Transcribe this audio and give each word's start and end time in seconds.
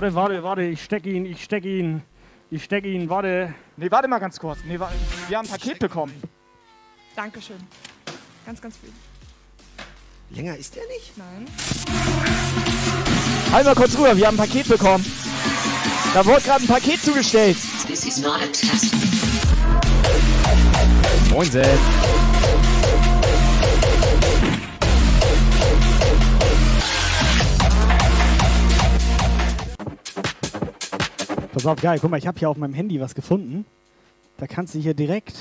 Warte, 0.00 0.14
warte, 0.14 0.42
warte, 0.42 0.62
ich 0.62 0.82
steck 0.82 1.04
ihn, 1.04 1.26
ich 1.26 1.44
steck 1.44 1.62
ihn. 1.66 2.00
Ich 2.50 2.64
steck 2.64 2.86
ihn, 2.86 3.10
warte. 3.10 3.52
Nee, 3.76 3.90
warte 3.90 4.08
mal 4.08 4.18
ganz 4.18 4.40
kurz. 4.40 4.60
Nee, 4.66 4.80
wa- 4.80 4.90
wir 5.28 5.36
haben 5.36 5.44
ein 5.46 5.50
Paket 5.50 5.78
bekommen. 5.78 6.14
Dankeschön. 7.14 7.58
Ganz, 8.46 8.62
ganz 8.62 8.78
viel. 8.78 8.90
Länger 10.34 10.56
ist 10.56 10.74
der 10.74 10.86
nicht? 10.86 11.12
Nein. 11.18 11.46
Halt 13.52 13.66
mal 13.66 13.74
kurz 13.74 13.94
rüber, 13.98 14.16
wir 14.16 14.26
haben 14.26 14.40
ein 14.40 14.48
Paket 14.48 14.68
bekommen. 14.68 15.04
Da 16.14 16.24
wurde 16.24 16.40
gerade 16.40 16.64
ein 16.64 16.66
Paket 16.66 17.02
zugestellt. 17.02 17.58
This 17.86 18.06
is 18.06 18.22
not 18.22 18.36
a 18.40 18.46
test. 18.46 18.94
Moin, 21.30 21.50
Seth. 21.50 21.78
Pass 31.60 31.66
auf, 31.66 31.82
geil, 31.82 31.98
guck 32.00 32.10
mal, 32.10 32.16
ich 32.16 32.26
habe 32.26 32.38
hier 32.38 32.48
auf 32.48 32.56
meinem 32.56 32.72
Handy 32.72 32.98
was 33.02 33.14
gefunden. 33.14 33.66
Da 34.38 34.46
kannst 34.46 34.74
du 34.74 34.78
hier 34.78 34.94
direkt. 34.94 35.36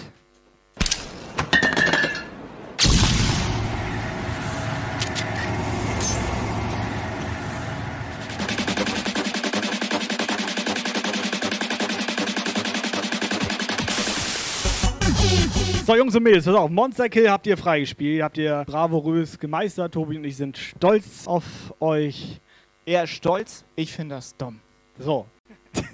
So, 15.86 15.96
Jungs 15.96 16.14
und 16.18 16.24
Mädels, 16.24 16.44
pass 16.44 16.54
auf, 16.54 16.70
Monster 16.70 17.08
Kill 17.08 17.30
habt 17.30 17.48
ihr 17.48 17.56
freigespielt, 17.56 18.24
habt 18.24 18.38
ihr 18.38 18.66
bravourös 18.66 19.40
gemeistert. 19.40 19.94
Tobi 19.94 20.18
und 20.18 20.26
ich 20.26 20.36
sind 20.36 20.58
stolz 20.58 21.28
auf 21.28 21.46
euch. 21.80 22.42
Er 22.86 23.06
ist 23.06 23.12
stolz, 23.12 23.64
ich 23.78 23.94
finde 23.94 24.16
das 24.16 24.36
dumm. 24.36 24.60
So. 24.98 25.26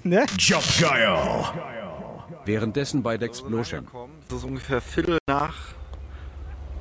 Ne? 0.06 0.25
Guile. 0.38 1.17
Währenddessen 2.45 3.02
bei 3.02 3.17
der 3.17 3.28
Explosion. 3.28 3.88
Das 4.30 4.39
ist 4.39 4.44
ungefähr 4.44 4.81
Viertel 4.81 5.17
nach. 5.28 5.56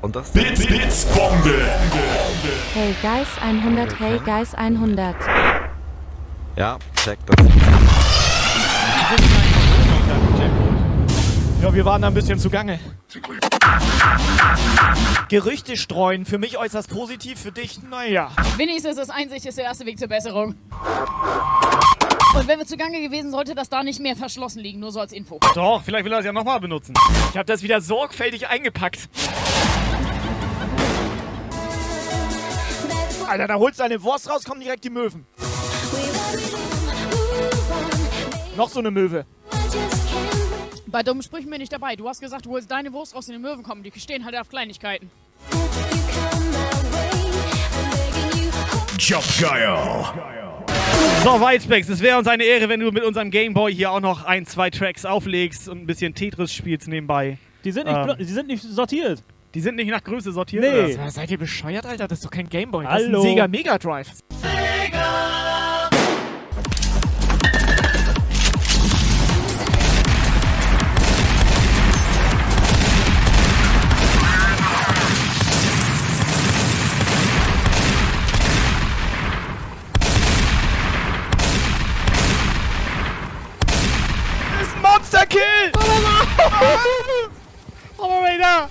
Und 0.03 0.15
das. 0.15 0.31
Bits, 0.33 0.67
Bits, 0.67 1.07
Bombe. 1.07 1.67
Hey 2.75 2.95
Guys 3.01 3.29
100, 3.41 3.99
Hey 3.99 4.19
Guys 4.19 4.55
100. 4.55 5.17
Ja, 6.57 6.79
check 7.03 7.19
das. 7.27 7.47
Ja, 11.63 11.73
wir 11.73 11.85
waren 11.87 12.03
da 12.03 12.09
ein 12.09 12.15
bisschen 12.15 12.39
zugange. 12.39 12.79
Gerüchte 15.31 15.79
streuen, 15.79 16.27
für 16.27 16.37
mich 16.37 16.59
äußerst 16.59 16.91
positiv, 16.91 17.41
für 17.41 17.53
dich, 17.53 17.83
naja. 17.83 18.31
Wenigstens 18.59 18.99
ist 18.99 19.11
Einsicht 19.11 19.47
ist 19.47 19.57
der 19.57 19.65
erste 19.65 19.87
Weg 19.87 19.99
zur 19.99 20.09
Besserung. 20.09 20.55
Und 22.35 22.49
wenn 22.49 22.59
wir 22.59 22.67
zugange 22.67 23.01
gewesen, 23.01 23.31
sollte 23.31 23.55
das 23.55 23.69
da 23.69 23.85
nicht 23.85 24.01
mehr 24.01 24.17
verschlossen 24.17 24.59
liegen, 24.59 24.81
nur 24.81 24.91
so 24.91 24.99
als 24.99 25.13
Info. 25.13 25.39
Doch, 25.55 25.83
vielleicht 25.85 26.05
will 26.05 26.13
er 26.13 26.19
es 26.19 26.25
ja 26.25 26.33
nochmal 26.33 26.59
benutzen. 26.59 26.93
Ich 27.31 27.37
habe 27.37 27.45
das 27.45 27.63
wieder 27.63 27.81
sorgfältig 27.81 28.49
eingepackt. 28.49 29.09
Alter, 33.29 33.47
da 33.47 33.55
holst 33.55 33.79
du 33.79 33.85
eine 33.85 34.03
Wurst 34.03 34.29
raus, 34.29 34.43
kommen 34.45 34.61
direkt 34.61 34.83
die 34.83 34.91
Möwen. 34.91 35.27
Noch 38.57 38.69
so 38.69 38.81
eine 38.81 38.91
Möwe. 38.91 39.27
Bei 40.87 41.03
dummen 41.03 41.23
Sprüchen 41.23 41.51
bin 41.51 41.61
ich 41.61 41.69
dabei. 41.69 41.95
Du 41.95 42.09
hast 42.09 42.21
gesagt, 42.21 42.47
du 42.47 42.51
holst 42.51 42.71
deine 42.71 42.93
Wurst 42.93 43.15
raus 43.15 43.29
in 43.29 43.35
den 43.35 43.43
Möwen 43.43 43.63
kommen. 43.63 43.85
Die 43.85 43.93
stehen 43.99 44.25
halt 44.25 44.37
auf 44.37 44.49
Kleinigkeiten. 44.49 45.11
Jump 48.99 49.25
Guile. 49.39 50.44
So, 51.23 51.41
Whitespecs, 51.41 51.89
es 51.89 52.01
wäre 52.01 52.19
uns 52.19 52.29
eine 52.29 52.45
Ehre, 52.45 52.69
wenn 52.69 52.81
du 52.81 52.91
mit 52.91 53.03
unserem 53.03 53.31
Gameboy 53.31 53.73
hier 53.75 53.91
auch 53.91 54.01
noch 54.01 54.25
ein, 54.25 54.45
zwei 54.45 54.69
Tracks 54.71 55.05
auflegst 55.07 55.69
und 55.69 55.79
ein 55.83 55.87
bisschen 55.87 56.15
Tetris 56.15 56.53
spielst 56.53 56.87
nebenbei. 56.87 57.39
Die 57.65 57.73
sind 57.73 57.87
nicht, 57.87 57.97
Ähm. 57.97 58.15
die 58.19 58.25
sind 58.25 58.47
nicht 58.49 58.63
sortiert. 58.63 59.23
Die 59.55 59.61
sind 59.61 59.77
nicht 59.77 59.89
nach 59.91 60.05
Größe 60.05 60.33
sortiert? 60.33 60.63
Nee. 60.65 60.95
Oder? 60.95 61.11
Seid 61.11 61.31
ihr 61.31 61.39
bescheuert, 61.39 61.87
Alter? 61.87 62.09
Das 62.09 62.19
ist 62.19 62.25
doch 62.27 62.31
kein 62.31 62.49
Gameboy. 62.49 62.85
Das 62.85 62.93
Hallo. 62.93 63.21
ist 63.21 63.25
ein 63.25 63.31
Sega 63.31 63.49
Mega 63.49 63.79
Drive. 63.79 64.09
Das 64.11 64.21
Operator! 88.35 88.69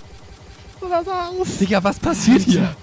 Digga, 1.60 1.84
was 1.84 2.00
passiert 2.00 2.42
hier? 2.44 2.76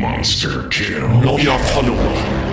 Monster 0.00 0.68
Kill. 0.68 1.08
Neuer 1.22 1.58
Follower. 1.58 2.49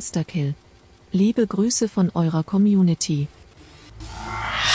Momomo 0.00 0.06
Monster 0.06 0.24
Kill. 0.24 0.54
Liebe 1.12 1.46
Grüße 1.46 1.86
von 1.88 2.10
eurer 2.14 2.42
Community. 2.42 3.28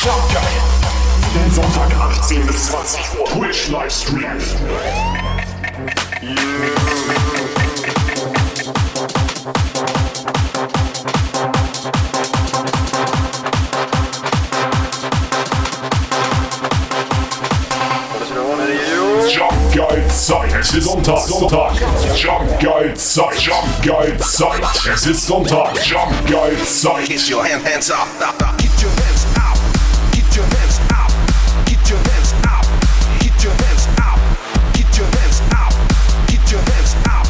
Guile. 0.03 1.51
Sonntag 1.51 1.91
18 1.99 2.45
bis 2.45 2.67
20 2.67 3.19
Uhr. 3.19 3.25
Twitch 3.25 3.69
Livestream. 3.69 4.21
Jump 19.95 20.03
Guide 20.03 20.13
Zeit. 20.13 20.53
Es 20.59 20.73
ist 20.73 20.83
Sonntag. 20.83 21.19
Sonntag. 21.19 21.73
Jump 22.15 22.59
Guide 22.59 22.97
Zeit. 22.97 23.39
Jump 23.39 23.81
Guide 23.81 24.19
Zeit. 24.19 24.61
Es 24.93 25.05
ist 25.05 25.25
Sonntag. 25.25 25.73
Jump 25.83 26.11
Guide 26.27 26.65
Zeit. 26.65 27.07
Get 27.07 27.29
your 27.29 27.41
hand, 27.43 27.63
hands 27.65 27.89
up. 27.91 28.07
Get 28.57 28.81
your 28.81 28.91
hands 28.91 29.25
up. 29.37 29.57
Get 30.11 30.35
your 30.35 30.45
hands 30.45 30.79
up. 30.91 31.11
Get 31.65 31.89
your 31.89 31.99
hands 31.99 32.33
up. 32.43 32.65
Get 33.19 33.43
your 33.43 33.53
hands 33.53 33.87
up. 34.01 34.19
Get 34.73 34.97
your 34.97 35.07
hands 35.15 35.41
up. 35.55 35.73
Get 36.27 36.51
your 36.51 36.61
hands 36.61 36.95
up. 37.07 37.27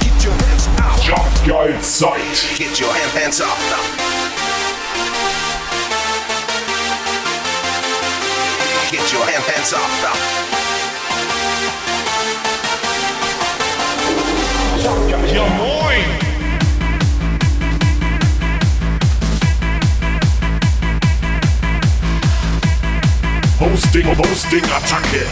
Get 0.00 0.24
your 0.24 0.34
hands 0.34 0.68
up. 0.78 1.00
Jump 1.02 1.46
Guide 1.46 1.82
Zeit. 1.82 2.56
Get 2.56 2.78
your 2.78 2.92
hand, 2.92 3.10
hands 3.18 3.40
up. 3.40 3.58
Get 8.90 9.12
your 9.12 9.24
hand, 9.26 9.42
hands 9.42 9.72
up. 9.72 10.43
Posting, 23.64 24.04
Posting, 24.14 24.62
Attacke. 24.64 25.26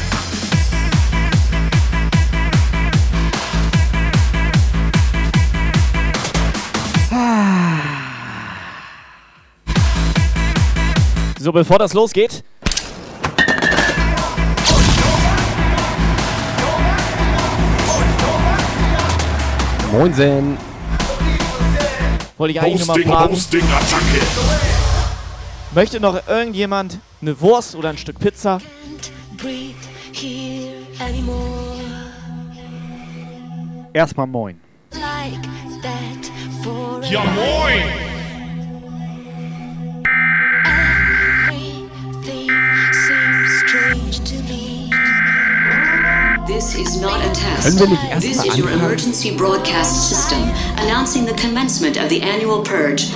So, 11.38 11.52
bevor 11.52 11.78
das 11.78 11.92
losgeht. 11.92 12.42
Moinsen. 19.92 20.56
Wollte 22.38 22.52
ich 22.52 22.60
eigentlich 22.62 22.86
nochmal 22.86 23.02
fragen. 23.02 23.34
Posting, 23.34 23.62
Attacke. 23.64 24.91
Möchte 25.74 26.00
noch 26.00 26.28
irgendjemand 26.28 26.98
eine 27.22 27.40
Wurst 27.40 27.74
oder 27.74 27.88
ein 27.88 27.96
Stück 27.96 28.18
Pizza? 28.18 28.58
Erstmal 33.94 34.26
moin. 34.26 34.60
Ja, 37.10 37.24
moin! 37.24 37.82
This 46.46 46.74
is 46.74 47.00
not 47.00 47.22
a 47.22 47.32
test. 47.32 47.62
Können 47.62 47.78
wir 47.78 47.88
nicht 47.88 48.10
erst 48.10 48.26
This 48.26 48.44
is 48.44 48.58
your 48.58 48.70
emergency 48.70 49.34
broadcast 49.34 50.10
system 50.10 50.50
announcing 50.76 51.24
the 51.24 51.34
commencement 51.34 51.96
of 51.96 52.10
the 52.10 52.20
annual 52.20 52.62
purge. 52.62 53.10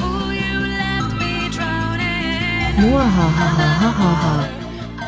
Oh, 0.00 0.30
you 0.30 0.60
left 0.76 1.12
me 1.18 1.48
drowning. 1.50 2.90
Nur 2.90 3.00
hahaha. 3.00 4.48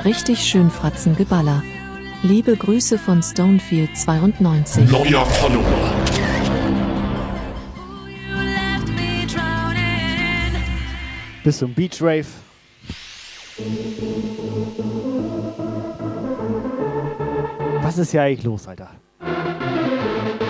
Richtig 0.05 0.41
schön 0.41 0.71
Fratzengeballer. 0.71 1.63
Liebe 2.23 2.57
Grüße 2.57 2.99
von 2.99 3.23
Stonefield 3.23 3.95
92. 3.99 4.91
Neuer 4.91 5.27
Follower. 5.27 5.94
Bis 11.45 11.59
zum 11.59 11.75
Beach 11.75 12.01
Rave. 12.01 12.25
Was 17.83 17.99
ist 17.99 18.13
hier 18.13 18.23
eigentlich 18.23 18.45
los, 18.45 18.67
Alter? 18.67 18.89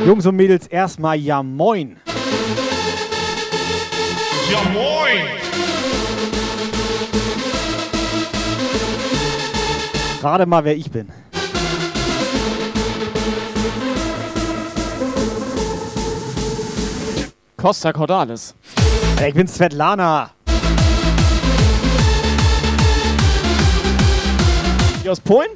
Jungs 0.07 0.25
und 0.25 0.37
Mädels, 0.37 0.69
erstmal 0.69 1.19
ja 1.19 1.43
moin. 1.43 1.97
Ja, 4.53 4.63
moin! 4.73 5.27
Gerade 10.21 10.47
mal, 10.47 10.65
wer 10.65 10.77
ich 10.77 10.89
bin. 10.89 11.09
Costa 17.57 17.93
Cordalis. 17.93 18.55
Ich 19.27 19.35
bin 19.35 19.49
Svetlana. 19.49 20.31
Die 25.05 25.11
aus 25.11 25.21
Polen? 25.21 25.49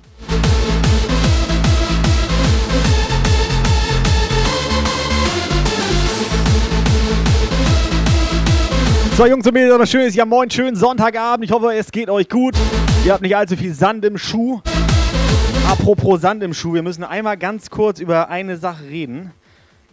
So, 9.16 9.24
Jungs 9.24 9.46
und 9.46 9.54
Mädels, 9.54 9.72
aber 9.72 9.86
schönes 9.86 10.14
Ja 10.14 10.26
moin, 10.26 10.50
schönen 10.50 10.76
Sonntagabend. 10.76 11.46
Ich 11.46 11.50
hoffe, 11.50 11.72
es 11.72 11.90
geht 11.90 12.10
euch 12.10 12.28
gut. 12.28 12.56
Ihr 13.06 13.14
habt 13.14 13.22
nicht 13.22 13.34
allzu 13.34 13.56
viel 13.56 13.72
Sand 13.72 14.04
im 14.04 14.18
Schuh. 14.18 14.60
Apropos 15.66 16.20
Sand 16.20 16.42
im 16.42 16.52
Schuh, 16.52 16.74
wir 16.74 16.82
müssen 16.82 17.02
einmal 17.02 17.38
ganz 17.38 17.70
kurz 17.70 18.00
über 18.00 18.28
eine 18.28 18.58
Sache 18.58 18.84
reden. 18.84 19.30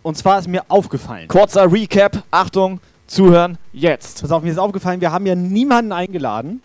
Und 0.04 0.18
zwar 0.18 0.38
ist 0.38 0.50
mir 0.50 0.64
aufgefallen. 0.68 1.30
Kurzer 1.30 1.72
Recap. 1.72 2.24
Achtung, 2.30 2.82
zuhören, 3.08 3.58
jetzt. 3.72 4.20
Pass 4.20 4.34
auf, 4.34 4.44
mir 4.44 4.52
ist 4.52 4.58
aufgefallen, 4.58 5.00
wir 5.00 5.14
haben 5.14 5.26
ja 5.26 5.36
niemanden 5.36 5.94
eingeladen. 5.94 6.62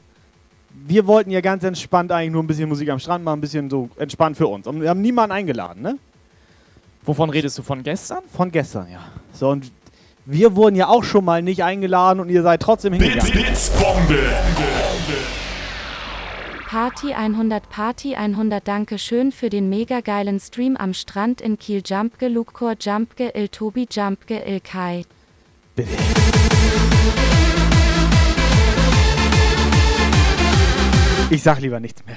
Wir 0.73 1.07
wollten 1.07 1.31
ja 1.31 1.41
ganz 1.41 1.63
entspannt 1.65 2.11
eigentlich 2.13 2.33
nur 2.33 2.43
ein 2.43 2.47
bisschen 2.47 2.69
Musik 2.69 2.89
am 2.91 2.99
Strand 2.99 3.25
machen, 3.25 3.39
ein 3.39 3.41
bisschen 3.41 3.71
so 3.71 3.89
entspannt 3.97 4.37
für 4.37 4.47
uns. 4.47 4.67
Und 4.67 4.81
wir 4.81 4.89
haben 4.89 5.03
niemanden 5.03 5.33
eingeladen, 5.33 5.83
ne? 5.83 5.99
Wovon 7.05 7.31
redest 7.31 7.59
du? 7.59 7.63
Von 7.63 7.83
gestern? 7.83 8.21
Von 8.33 8.51
gestern, 8.51 8.91
ja. 8.91 9.01
So, 9.33 9.49
und 9.49 9.71
wir 10.27 10.55
wurden 10.55 10.77
ja 10.77 10.89
auch 10.89 11.05
schon 11.05 11.25
mal 11.25 11.43
nicht 11.43 11.65
eingeladen 11.65 12.21
und 12.21 12.29
ihr 12.29 12.43
seid 12.43 12.61
trotzdem 12.61 12.93
hingegangen. 12.93 13.33
Blitzbombe. 13.33 14.19
Party 16.69 17.13
100 17.15 17.69
Party 17.69 18.15
100 18.15 18.69
Danke 18.69 18.99
schön 18.99 19.33
für 19.33 19.51
den 19.51 19.69
mega 19.69 20.01
geilen 20.03 20.39
Stream 20.39 20.77
am 20.77 20.95
Strand 20.95 21.41
in 21.41 21.59
Kiel 21.59 21.83
Jumpge 21.85 22.29
Lukor 22.29 22.75
Jumpge 22.81 23.33
Il 23.35 23.49
Tobi 23.49 23.89
Jumpge 23.91 24.41
Il 24.47 24.61
Kai. 24.61 25.05
Ich 31.33 31.45
sag 31.45 31.61
lieber 31.61 31.79
nichts 31.79 32.05
mehr. 32.05 32.17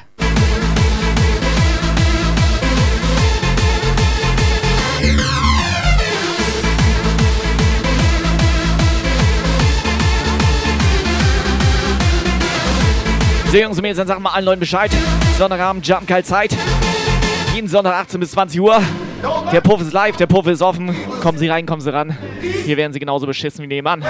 So, 13.51 13.59
Jungs 13.59 13.77
und 13.77 13.83
Mädels, 13.83 13.97
dann 13.97 14.07
sagen 14.07 14.23
wir 14.23 14.33
allen 14.33 14.45
Leuten 14.45 14.59
Bescheid. 14.59 14.89
Sonntagabend, 15.37 15.87
Jump 15.87 16.07
Geil 16.07 16.25
Zeit. 16.25 16.57
Jeden 17.53 17.67
Sonntag 17.67 17.93
18 17.93 18.19
bis 18.19 18.31
20 18.31 18.59
Uhr. 18.59 18.81
Der 19.51 19.61
Puff 19.61 19.79
ist 19.79 19.93
live, 19.93 20.17
der 20.17 20.25
Puff 20.25 20.47
ist 20.47 20.63
offen. 20.63 20.95
Kommen 21.21 21.37
Sie 21.37 21.47
rein, 21.47 21.67
kommen 21.67 21.81
Sie 21.81 21.93
ran. 21.93 22.17
Hier 22.65 22.77
werden 22.77 22.93
Sie 22.93 22.99
genauso 22.99 23.27
beschissen 23.27 23.61
wie 23.61 23.67
nebenan. 23.67 24.03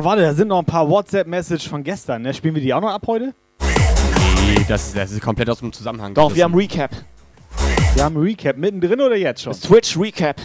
So, 0.00 0.04
warte, 0.06 0.22
da 0.22 0.32
sind 0.32 0.48
noch 0.48 0.60
ein 0.60 0.64
paar 0.64 0.88
WhatsApp-Messages 0.88 1.64
von 1.64 1.84
gestern. 1.84 2.22
Ne? 2.22 2.32
Spielen 2.32 2.54
wir 2.54 2.62
die 2.62 2.72
auch 2.72 2.80
noch 2.80 2.88
ab 2.88 3.02
heute? 3.06 3.34
Nee, 3.60 4.64
das, 4.66 4.94
das 4.94 5.12
ist 5.12 5.20
komplett 5.20 5.50
aus 5.50 5.58
dem 5.58 5.74
Zusammenhang. 5.74 6.14
Doch, 6.14 6.34
wir 6.34 6.42
haben 6.42 6.54
gerissen. 6.54 6.80
Recap. 6.80 6.90
Wir 7.94 8.04
haben 8.04 8.16
Recap 8.16 8.56
mittendrin 8.56 8.98
oder 8.98 9.16
jetzt 9.16 9.42
schon? 9.42 9.52
Twitch 9.52 9.98
Recap. 9.98 10.40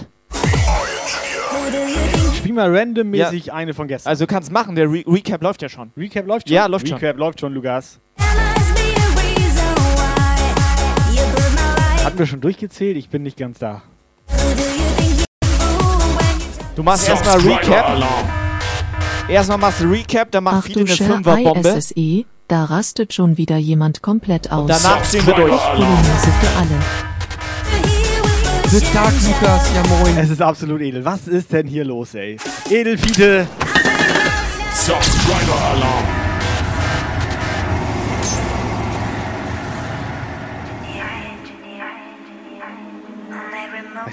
Spiel 2.36 2.52
mal 2.52 2.76
randommäßig 2.76 3.54
eine 3.54 3.74
von 3.74 3.88
gestern. 3.88 4.10
Also 4.10 4.26
du 4.26 4.34
kannst 4.34 4.52
machen, 4.52 4.76
der 4.76 4.92
Re 4.92 5.06
Recap 5.08 5.42
läuft 5.42 5.62
ja 5.62 5.70
schon. 5.70 5.90
Recap 5.96 6.28
läuft 6.28 6.50
schon? 6.50 6.56
Ja, 6.56 6.66
läuft 6.66 6.90
schon. 6.90 6.98
Recap 6.98 7.18
läuft 7.18 7.40
schon, 7.40 7.54
Lukas. 7.54 8.02
Hatten 12.04 12.20
wir 12.20 12.26
schon 12.26 12.42
durchgezählt? 12.42 12.98
Ich 12.98 13.08
bin 13.08 13.24
nicht 13.24 13.38
ganz 13.38 13.60
da. 13.60 13.84
Du 16.76 16.84
machst 16.84 17.08
erstmal 17.08 17.38
Recap. 17.38 17.64
Subscriber-Alarm. 17.64 18.45
Erstmal 19.28 19.58
machst 19.58 19.82
du 19.82 19.90
Recap, 19.90 20.32
dann 20.32 20.44
macht 20.44 20.56
Ach 20.60 20.64
viele 20.64 20.86
du 20.86 20.92
eine 20.92 21.14
Fünferbombe. 21.14 21.70
ISSE, 21.70 22.26
da 22.48 22.66
rastet 22.66 23.14
schon 23.14 23.38
wieder 23.38 23.58
jemand 23.58 24.04
komplett 24.04 24.52
aus. 24.52 24.68
Danach 24.68 25.02
ziehen 25.04 25.26
wir 25.26 25.34
durch. 25.34 25.62
Für 25.62 26.58
alle. 26.58 26.70
Guten 28.70 28.94
Tag, 28.94 29.14
Lukas. 29.24 29.72
Ja, 29.74 29.84
moin. 29.88 30.18
Es 30.18 30.30
ist 30.30 30.42
absolut 30.42 30.82
edel. 30.82 31.04
Was 31.06 31.28
ist 31.28 31.52
denn 31.52 31.66
hier 31.66 31.86
los, 31.86 32.14
ey? 32.14 32.38
Edelfiete. 32.70 33.48
Subscriber-Alarm. 34.74 36.06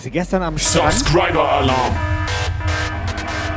Du, 0.02 0.10
gestern 0.10 0.42
am 0.42 0.58
Strand, 0.58 0.94
Subscriber-Alarm. 0.94 2.11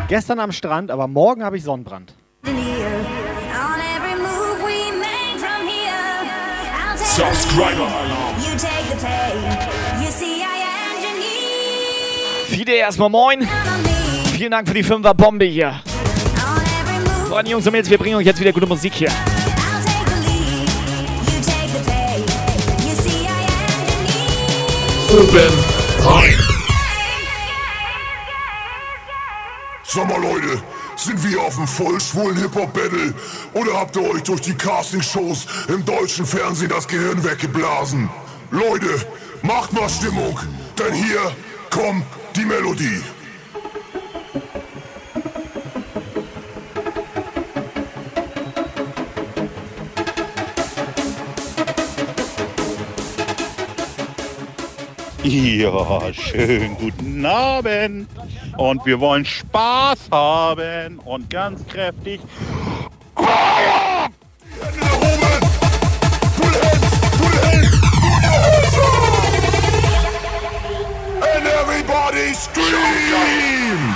Gestern 0.07 0.39
am 0.39 0.51
Strand, 0.51 0.91
aber 0.91 1.07
morgen 1.07 1.43
habe 1.43 1.57
ich 1.57 1.63
Sonnenbrand. 1.63 2.13
Subscriber 6.97 7.87
Fide 12.47 12.71
erstmal 12.73 13.09
moin. 13.09 13.47
Vielen 14.33 14.51
Dank 14.51 14.67
für 14.67 14.73
die 14.73 14.83
5er 14.83 15.13
Bombe 15.13 15.45
hier. 15.45 15.81
Freunde, 17.29 17.51
Jungs 17.51 17.65
und 17.65 17.71
Mädels, 17.71 17.89
wir 17.89 17.97
bringen 17.97 18.15
euch 18.15 18.25
jetzt 18.25 18.39
wieder 18.39 18.51
gute 18.51 18.67
Musik 18.67 18.93
hier. 18.93 19.09
Open. 25.11 25.51
High. 26.03 26.44
Sag 29.95 30.09
mal 30.09 30.21
Leute, 30.21 30.61
sind 30.97 31.23
wir 31.23 31.41
auf 31.41 31.55
dem 31.55 31.65
vollschwulen 31.65 32.35
Hip-Hop-Battle 32.35 33.13
oder 33.53 33.79
habt 33.79 33.95
ihr 33.95 34.01
euch 34.01 34.23
durch 34.23 34.41
die 34.41 34.53
Castingshows 34.53 35.47
im 35.69 35.85
deutschen 35.85 36.25
Fernsehen 36.25 36.67
das 36.67 36.85
Gehirn 36.85 37.23
weggeblasen? 37.23 38.09
Leute, 38.51 38.89
macht 39.41 39.71
mal 39.71 39.87
Stimmung, 39.87 40.37
denn 40.77 40.93
hier 40.93 41.33
kommt 41.69 42.03
die 42.35 42.43
Melodie. 42.43 43.01
Ja, 55.23 56.13
schönen 56.13 56.75
guten 56.75 57.25
Abend. 57.25 58.09
Und 58.57 58.85
wir 58.85 58.99
wollen 58.99 59.25
Spaß 59.25 60.09
haben 60.11 60.99
und 60.99 61.29
ganz 61.29 61.65
kräftig. 61.67 62.21
And 71.21 71.45
everybody 71.45 72.33
scream! 72.33 73.95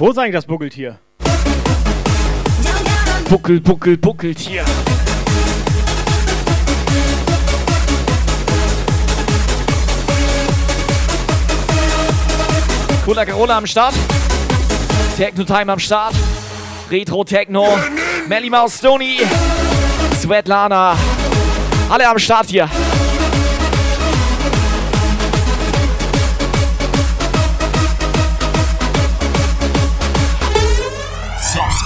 Wo 0.00 0.08
ist 0.08 0.16
eigentlich 0.16 0.32
das 0.32 0.46
Buckeltier? 0.46 0.98
Buckel, 3.28 3.60
Buckel, 3.60 3.98
Buckeltier. 3.98 4.64
Cooler 13.04 13.26
Corona 13.26 13.58
am 13.58 13.66
Start. 13.66 13.92
Techno 15.18 15.44
Time 15.44 15.70
am 15.70 15.78
Start. 15.78 16.14
Retro 16.90 17.22
Techno. 17.22 17.66
Melly 18.26 18.48
Mouse 18.48 18.78
Stony. 18.78 19.18
Svetlana. 20.18 20.96
Alle 21.90 22.08
am 22.08 22.18
Start 22.18 22.46
hier. 22.46 22.70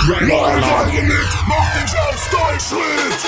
Leute, 0.07 1.03
mit, 1.03 1.17
macht 1.49 1.75
den 1.75 1.89
Jump-Style-Schritt! 1.89 3.21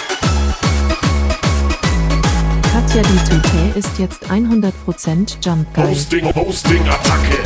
Katja 2.71 3.03
die 3.03 3.31
Tüte 3.31 3.79
ist 3.79 3.99
jetzt 3.99 4.27
100% 4.31 5.37
Jump 5.43 5.73
Guy. 5.73 5.85
Hosting, 5.85 6.35
Hosting, 6.35 6.87
Attacke. 6.87 7.39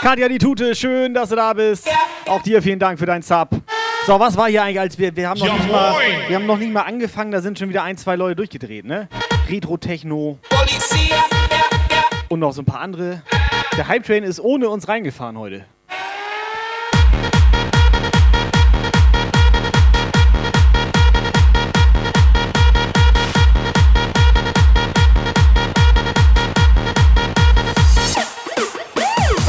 Katja 0.00 0.28
die 0.28 0.38
Tute, 0.38 0.74
schön, 0.74 1.12
dass 1.12 1.30
du 1.30 1.36
da 1.36 1.52
bist. 1.52 1.88
Auch 2.26 2.40
dir 2.42 2.62
vielen 2.62 2.78
Dank 2.78 2.98
für 2.98 3.06
deinen 3.06 3.22
Sub. 3.22 3.50
So, 4.06 4.18
was 4.18 4.36
war 4.36 4.48
hier 4.48 4.62
eigentlich, 4.62 4.80
als 4.80 4.98
wir, 4.98 5.14
wir 5.14 5.28
haben 5.28 5.38
noch 5.38 5.46
Ja, 5.46 5.52
nicht 5.54 5.70
mal, 5.70 5.94
wir 6.28 6.36
haben 6.36 6.46
noch 6.46 6.56
nicht 6.56 6.72
mal 6.72 6.82
angefangen, 6.82 7.30
da 7.30 7.40
sind 7.40 7.58
schon 7.58 7.68
wieder 7.68 7.82
ein, 7.82 7.96
zwei 7.98 8.16
Leute 8.16 8.36
durchgedreht, 8.36 8.84
ne? 8.84 9.08
Retro 9.50 9.76
Techno 9.76 10.38
und 12.28 12.40
noch 12.40 12.52
so 12.52 12.62
ein 12.62 12.64
paar 12.64 12.80
andere. 12.80 13.22
Der 13.76 13.88
Hype 13.88 14.04
Train 14.04 14.22
ist 14.22 14.40
ohne 14.40 14.68
uns 14.68 14.88
reingefahren 14.88 15.38
heute. 15.38 15.64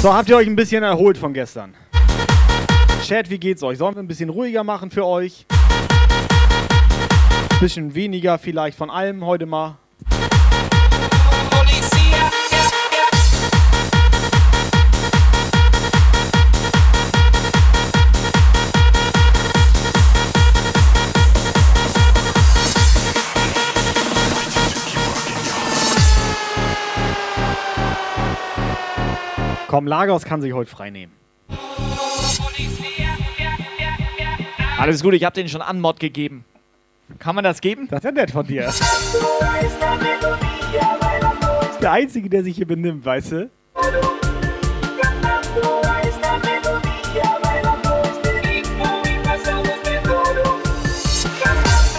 So, 0.01 0.13
habt 0.13 0.29
ihr 0.29 0.37
euch 0.37 0.47
ein 0.47 0.55
bisschen 0.55 0.81
erholt 0.81 1.17
von 1.17 1.33
gestern? 1.33 1.73
Chat, 3.03 3.29
wie 3.29 3.37
geht's 3.37 3.61
euch? 3.63 3.77
Sollen 3.77 3.95
wir 3.95 4.01
ein 4.01 4.07
bisschen 4.07 4.29
ruhiger 4.29 4.63
machen 4.63 4.91
für 4.91 5.05
euch? 5.05 5.45
Bisschen 7.59 7.93
weniger 7.93 8.37
vielleicht 8.37 8.77
von 8.77 8.89
allem 8.89 9.25
heute 9.25 9.45
mal. 9.45 9.77
Komm, 29.69 29.85
Lagos 29.85 30.23
kann 30.23 30.41
sich 30.41 30.51
heute 30.51 30.67
frei 30.67 30.89
nehmen. 30.89 31.13
Alles 34.79 35.03
gut, 35.03 35.13
ich 35.13 35.23
hab 35.23 35.35
den 35.35 35.47
schon 35.47 35.61
Anmod 35.61 35.99
gegeben. 35.99 36.43
Kann 37.19 37.35
man 37.35 37.43
das 37.43 37.61
geben? 37.61 37.87
Das 37.87 37.99
ist 37.99 38.05
ja 38.05 38.11
nett 38.11 38.31
von 38.31 38.47
dir. 38.47 38.73
der 41.83 41.91
Einzige, 41.91 42.29
der 42.31 42.43
sich 42.43 42.55
hier 42.55 42.65
benimmt, 42.65 43.05
weißt 43.05 43.31
du? 43.33 43.51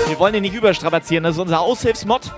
Wir 0.09 0.19
wollen 0.19 0.33
den 0.33 0.43
nicht 0.43 0.57
überstrapazieren, 0.57 1.23
das 1.23 1.37
ist 1.37 1.41
unser 1.41 1.61
Aushilfsmod. 1.61 2.35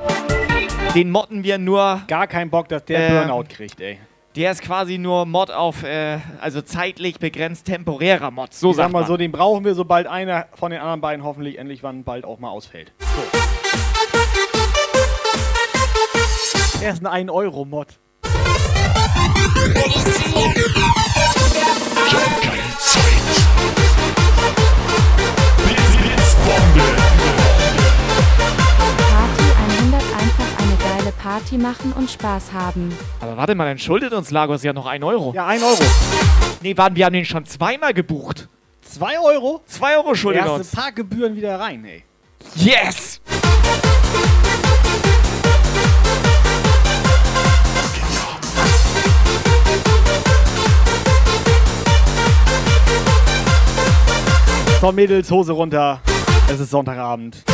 Den 0.94 1.10
modden 1.10 1.42
wir 1.42 1.56
nur. 1.56 2.02
Gar 2.06 2.26
keinen 2.26 2.50
Bock, 2.50 2.68
dass 2.68 2.84
der 2.84 3.00
Ähm, 3.00 3.28
Burnout 3.28 3.44
kriegt, 3.48 3.80
ey. 3.80 3.98
Der 4.34 4.50
ist 4.50 4.62
quasi 4.62 4.96
nur 4.96 5.26
Mod 5.26 5.50
auf, 5.50 5.82
äh, 5.82 6.18
also 6.40 6.62
zeitlich 6.62 7.18
begrenzt 7.18 7.66
temporärer 7.66 8.30
Mod. 8.30 8.54
So 8.54 8.70
ich 8.70 8.76
sag 8.76 8.90
mal 8.90 9.00
man. 9.00 9.08
so, 9.08 9.18
den 9.18 9.30
brauchen 9.30 9.62
wir, 9.66 9.74
sobald 9.74 10.06
einer 10.06 10.46
von 10.54 10.70
den 10.70 10.80
anderen 10.80 11.02
beiden 11.02 11.22
hoffentlich 11.22 11.58
endlich 11.58 11.82
wann 11.82 12.02
bald 12.02 12.24
auch 12.24 12.38
mal 12.38 12.48
ausfällt. 12.48 12.92
So. 12.98 13.06
Er 16.82 16.92
ist 16.92 17.06
ein 17.06 17.28
1-Euro-Mod. 17.28 17.98
Party 26.72 27.41
eine 30.62 30.76
geile 30.76 31.12
Party 31.12 31.58
machen 31.58 31.92
und 31.92 32.10
Spaß 32.10 32.52
haben. 32.52 32.96
Aber 33.20 33.36
warte 33.36 33.54
mal, 33.54 33.66
dann 33.66 33.78
schuldet 33.78 34.12
uns 34.12 34.30
Lagos 34.30 34.62
ja 34.62 34.72
noch 34.72 34.86
1 34.86 35.04
Euro. 35.04 35.32
Ja, 35.34 35.46
1 35.46 35.62
Euro. 35.62 35.82
Nee, 36.62 36.76
warten, 36.76 36.94
wir 36.96 37.06
haben 37.06 37.12
den 37.12 37.24
schon 37.24 37.44
zweimal 37.44 37.92
gebucht. 37.92 38.48
2 38.82 39.18
Euro? 39.20 39.62
2 39.66 39.96
Euro 39.96 40.14
schuldet 40.14 40.42
er 40.42 40.46
Erste 40.46 40.60
uns. 40.60 40.70
Parkgebühren 40.70 41.34
wieder 41.34 41.58
rein, 41.58 41.84
ey. 41.84 42.04
Yes! 42.54 43.20
So, 54.80 54.90
Mädels, 54.90 55.30
Hose 55.30 55.52
runter. 55.52 56.00
Es 56.48 56.58
ist 56.58 56.70
Sonntagabend. 56.70 57.44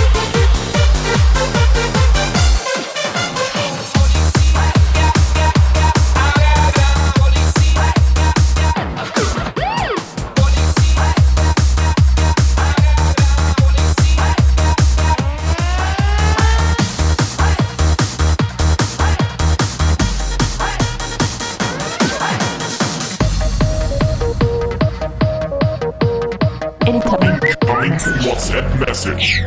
WhatsApp-Message. 28.39 29.43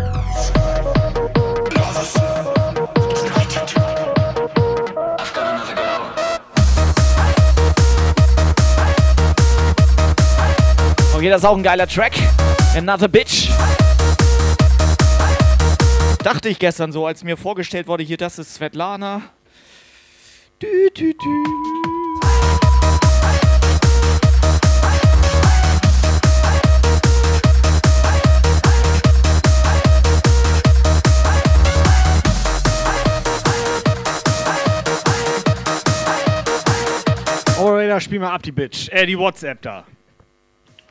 Okay, 11.16 11.30
das 11.30 11.42
ist 11.42 11.46
auch 11.46 11.56
ein 11.56 11.64
geiler 11.64 11.88
Track. 11.88 12.12
Another 12.76 13.08
Bitch. 13.08 13.48
Dachte 16.22 16.50
ich 16.50 16.60
gestern 16.60 16.92
so, 16.92 17.06
als 17.06 17.24
mir 17.24 17.38
vorgestellt 17.38 17.88
wurde, 17.88 18.04
hier, 18.04 18.18
das 18.18 18.40
ist 18.40 18.56
Svetlana. 18.56 19.22
Du, 20.60 20.68
du, 20.94 21.14
du. 21.14 22.01
Operator, 37.92 38.00
spiel 38.02 38.20
mal 38.20 38.32
ab 38.32 38.44
die 38.44 38.54
Bitch. 38.54 38.90
Äh, 38.90 39.06
die 39.06 39.18
WhatsApp 39.18 39.62
da. 39.62 39.86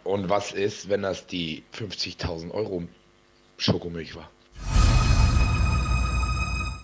Und 0.05 0.29
was 0.29 0.53
ist, 0.53 0.89
wenn 0.91 1.03
das 1.03 1.27
die 1.27 1.63
50.000 1.75 2.51
Euro 2.51 2.83
Schokomilch 3.57 4.15
war? 4.15 4.31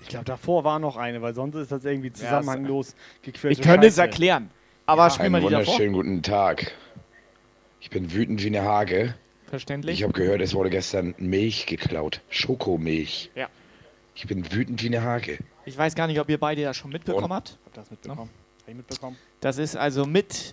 Ich 0.01 0.09
glaube, 0.09 0.25
davor 0.25 0.65
war 0.65 0.79
noch 0.79 0.97
eine, 0.97 1.21
weil 1.21 1.35
sonst 1.35 1.57
ist 1.57 1.71
das 1.73 1.85
irgendwie 1.85 2.13
zusammenhanglos 2.13 2.95
gequält. 3.23 3.59
Ich 3.59 3.65
könnte 3.65 3.89
es 3.89 3.99
erklären. 3.99 4.51
Aber 4.87 5.11
spiel 5.11 5.29
mal 5.29 5.41
die 5.41 5.49
davor. 5.49 5.67
wunderschönen 5.67 5.93
guten 5.93 6.23
Tag. 6.23 6.73
Ich 7.81 7.91
bin 7.91 8.13
wütend 8.13 8.43
wie 8.43 8.47
eine 8.47 8.63
Hage. 8.63 9.15
Verständlich. 9.47 9.99
Ich 9.99 10.03
habe 10.03 10.13
gehört, 10.13 10.41
es 10.41 10.55
wurde 10.55 10.71
gestern 10.71 11.15
Milch 11.19 11.67
geklaut. 11.67 12.23
Schokomilch. 12.31 13.31
Ja. 13.35 13.49
Ich 14.15 14.27
bin 14.27 14.51
wütend 14.51 14.83
wie 14.83 14.87
eine 14.87 15.03
Hage. 15.03 15.39
Ich 15.67 15.77
weiß 15.77 15.95
gar 15.95 16.07
nicht, 16.07 16.21
ob 16.21 16.29
ihr 16.31 16.39
beide 16.39 16.63
das 16.63 16.77
schon 16.77 16.91
mitbekommen 16.91 17.33
habt. 17.33 17.59
Hab 17.67 17.75
das 17.75 17.91
mitbekommen. 17.91 17.91
Ich 17.91 18.31
mitbekommen. 18.31 18.46
Das 19.41 19.59
ist 19.59 19.77
also 19.77 20.07
mit 20.07 20.53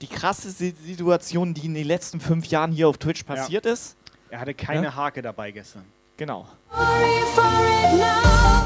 die 0.00 0.06
krasseste 0.06 0.72
Situation, 0.84 1.54
die 1.54 1.66
in 1.66 1.74
den 1.74 1.86
letzten 1.86 2.20
fünf 2.20 2.46
Jahren 2.46 2.72
hier 2.72 2.88
auf 2.88 2.98
Twitch 2.98 3.24
passiert 3.24 3.66
ist. 3.66 3.96
Er 4.30 4.40
hatte 4.40 4.54
keine 4.54 4.84
Ja? 4.84 4.96
Hake 4.96 5.20
dabei 5.22 5.50
gestern. 5.50 5.84
Genau. 6.16 6.46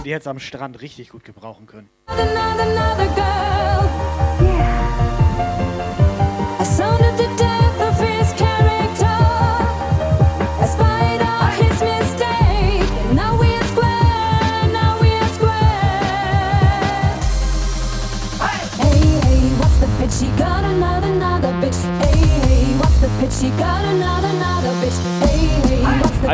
Die 0.05 0.13
hätte 0.13 0.21
es 0.21 0.27
am 0.27 0.39
Strand 0.39 0.81
richtig 0.81 1.09
gut 1.11 1.25
gebrauchen 1.25 1.67
können. 1.67 1.89
Another 2.07 3.07
girl. 3.15 4.56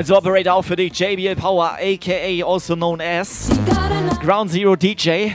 Also 0.02 0.16
Operator 0.16 0.54
auch 0.54 0.64
für 0.64 0.74
dich, 0.74 0.98
JBL 0.98 1.36
Power, 1.36 1.78
aka 1.80 2.44
also 2.44 2.74
known 2.74 3.00
as 3.00 3.48
Ground 4.20 4.50
Zero 4.50 4.74
DJ, 4.74 5.30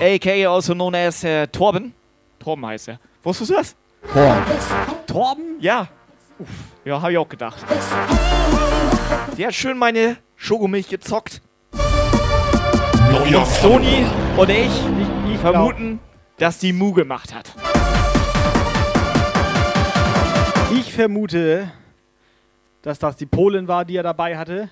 aka 0.00 0.46
also 0.46 0.72
known 0.72 0.94
as 0.94 1.22
äh, 1.22 1.46
Torben. 1.48 1.92
Torben 2.38 2.64
heißt 2.64 2.88
er. 2.88 2.98
Wusstest 3.22 3.50
du 3.50 3.54
das? 3.56 3.76
Torben? 5.06 5.58
Ja. 5.60 5.88
Uff. 6.38 6.48
Ja, 6.86 7.02
habe 7.02 7.12
ich 7.12 7.18
auch 7.18 7.28
gedacht. 7.28 7.58
Der 9.36 9.48
hat 9.48 9.54
schön 9.54 9.76
meine 9.76 10.16
Schokomilch 10.36 10.88
gezockt. 10.88 11.42
Neuer 13.12 13.40
Und 13.40 13.46
Stony 13.48 14.06
und 14.38 14.48
ich, 14.48 15.38
vermuten, 15.42 16.00
dass 16.38 16.58
die 16.58 16.72
Mu 16.72 16.94
gemacht 16.94 17.34
hat. 17.34 17.52
Ich 20.72 20.94
vermute, 20.94 21.70
dass 22.82 22.98
das 22.98 23.16
die 23.16 23.26
Polin 23.26 23.68
war, 23.68 23.84
die 23.84 23.96
er 23.96 24.02
dabei 24.02 24.36
hatte. 24.36 24.70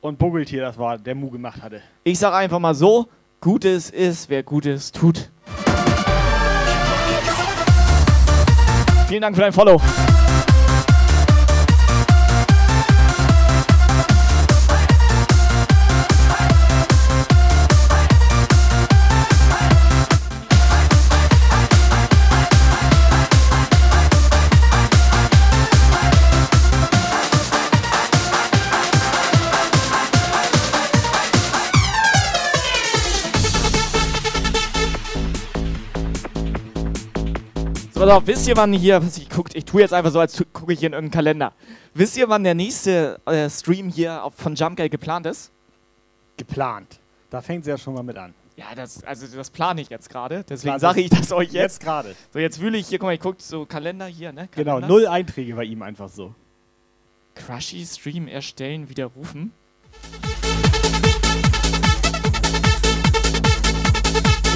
Und 0.00 0.18
Buggeltier 0.18 0.62
das 0.62 0.78
war, 0.78 0.98
der 0.98 1.14
Mu 1.14 1.30
gemacht 1.30 1.62
hatte. 1.62 1.80
Ich 2.04 2.18
sag 2.18 2.34
einfach 2.34 2.58
mal 2.58 2.74
so, 2.74 3.08
Gutes 3.40 3.90
ist, 3.90 4.28
wer 4.28 4.42
Gutes 4.42 4.92
tut. 4.92 5.30
Vielen 9.08 9.22
Dank 9.22 9.34
für 9.34 9.42
dein 9.42 9.52
Follow. 9.52 9.80
Pass 38.04 38.16
auf, 38.16 38.26
wisst 38.26 38.48
ihr, 38.48 38.56
wann 38.56 38.72
hier, 38.72 39.02
was 39.02 39.16
ich 39.18 39.28
guckt, 39.28 39.54
ich 39.54 39.64
tue 39.64 39.80
jetzt 39.80 39.94
einfach 39.94 40.10
so, 40.10 40.20
als 40.20 40.42
gucke 40.52 40.72
ich 40.72 40.80
hier 40.80 40.88
in 40.88 40.92
irgendeinen 40.92 41.24
Kalender. 41.24 41.52
Wisst 41.94 42.16
ihr, 42.16 42.28
wann 42.28 42.44
der 42.44 42.54
nächste 42.54 43.20
äh, 43.26 43.48
Stream 43.48 43.88
hier 43.88 44.24
auf, 44.24 44.34
von 44.34 44.54
Jump 44.54 44.76
Guy 44.76 44.88
geplant 44.88 45.26
ist? 45.26 45.50
Geplant. 46.36 46.98
Da 47.30 47.40
fängt 47.40 47.64
sie 47.64 47.70
ja 47.70 47.78
schon 47.78 47.94
mal 47.94 48.02
mit 48.02 48.16
an. 48.16 48.34
Ja, 48.56 48.66
das, 48.74 49.02
also 49.04 49.26
das 49.36 49.50
plane 49.50 49.80
ich 49.80 49.88
jetzt 49.88 50.08
gerade. 50.08 50.44
Deswegen 50.48 50.78
sage 50.78 51.00
ich 51.00 51.10
das 51.10 51.32
euch 51.32 51.48
jetzt. 51.48 51.54
jetzt 51.54 51.80
gerade. 51.80 52.14
So, 52.32 52.38
jetzt 52.38 52.60
wühle 52.60 52.78
ich 52.78 52.86
hier, 52.86 52.98
guck 52.98 53.06
mal, 53.06 53.14
ich 53.14 53.20
gucke 53.20 53.42
so 53.42 53.66
Kalender 53.66 54.06
hier, 54.06 54.32
ne? 54.32 54.48
Genau, 54.52 54.74
Kalender. 54.74 54.88
null 54.88 55.06
Einträge 55.06 55.54
bei 55.56 55.64
ihm 55.64 55.82
einfach 55.82 56.08
so. 56.08 56.34
Crushy 57.34 57.84
Stream 57.84 58.28
erstellen, 58.28 58.88
widerrufen. 58.88 59.52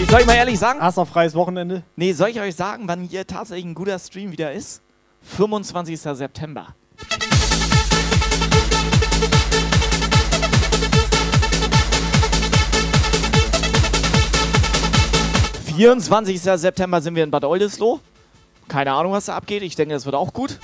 Soll 0.07 0.21
ich 0.21 0.27
mal 0.27 0.35
ehrlich 0.35 0.59
sagen? 0.59 0.81
Hast 0.81 0.97
du 0.97 1.03
noch 1.03 1.09
freies 1.09 1.35
Wochenende? 1.35 1.83
Nee, 1.97 2.13
soll 2.13 2.29
ich 2.29 2.41
euch 2.41 2.55
sagen, 2.55 2.85
wann 2.87 3.03
hier 3.03 3.27
tatsächlich 3.27 3.65
ein 3.65 3.75
guter 3.75 3.99
Stream 3.99 4.33
wieder 4.33 4.53
ist? 4.53 4.83
25. 5.23 6.01
September.– 6.01 6.69
24. 15.79 16.41
September 16.41 17.01
sind 17.01 17.15
wir 17.15 17.23
in 17.23 17.31
Bad 17.31 17.45
Oldesloe. 17.45 18.01
Keine 18.67 18.93
Ahnung, 18.93 19.13
was 19.13 19.27
da 19.27 19.37
abgeht. 19.37 19.63
Ich 19.63 19.77
denke, 19.77 19.95
das 19.95 20.07
wird 20.07 20.17
auch 20.17 20.33
gut. 20.33 20.59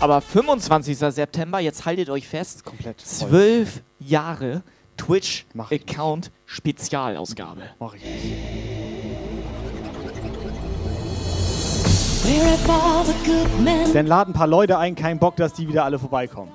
Aber 0.00 0.22
25. 0.22 0.96
September, 0.96 1.60
jetzt 1.60 1.84
haltet 1.84 2.08
euch 2.08 2.26
fest. 2.26 2.64
Komplett. 2.64 2.98
Zwölf 3.00 3.82
Jahre 3.98 4.62
Twitch-Account 4.96 6.30
Spezialausgabe. 6.46 7.62
Mach 7.78 7.94
ich 7.94 8.02
Dann 13.92 14.06
laden 14.06 14.30
ein 14.30 14.36
paar 14.36 14.46
Leute 14.46 14.78
ein, 14.78 14.94
kein 14.94 15.18
Bock, 15.18 15.36
dass 15.36 15.52
die 15.52 15.68
wieder 15.68 15.84
alle 15.84 15.98
vorbeikommen. 15.98 16.50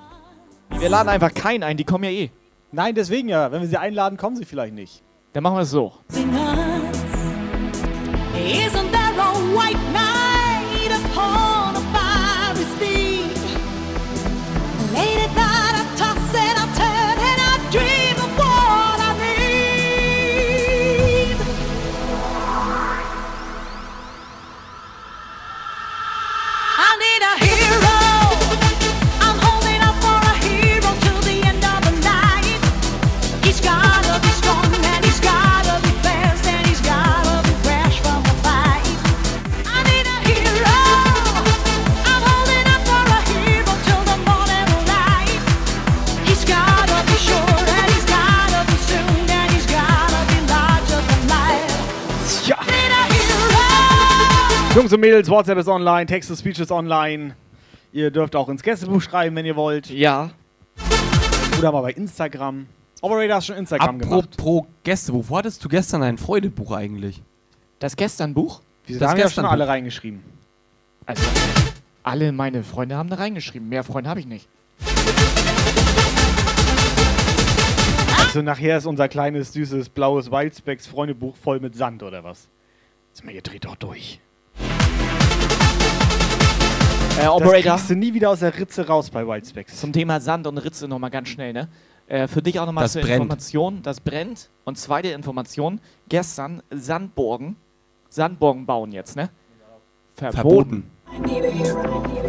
Wir 0.78 0.89
laden 0.89 1.10
einfach 1.10 1.34
keinen 1.34 1.63
ein, 1.63 1.78
die 1.78 1.84
kommen 1.84 2.04
ja 2.04 2.10
eh. 2.12 2.32
Nein, 2.71 2.95
deswegen 2.95 3.30
ja. 3.30 3.52
Wenn 3.52 3.62
wir 3.62 3.67
sie 3.67 3.78
einladen, 3.78 4.17
kommen 4.17 4.36
sie 4.36 4.45
vielleicht 4.45 4.73
nicht. 4.73 5.04
Dann 5.34 5.43
machen 5.43 5.58
wir 5.58 5.62
es 5.62 5.71
so. 5.71 5.93
Isn't 8.36 8.91
there 8.91 9.19
a 9.19 9.34
white 9.56 9.88
Jungs 54.79 54.93
und 54.93 55.01
Mädels, 55.01 55.29
WhatsApp 55.29 55.57
ist 55.57 55.67
online, 55.67 56.05
Text-to-Speech 56.05 56.59
ist 56.59 56.71
online. 56.71 57.35
Ihr 57.91 58.11
dürft 58.11 58.33
auch 58.33 58.47
ins 58.47 58.63
Gästebuch 58.63 59.01
schreiben, 59.01 59.35
wenn 59.35 59.45
ihr 59.45 59.57
wollt. 59.57 59.89
Ja. 59.89 60.29
Oder 61.57 61.73
mal 61.73 61.81
bei 61.81 61.91
Instagram. 61.91 62.65
Operator 63.01 63.35
hast 63.35 63.47
schon 63.47 63.57
Instagram 63.57 63.99
gemacht. 63.99 64.29
Apropos 64.39 64.63
Gästebuch, 64.85 65.25
wo 65.27 65.37
hattest 65.37 65.65
du 65.65 65.67
gestern 65.67 66.01
ein 66.01 66.17
Freudebuch 66.17 66.71
eigentlich? 66.71 67.21
Das 67.79 67.97
Gestern-Buch? 67.97 68.61
Wieso, 68.85 68.99
Das 69.01 69.07
da 69.07 69.11
haben 69.11 69.19
ja 69.19 69.29
schon 69.29 69.43
alle 69.43 69.67
reingeschrieben. 69.67 70.23
Also, 71.05 71.23
Alle 72.03 72.31
meine 72.31 72.63
Freunde 72.63 72.95
haben 72.95 73.09
da 73.09 73.17
reingeschrieben. 73.17 73.67
Mehr 73.67 73.83
Freunde 73.83 74.09
habe 74.09 74.21
ich 74.21 74.27
nicht. 74.27 74.47
Also 78.17 78.41
nachher 78.41 78.77
ist 78.77 78.85
unser 78.85 79.09
kleines, 79.09 79.51
süßes, 79.51 79.89
blaues 79.89 80.31
Wildspecs 80.31 80.87
Freundebuch 80.87 81.35
voll 81.35 81.59
mit 81.59 81.75
Sand 81.75 82.01
oder 82.01 82.23
was? 82.23 82.47
Sag 83.11 83.25
mal, 83.25 83.35
ihr 83.35 83.41
dreht 83.41 83.65
doch 83.65 83.75
durch. 83.75 84.21
Äh, 87.19 87.27
Operator. 87.27 87.63
Das 87.63 87.63
kriegst 87.63 87.89
du 87.89 87.95
nie 87.95 88.13
wieder 88.13 88.29
aus 88.29 88.39
der 88.39 88.58
Ritze 88.58 88.88
raus 88.88 89.10
bei 89.10 89.27
Wildspecs. 89.27 89.79
Zum 89.79 89.91
Thema 89.91 90.21
Sand 90.21 90.47
und 90.47 90.58
Ritze 90.58 90.88
nochmal 90.88 91.10
ganz 91.10 91.27
schnell, 91.27 91.51
ne? 91.53 91.67
Äh, 92.08 92.27
für 92.27 92.41
dich 92.41 92.60
auch 92.60 92.65
nochmal 92.65 92.89
zur 92.89 93.01
brennt. 93.01 93.23
Information. 93.23 93.82
Das 93.84 93.99
brennt. 93.99 94.49
Und 94.63 94.77
zweite 94.77 95.10
Information. 95.10 95.82
Gestern 96.08 96.63
Sandburgen. 96.71 97.58
Sandburgen 98.08 98.65
bauen 98.65 98.91
jetzt, 98.91 99.15
ne? 99.15 99.29
Verboten. 100.15 100.89
Verboten. 101.05 102.19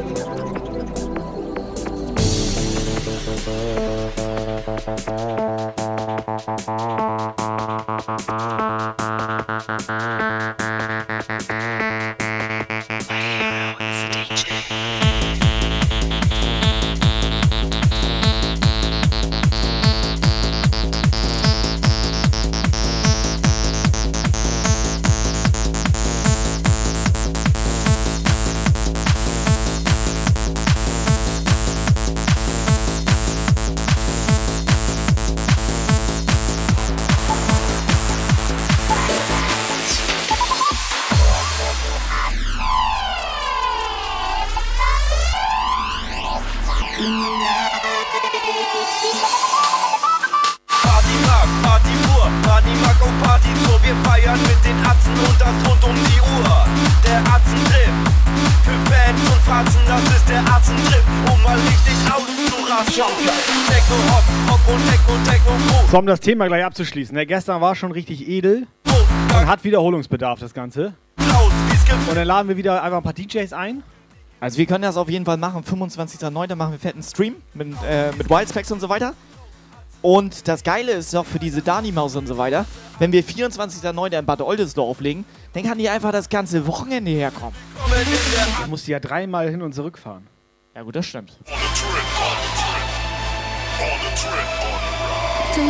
Fratzen, 59.51 59.81
das 59.85 60.03
ist 60.05 60.29
der 60.29 60.39
Atzentrip, 60.47 61.03
um 61.29 61.43
mal 61.43 61.59
richtig 61.59 61.93
auszurasten. 62.07 63.05
Techno 63.67 63.97
Hop, 64.13 64.23
Hop 64.49 64.61
und 64.73 64.89
Techno, 64.89 65.15
Techno 65.29 65.51
Groove. 65.51 65.91
So, 65.91 65.99
um 65.99 66.07
das 66.07 66.21
Thema 66.21 66.47
gleich 66.47 66.65
abzuschließen. 66.65 67.17
Der 67.17 67.27
gestern 67.27 67.61
war 67.61 67.75
schon 67.75 67.91
richtig 67.91 68.29
edel 68.29 68.69
und 68.85 69.47
hat 69.49 69.65
Wiederholungsbedarf, 69.65 70.39
das 70.39 70.55
Ganze. 70.55 70.95
Und 71.19 72.15
dann 72.15 72.29
laden 72.29 72.47
wir 72.47 72.57
wieder 72.59 72.81
einfach 72.81 72.99
ein 72.99 73.03
paar 73.03 73.13
DJs 73.13 73.53
ein. 73.53 73.83
Also 74.39 74.57
wir 74.57 74.67
können 74.67 74.83
das 74.83 74.97
auf 74.97 75.11
jeden 75.11 75.25
Fall 75.25 75.37
machen. 75.37 75.65
25.09. 75.65 76.55
machen 76.55 76.71
wir 76.71 76.79
fetten 76.79 77.03
Stream 77.03 77.35
mit, 77.53 77.75
äh, 77.85 78.13
mit 78.17 78.31
Wildspecs 78.31 78.71
und 78.71 78.79
so 78.79 78.89
weiter. 78.89 79.15
Und 80.03 80.49
das 80.49 80.63
Geile 80.63 80.93
ist 80.93 81.13
doch 81.13 81.27
für 81.27 81.39
diese 81.39 81.61
Dani-Maus 81.61 82.17
und 82.17 82.27
so 82.27 82.39
weiter, 82.39 82.65
wenn 82.99 83.13
wir 83.13 83.23
24.09. 83.23 84.19
in 84.19 84.27
Bad 84.27 84.41
Oldesdorf 84.41 85.01
legen, 85.01 85.25
dann 85.53 85.63
kann 85.63 85.79
die 85.79 85.89
einfach 85.89 86.13
das 86.13 86.29
ganze 86.29 86.67
Wochenende 86.67 87.11
herkommen. 87.11 87.55
Du 88.65 88.71
musst 88.71 88.89
ja 88.89 88.99
dreimal 88.99 89.51
hin 89.51 89.63
und 89.63 89.75
zurück 89.75 89.99
fahren. 89.99 90.27
Ja 90.75 90.83
gut, 90.83 90.97
das 90.97 91.07
stimmt. 91.07 91.39
The 95.55 95.61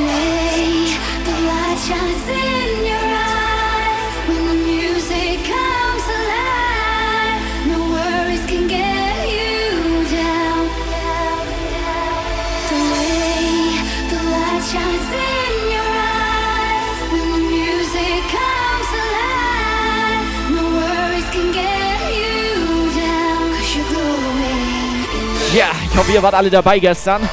Ja, 25.53 25.67
ich 25.91 25.99
hoffe, 25.99 26.13
ihr 26.13 26.23
wart 26.23 26.35
alle 26.35 26.49
dabei 26.49 26.79
gestern. 26.79 27.29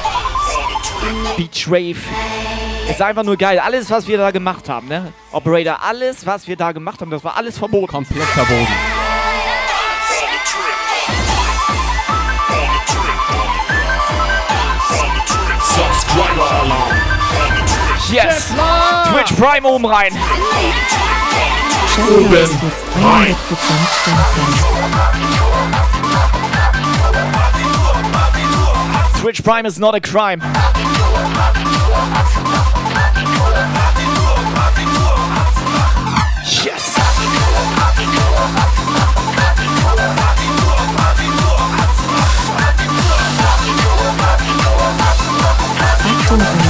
Beach 1.36 1.68
Rave. 1.68 1.96
Ist 2.90 3.00
einfach 3.00 3.22
nur 3.22 3.36
geil. 3.36 3.60
Alles, 3.60 3.88
was 3.90 4.08
wir 4.08 4.18
da 4.18 4.32
gemacht 4.32 4.68
haben, 4.68 4.88
ne? 4.88 5.12
Operator, 5.30 5.80
alles, 5.82 6.26
was 6.26 6.48
wir 6.48 6.56
da 6.56 6.72
gemacht 6.72 7.00
haben, 7.00 7.10
das 7.12 7.22
war 7.22 7.36
alles 7.36 7.58
verboten. 7.58 7.86
Komplett 7.86 8.24
verboten. 8.24 8.66
Subscriber 15.60 16.50
Alarm. 16.50 16.97
Yes! 18.10 18.52
Twitch 19.10 19.36
Prime 19.36 19.66
oben 19.66 19.84
rein. 19.84 20.12
Shelly 21.94 22.24
ist 22.24 22.52
jetzt 22.62 22.84
100% 22.96 23.34
stärker. 24.00 24.46
Twitch 29.20 29.42
Prime 29.42 29.66
is 29.66 29.78
not 29.78 29.94
a 29.94 30.00
crime. 30.00 30.40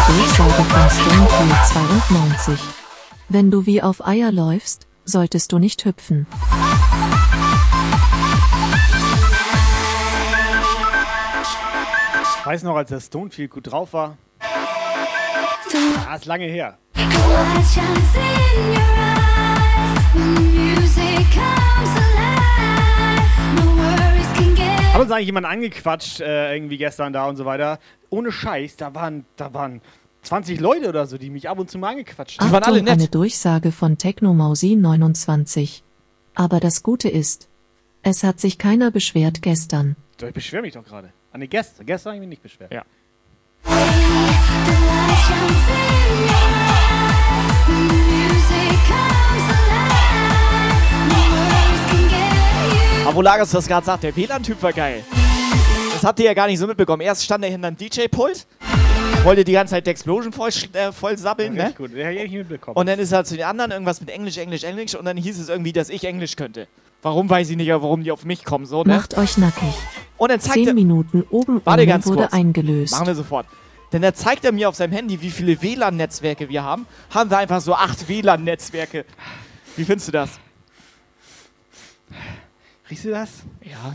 Durchsage 0.09 0.65
von 0.65 0.91
Stonefield 0.91 1.67
92. 1.67 2.61
Wenn 3.29 3.51
du 3.51 3.67
wie 3.67 3.83
auf 3.83 4.07
Eier 4.07 4.33
läufst, 4.33 4.87
solltest 5.05 5.53
du 5.53 5.59
nicht 5.59 5.85
hüpfen. 5.85 6.27
Ich 12.41 12.47
weiß 12.47 12.63
noch, 12.63 12.77
als 12.77 12.89
der 12.89 13.01
Stonefield 13.01 13.51
gut 13.51 13.71
drauf 13.71 13.93
war. 13.93 14.17
Ah, 16.09 16.15
ist 16.15 16.25
lange 16.25 16.47
her. 16.47 16.79
Hat 24.99 25.03
uns 25.03 25.13
eigentlich 25.13 25.27
jemand 25.27 25.47
angequatscht, 25.47 26.21
äh, 26.21 26.55
irgendwie 26.55 26.79
gestern 26.79 27.13
da 27.13 27.27
und 27.27 27.37
so 27.37 27.45
weiter. 27.45 27.79
Ohne 28.11 28.33
Scheiß, 28.33 28.77
da 28.77 28.95
waren, 28.95 29.27
da 29.37 29.53
waren 29.55 29.81
20 30.29 30.61
Leute 30.61 30.91
oder 30.91 31.07
so, 31.07 31.17
die 31.17 31.31
mich 31.31 31.49
ab 31.49 31.59
und 31.59 31.71
zu 31.71 31.79
mal 31.79 31.93
angequatscht 31.93 32.39
haben. 32.39 32.55
Achtung, 32.55 32.87
eine 32.87 33.09
Durchsage 33.09 33.73
von 33.73 33.97
Technomausi 33.97 34.77
29. 34.77 35.83
Aber 36.35 36.61
das 36.61 36.83
Gute 36.83 37.09
ist, 37.09 37.49
es 38.03 38.23
hat 38.25 38.39
sich 38.39 38.59
keiner 38.59 38.91
beschwert 38.91 39.41
gestern. 39.41 39.97
Ich 40.23 40.35
beschwere 40.35 40.61
mich 40.61 40.75
doch 40.75 40.85
gerade. 40.85 41.15
An 41.33 41.41
die 41.41 41.49
Gäste. 41.49 41.83
Gestern 41.83 42.11
habe 42.11 42.17
ich 42.17 42.21
mich 42.21 42.29
nicht 42.29 42.43
beschwert. 42.43 42.71
Ja. 42.71 42.85
Aber 53.07 53.17
wo 53.17 53.23
Lagers 53.23 53.51
das 53.51 53.67
gerade 53.67 53.87
sagt, 53.87 54.03
der 54.03 54.15
WLAN-Typ 54.15 54.63
war 54.63 54.75
geil. 54.75 55.03
Das 55.95 56.05
habt 56.05 56.21
ihr 56.21 56.27
ja 56.27 56.35
gar 56.35 56.49
nicht 56.49 56.59
so 56.59 56.67
mitbekommen. 56.67 57.01
Erst 57.01 57.25
stand 57.25 57.43
er 57.45 57.51
hinter 57.51 57.69
einem 57.69 57.79
DJ-Pult, 57.79 58.47
wollte 59.25 59.45
die 59.45 59.53
ganze 59.53 59.73
Zeit 59.73 59.87
der 59.87 59.93
Explosion 59.93 60.33
voll, 60.33 60.51
äh, 60.73 60.93
voll 60.93 61.17
sabbeln, 61.19 61.55
ne? 61.55 61.75
Gut. 61.77 61.93
Ja, 61.95 62.07
hätte 62.07 62.17
ich 62.25 62.31
nicht 62.31 62.39
mitbekommen. 62.39 62.77
Und 62.77 62.87
dann 62.87 62.99
ist 62.99 63.13
er 63.13 63.25
zu 63.25 63.37
den 63.37 63.45
anderen 63.45 63.71
irgendwas 63.71 64.01
mit 64.01 64.11
Englisch, 64.11 64.37
Englisch, 64.39 64.65
Englisch 64.65 64.95
und 64.95 65.05
dann 65.05 65.17
hieß 65.17 65.39
es 65.39 65.49
irgendwie, 65.49 65.73
dass 65.73 65.89
ich 65.91 66.05
Englisch 66.05 66.37
könnte. 66.37 66.67
Warum 67.03 67.29
weiß 67.31 67.51
ich 67.51 67.57
nicht, 67.57 67.71
aber 67.73 67.83
warum 67.85 68.03
die 68.03 68.11
auf 68.11 68.25
mich 68.25 68.45
kommen, 68.45 68.67
so, 68.67 68.83
ne? 68.83 68.95
Macht 68.97 69.17
euch 69.17 69.37
nackig. 69.39 69.73
Und 70.17 70.31
dann 70.31 70.41
zeigt 70.41 70.55
Zehn 70.55 70.69
er- 70.69 70.75
Minuten 70.75 71.25
oben 71.31 71.61
Warte 71.65 71.87
ganz 71.87 72.07
wurde 72.07 72.23
kurz. 72.23 72.33
eingelöst. 72.33 72.93
Machen 72.93 73.07
wir 73.07 73.15
sofort. 73.15 73.47
Denn 73.93 74.03
da 74.03 74.13
zeigt 74.13 74.45
er 74.45 74.53
mir 74.53 74.69
auf 74.69 74.75
seinem 74.75 74.93
Handy, 74.93 75.21
wie 75.23 75.31
viele 75.31 75.61
WLAN-Netzwerke 75.63 76.49
wir 76.49 76.63
haben. 76.63 76.87
Haben 77.11 77.31
wir 77.31 77.39
einfach 77.39 77.61
so 77.61 77.75
acht 77.75 78.09
WLAN-Netzwerke. 78.09 79.05
Wie 79.77 79.85
findest 79.85 80.09
du 80.09 80.13
das? 80.13 80.31
Riechst 82.91 83.05
du 83.05 83.11
das? 83.11 83.31
Ja. 83.63 83.95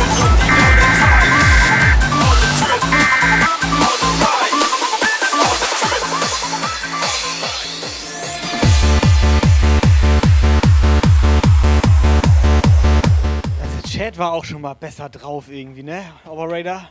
Das 14.09 14.17
war 14.17 14.33
auch 14.33 14.43
schon 14.43 14.61
mal 14.61 14.73
besser 14.73 15.09
drauf 15.09 15.47
irgendwie, 15.47 15.83
ne? 15.83 16.03
Operator? 16.25 16.89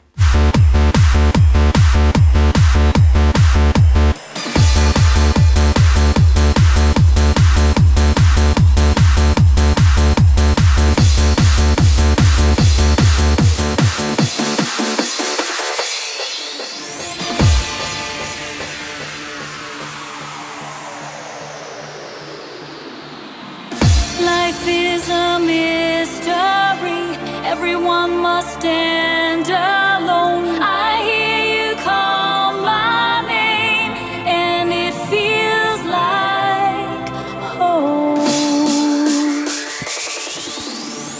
Everyone 27.50 28.22
must 28.22 28.60
stand 28.60 29.48
alone. 29.48 30.62
I 30.62 31.02
hear 31.02 31.42
you 31.56 31.74
call 31.82 32.52
my 32.62 33.24
name, 33.26 33.96
and 34.24 34.72
it 34.72 34.94
feels 35.10 35.82
like 35.84 37.10
home. 37.58 38.20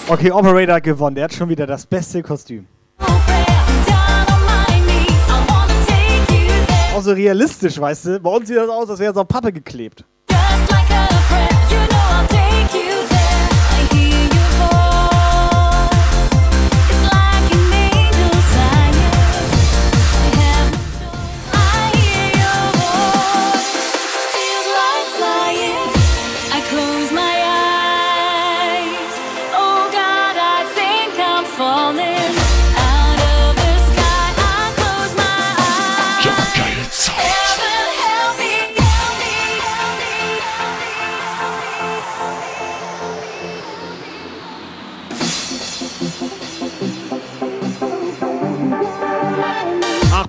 Okay, 0.09 0.31
Operator 0.31 0.81
gewonnen. 0.81 1.17
Der 1.17 1.25
hat 1.25 1.35
schon 1.35 1.49
wieder 1.49 1.67
das 1.67 1.85
beste 1.85 2.23
Kostüm. 2.23 2.69
Auch 6.95 7.03
so 7.03 7.13
realistisch, 7.13 7.81
weißt 7.81 8.07
du? 8.07 8.21
Bei 8.21 8.31
uns 8.31 8.47
sieht 8.47 8.57
das 8.57 8.69
aus, 8.69 8.89
als 8.89 9.01
wäre 9.01 9.13
so 9.13 9.23
auf 9.23 9.29
Pappe 9.29 9.53
geklebt. 9.53 10.05
I 10.31 10.35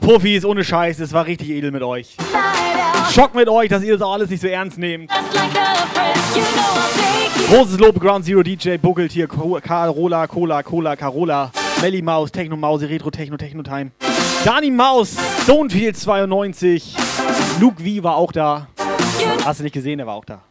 Puffis, 0.01 0.43
ohne 0.43 0.63
Scheiß, 0.63 0.99
es 0.99 1.13
war 1.13 1.27
richtig 1.27 1.49
edel 1.51 1.71
mit 1.71 1.83
euch. 1.83 2.15
Schock 3.13 3.35
mit 3.35 3.47
euch, 3.47 3.69
dass 3.69 3.83
ihr 3.83 3.97
das 3.97 4.05
alles 4.05 4.29
nicht 4.31 4.41
so 4.41 4.47
ernst 4.47 4.77
nehmt. 4.77 5.11
Großes 7.49 7.77
Lob, 7.77 7.99
Ground 7.99 8.25
Zero 8.25 8.41
DJ, 8.41 8.77
Buckelt 8.77 9.11
hier, 9.11 9.27
Carola, 9.27 10.27
Cola, 10.27 10.63
Cola, 10.63 10.95
Carola, 10.95 11.51
Melly 11.81 12.01
Maus, 12.01 12.31
Techno 12.31 12.57
Mausi, 12.57 12.85
Retro 12.85 13.11
Techno, 13.11 13.37
Techno 13.37 13.61
Time. 13.61 13.91
Dani 14.43 14.71
Maus, 14.71 15.15
Stonefield 15.43 15.95
92, 15.95 16.95
Luke 17.59 17.83
V 17.83 18.03
war 18.03 18.15
auch 18.15 18.31
da. 18.31 18.67
Hast 19.45 19.59
du 19.59 19.63
nicht 19.63 19.73
gesehen, 19.73 19.99
der 19.99 20.07
war 20.07 20.15
auch 20.15 20.25
da. 20.25 20.41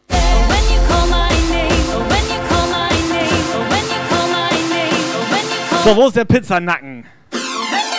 So, 5.83 5.95
wo 5.95 6.07
ist 6.07 6.15
der 6.15 6.25
Pizzanacken? 6.25 7.05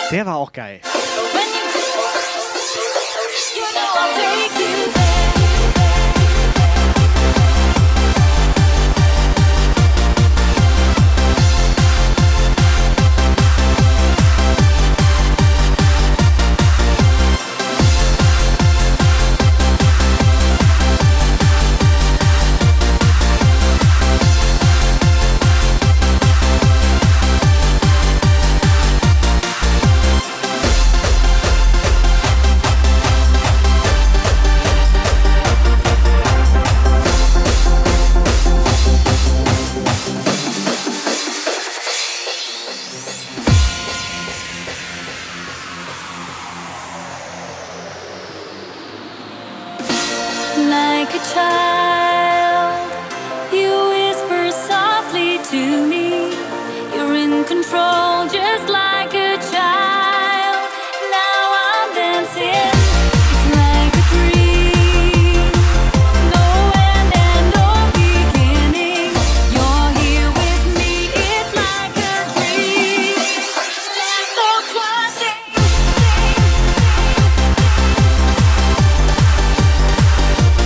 Der 0.09 0.25
war 0.25 0.37
auch 0.37 0.51
geil. 0.51 0.79
Like 4.15 4.82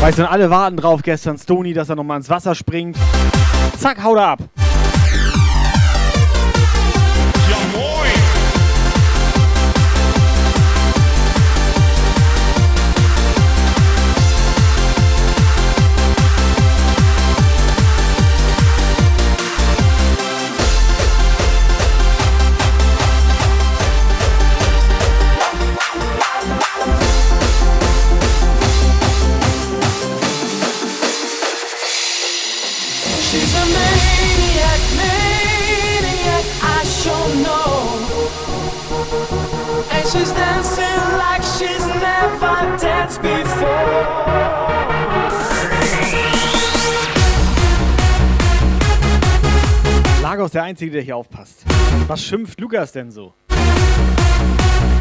Weißt 0.07 0.19
du, 0.19 0.29
alle 0.29 0.49
warten 0.49 0.77
drauf 0.77 1.01
gestern, 1.03 1.37
Stony, 1.37 1.73
dass 1.73 1.89
er 1.89 1.97
nochmal 1.97 2.15
ins 2.15 2.29
Wasser 2.29 2.55
springt. 2.55 2.95
Zack, 3.77 4.01
haut 4.01 4.15
er 4.15 4.27
ab. 4.27 4.39
Danced 43.07 43.21
before. 43.21 44.97
Lager 50.21 50.45
ist 50.45 50.53
der 50.55 50.63
Einzige, 50.63 50.91
der 50.91 51.01
hier 51.01 51.15
aufpasst. 51.15 51.63
Was 52.07 52.21
schimpft 52.23 52.59
Lukas 52.59 52.91
denn 52.91 53.11
so? 53.11 53.33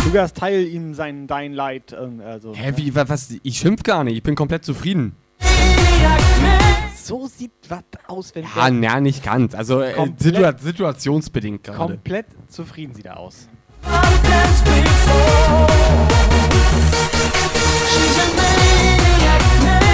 Lukas, 0.04 0.32
teil 0.32 0.66
ihm 0.68 0.94
sein 0.94 1.26
Dein 1.26 1.52
Leid. 1.52 1.96
ähm, 1.98 2.20
Also, 2.24 2.54
Hä, 2.54 2.72
wie, 2.76 2.94
wa- 2.94 3.04
was? 3.08 3.34
Ich 3.42 3.58
schimpf 3.58 3.82
gar 3.82 4.04
nicht. 4.04 4.16
Ich 4.16 4.22
bin 4.22 4.34
komplett 4.36 4.64
zufrieden. 4.64 5.16
So 7.02 7.26
sieht 7.26 7.52
was 7.68 7.82
aus, 8.06 8.34
wenn 8.34 8.44
Ja, 8.56 8.70
na, 8.70 9.00
nicht 9.00 9.24
ganz. 9.24 9.54
Also 9.54 9.80
äh, 9.80 9.92
Komplett- 9.92 10.20
situa 10.20 10.54
situationsbedingt 10.58 11.64
gerade. 11.64 11.78
komplett 11.78 12.26
zufrieden 12.48 12.94
sieht 12.94 13.06
er 13.06 13.18
aus. 13.18 13.48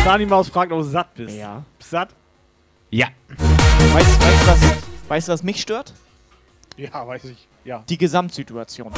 Dani 0.05 0.27
Maus 0.27 0.49
fragt, 0.49 0.73
ob 0.73 0.81
du 0.81 0.85
satt 0.85 1.15
bist. 1.15 1.37
Ja. 1.37 1.63
Satt? 1.79 2.11
Ja. 2.91 3.07
Weißt 3.93 4.09
du, 4.09 4.27
was, 4.47 4.61
weißt, 5.09 5.29
du, 5.29 5.33
was 5.33 5.43
mich 5.43 5.63
stört? 5.63 5.93
Ja, 6.77 7.07
weiß 7.07 7.25
ich. 7.25 7.49
Ja. 7.65 7.85
Die 7.89 7.97
Gesamtsituation. 7.97 8.93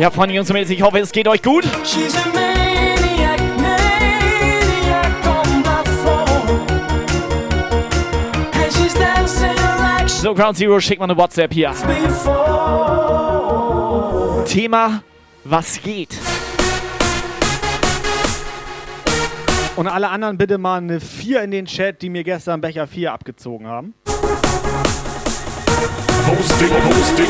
Ja, 0.00 0.10
Freunde, 0.10 0.34
Jungs 0.34 0.48
und 0.48 0.54
Mädels, 0.54 0.70
ich 0.70 0.80
hoffe, 0.80 0.98
es 0.98 1.12
geht 1.12 1.28
euch 1.28 1.42
gut. 1.42 1.62
She's 1.84 2.16
a 2.16 2.24
maniac, 2.32 3.38
maniac 3.58 5.12
on 5.26 5.62
the 5.62 5.84
floor. 6.00 6.26
And 8.54 8.72
she's 8.72 8.94
dancing 8.94 9.54
like 9.78 10.08
she's 10.08 10.22
So, 10.22 10.32
Ground 10.32 10.56
Zero, 10.56 10.80
schick 10.80 10.98
mal 11.00 11.04
eine 11.04 11.18
WhatsApp 11.18 11.52
hier. 11.52 11.72
before. 11.72 12.40
Thema, 14.46 15.02
was 15.44 15.82
geht? 15.82 16.16
Und 19.76 19.86
alle 19.86 20.08
anderen 20.08 20.38
bitte 20.38 20.56
mal 20.56 20.78
eine 20.78 20.98
4 21.00 21.42
in 21.42 21.50
den 21.50 21.66
Chat, 21.66 22.00
die 22.00 22.08
mir 22.08 22.24
gestern 22.24 22.62
Becher 22.62 22.86
4 22.86 23.12
abgezogen 23.12 23.66
haben. 23.66 23.92
Hosting, 26.26 26.70
Hosting, 26.88 27.26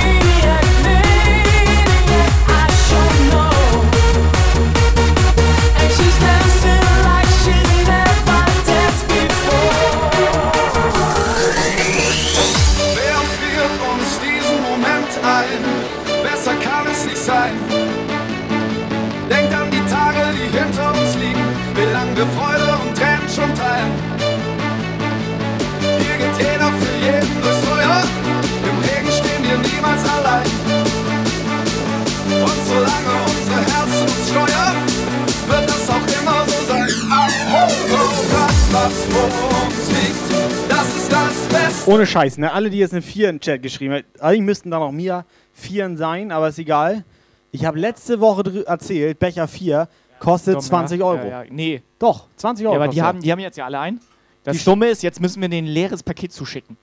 was 38.71 39.05
vor 39.05 39.25
uns 39.65 39.89
liegt, 39.89 40.71
das 40.71 40.95
ist 40.95 41.11
das 41.11 41.47
Beste. 41.49 41.91
Ohne 41.91 42.05
Scheiß, 42.05 42.37
ne? 42.37 42.51
Alle, 42.51 42.69
die 42.69 42.77
jetzt 42.79 42.93
eine 42.93 43.01
4 43.01 43.29
in 43.29 43.35
den 43.35 43.41
Chat 43.41 43.61
geschrieben 43.63 43.93
haben, 43.95 44.03
eigentlich 44.19 44.41
müssten 44.41 44.71
da 44.71 44.79
noch 44.79 44.91
mir 44.91 45.25
4 45.53 45.97
sein, 45.97 46.31
aber 46.31 46.49
ist 46.49 46.59
egal. 46.59 47.03
Ich 47.51 47.65
habe 47.65 47.77
letzte 47.79 48.19
Woche 48.19 48.65
erzählt, 48.65 49.19
Becher 49.19 49.47
4 49.47 49.87
kostet 50.19 50.55
Dumm, 50.55 50.61
20 50.61 50.99
ja? 50.99 51.05
Euro. 51.05 51.23
Ja, 51.27 51.43
ja. 51.43 51.49
Nee. 51.49 51.81
Doch, 51.99 52.27
20 52.37 52.65
Euro. 52.65 52.75
Ja, 52.75 52.81
aber 52.83 52.91
die 52.91 53.01
haben, 53.01 53.19
die 53.19 53.31
haben 53.31 53.39
jetzt 53.39 53.57
ja 53.57 53.65
alle 53.65 53.79
ein. 53.79 53.99
Das 54.43 54.57
Die- 54.57 54.63
Dumme 54.63 54.87
ist, 54.89 55.03
jetzt 55.03 55.19
müssen 55.19 55.41
wir 55.41 55.49
denen 55.49 55.67
ein 55.67 55.73
leeres 55.73 56.01
Paket 56.03 56.31
zuschicken. 56.31 56.77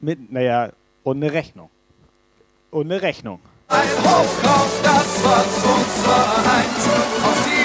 Mit, 0.00 0.30
naja, 0.32 0.70
und 1.02 1.16
eine 1.22 1.32
Rechnung. 1.32 1.70
Und 2.70 2.86
eine 2.90 3.02
Rechnung. 3.02 3.40
Ein 3.68 3.78
Hoch 4.04 4.44
auf 4.44 4.80
das, 4.82 5.24
was 5.24 5.64
uns 5.64 6.02
vereint. 6.04 7.24
Auf 7.24 7.44
diese 7.44 7.57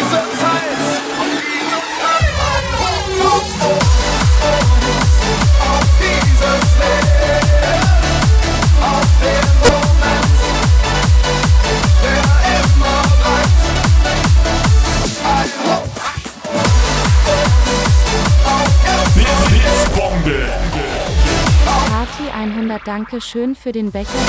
100 22.52 22.86
Danke 22.86 23.22
schön 23.22 23.56
für 23.56 23.72
den 23.72 23.90
Becher 23.92 24.10
4. 24.10 24.20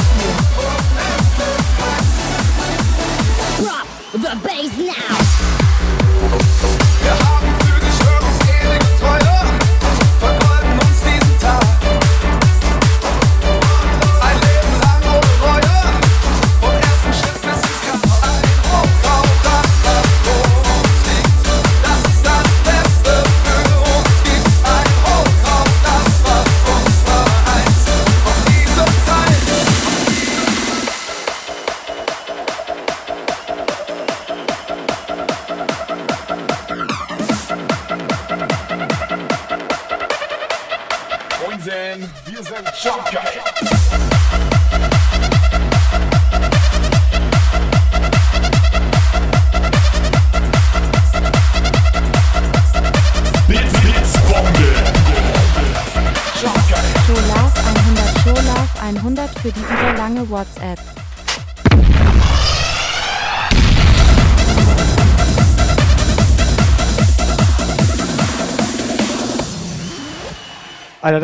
Drop 3.58 3.86
the 4.12 4.36
bass 4.42 4.70
now. 4.78 4.94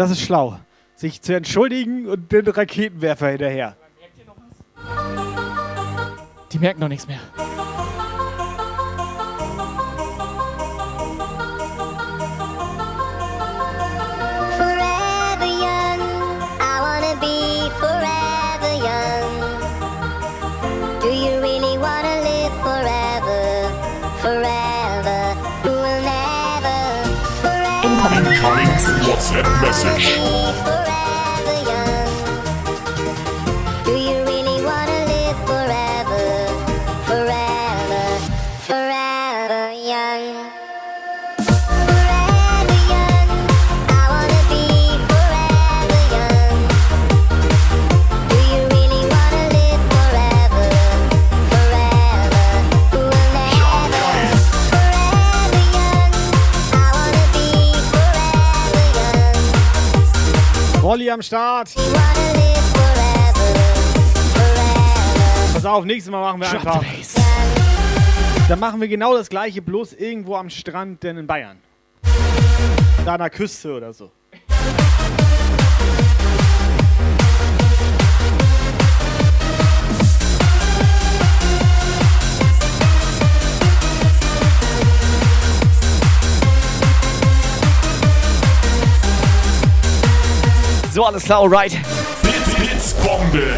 Das 0.01 0.11
ist 0.11 0.23
schlau. 0.23 0.59
Sich 0.97 1.21
zu 1.21 1.35
entschuldigen 1.35 2.07
und 2.07 2.33
den 2.33 2.49
Raketenwerfer 2.49 3.29
hinterher. 3.29 3.77
Die 6.53 6.59
merken 6.59 6.81
noch 6.81 6.89
nichts 6.89 7.07
mehr. 7.07 7.21
WhatsApp 29.21 29.61
message. 29.61 30.70
Am 61.11 61.23
Start. 61.23 61.75
Pass 65.53 65.65
auf, 65.65 65.85
nächstes 65.85 66.11
Mal 66.11 66.21
machen 66.21 66.41
wir 66.41 66.51
einfach. 66.51 66.85
Dann 68.49 68.59
machen 68.59 68.81
wir 68.81 68.89
genau 68.89 69.15
das 69.15 69.29
gleiche, 69.29 69.63
bloß 69.63 69.93
irgendwo 69.93 70.37
am 70.37 70.51
Strand, 70.51 71.03
denn 71.03 71.19
in 71.19 71.27
Bayern. 71.27 71.59
Da 73.05 73.15
an 73.15 73.21
der 73.21 73.31
Küste 73.31 73.75
oder 73.75 73.93
so. 73.93 74.11
So, 90.93 91.05
alles 91.05 91.23
klar, 91.23 91.39
alright. 91.43 91.71
Blitz, 92.21 92.53
Blitzbombe. 92.57 93.55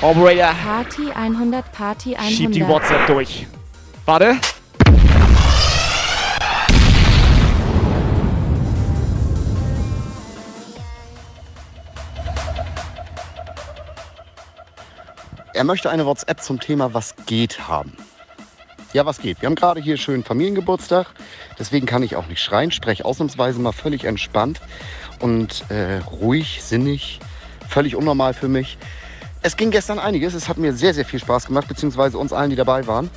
Operator, 0.00 0.54
Party 0.54 1.10
100, 1.12 1.72
Party 1.72 2.14
100. 2.14 2.32
schieb 2.32 2.52
die 2.52 2.64
WhatsApp 2.68 3.08
durch. 3.08 3.48
Warte. 4.06 4.36
Er 15.52 15.64
möchte 15.64 15.90
eine 15.90 16.06
WhatsApp 16.06 16.40
zum 16.40 16.60
Thema 16.60 16.94
Was 16.94 17.16
geht 17.26 17.66
haben. 17.66 17.92
Ja, 18.92 19.04
was 19.04 19.18
geht? 19.18 19.42
Wir 19.42 19.48
haben 19.48 19.56
gerade 19.56 19.80
hier 19.80 19.96
schön 19.96 20.22
Familiengeburtstag, 20.22 21.08
deswegen 21.58 21.86
kann 21.86 22.04
ich 22.04 22.14
auch 22.14 22.26
nicht 22.26 22.40
schreien, 22.40 22.70
spreche 22.70 23.04
ausnahmsweise 23.04 23.58
mal 23.58 23.72
völlig 23.72 24.04
entspannt 24.04 24.60
und 25.20 25.64
äh, 25.70 25.98
ruhig, 25.98 26.62
sinnig, 26.62 27.20
völlig 27.68 27.96
unnormal 27.96 28.34
für 28.34 28.48
mich. 28.48 28.78
Es 29.42 29.56
ging 29.56 29.70
gestern 29.70 29.98
einiges, 29.98 30.34
es 30.34 30.48
hat 30.48 30.58
mir 30.58 30.72
sehr, 30.72 30.94
sehr 30.94 31.04
viel 31.04 31.20
Spaß 31.20 31.46
gemacht, 31.46 31.68
beziehungsweise 31.68 32.18
uns 32.18 32.32
allen, 32.32 32.50
die 32.50 32.56
dabei 32.56 32.86
waren. 32.86 33.08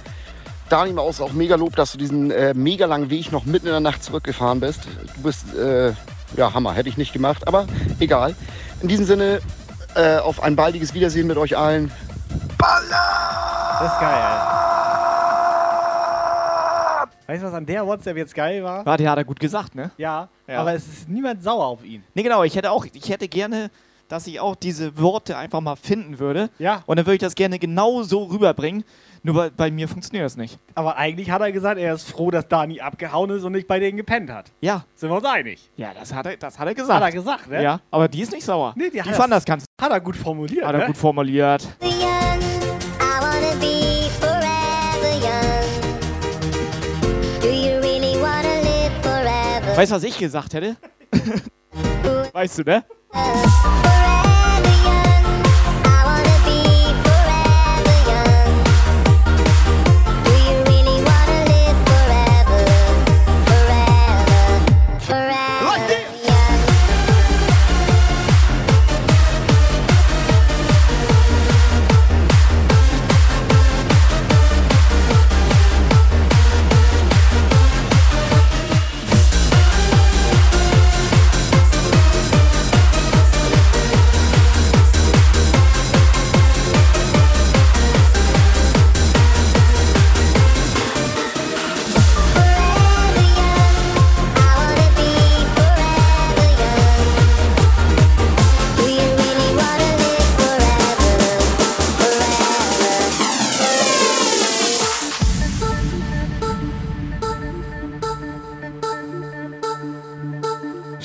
Dani 0.69 0.93
Maus, 0.93 1.19
auch 1.19 1.33
mega 1.33 1.55
Lob, 1.55 1.75
dass 1.75 1.91
du 1.91 1.97
diesen 1.97 2.31
äh, 2.31 2.53
mega 2.53 2.85
langen 2.85 3.09
Weg 3.09 3.31
noch 3.31 3.45
mitten 3.45 3.65
in 3.65 3.73
der 3.73 3.81
Nacht 3.81 4.03
zurückgefahren 4.03 4.59
bist. 4.59 4.81
Du 5.17 5.23
bist, 5.23 5.53
äh, 5.55 5.91
ja, 6.37 6.53
Hammer, 6.53 6.73
hätte 6.73 6.87
ich 6.87 6.97
nicht 6.97 7.11
gemacht, 7.11 7.47
aber 7.47 7.67
egal. 7.99 8.35
In 8.81 8.87
diesem 8.87 9.05
Sinne, 9.05 9.41
äh, 9.95 10.17
auf 10.17 10.41
ein 10.41 10.55
baldiges 10.55 10.93
Wiedersehen 10.93 11.27
mit 11.27 11.37
euch 11.37 11.57
allen. 11.57 11.91
Das 12.57 13.93
ist 13.93 13.99
geil. 13.99 14.90
Weißt 17.27 17.41
du, 17.43 17.47
was 17.47 17.53
an 17.53 17.65
der 17.65 17.85
WhatsApp 17.85 18.17
jetzt 18.17 18.35
geil 18.35 18.63
war? 18.63 18.85
Warte, 18.85 19.09
hat 19.09 19.17
er 19.17 19.23
gut 19.23 19.39
gesagt, 19.39 19.75
ne? 19.75 19.91
Ja, 19.97 20.27
Ja. 20.47 20.59
aber 20.61 20.73
es 20.73 20.87
ist 20.87 21.09
niemand 21.09 21.43
sauer 21.43 21.65
auf 21.65 21.83
ihn. 21.85 22.03
Nee, 22.13 22.23
genau, 22.23 22.43
ich 22.43 22.55
hätte 22.55 22.71
auch, 22.71 22.85
ich 22.91 23.09
hätte 23.09 23.27
gerne, 23.27 23.69
dass 24.09 24.27
ich 24.27 24.39
auch 24.41 24.55
diese 24.55 24.99
Worte 24.99 25.37
einfach 25.37 25.61
mal 25.61 25.75
finden 25.77 26.19
würde. 26.19 26.49
Ja. 26.59 26.83
Und 26.85 26.97
dann 26.97 27.05
würde 27.05 27.15
ich 27.15 27.21
das 27.21 27.35
gerne 27.35 27.59
genau 27.59 28.03
so 28.03 28.23
rüberbringen. 28.25 28.83
Nur 29.23 29.35
bei, 29.35 29.49
bei 29.51 29.71
mir 29.71 29.87
funktioniert 29.87 30.25
das 30.25 30.35
nicht. 30.35 30.57
Aber 30.75 30.97
eigentlich 30.97 31.29
hat 31.29 31.41
er 31.41 31.51
gesagt, 31.51 31.79
er 31.79 31.93
ist 31.93 32.09
froh, 32.09 32.31
dass 32.31 32.47
Dani 32.47 32.81
abgehauen 32.81 33.29
ist 33.29 33.43
und 33.43 33.51
nicht 33.51 33.67
bei 33.67 33.79
denen 33.79 33.95
gepennt 33.95 34.31
hat. 34.31 34.51
Ja. 34.61 34.83
Sind 34.95 35.09
wir 35.11 35.15
uns 35.15 35.25
einig? 35.25 35.69
Ja, 35.77 35.93
das 35.93 36.11
hat 36.13 36.25
er, 36.25 36.37
das 36.37 36.57
hat 36.57 36.67
er 36.67 36.73
gesagt. 36.73 36.95
Hat 36.95 37.03
er 37.03 37.11
gesagt, 37.11 37.47
ne? 37.49 37.61
Ja, 37.63 37.79
aber 37.91 38.07
die 38.07 38.21
ist 38.21 38.31
nicht 38.31 38.43
sauer. 38.43 38.73
Nee, 38.75 38.85
die, 38.85 38.93
die 38.93 39.03
hat 39.03 39.15
fand 39.15 39.31
das 39.31 39.45
ganz. 39.45 39.63
Hat 39.79 39.91
er 39.91 40.01
gut 40.01 40.15
formuliert. 40.15 40.65
Hat 40.65 40.73
er 40.73 40.79
ne? 40.81 40.85
gut 40.87 40.97
formuliert. 40.97 41.67
I 41.81 42.03
wanna 43.19 43.55
be 43.59 44.00
Weißt 49.75 49.91
du, 49.91 49.95
was 49.95 50.03
ich 50.03 50.17
gesagt 50.17 50.53
hätte? 50.53 50.75
weißt 52.33 52.59
du, 52.59 52.63
ne? 52.63 52.83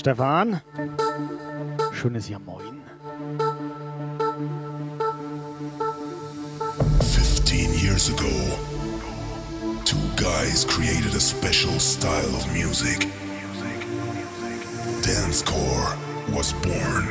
Stefan, 0.06 0.60
schönes 1.92 2.28
Jahr 2.28 2.38
Moin. 2.38 2.80
15 7.00 7.74
years 7.74 8.08
ago, 8.08 8.30
two 9.84 9.98
guys 10.14 10.64
created 10.64 11.12
a 11.12 11.18
special 11.18 11.80
style 11.80 12.36
of 12.36 12.46
music. 12.52 13.08
Dancecore 15.02 15.96
was 16.32 16.52
born. 16.62 17.08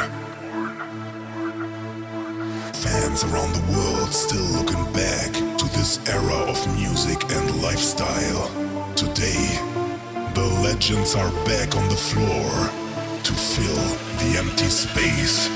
Fans 2.72 3.26
around 3.26 3.52
the 3.52 3.74
world 3.74 4.14
still 4.14 4.48
looking 4.56 4.86
back 4.94 5.34
to 5.58 5.66
this 5.76 6.00
era 6.08 6.46
of 6.48 6.66
music 6.78 7.22
and 7.34 7.62
lifestyle. 7.62 8.48
Today, 8.96 9.60
the 10.34 10.48
legends 10.64 11.14
are 11.14 11.32
back 11.44 11.76
on 11.76 11.90
the 11.90 11.98
floor 11.98 12.85
to 13.26 13.34
fill 13.34 13.98
the 14.20 14.38
empty 14.38 14.70
space. 14.70 15.50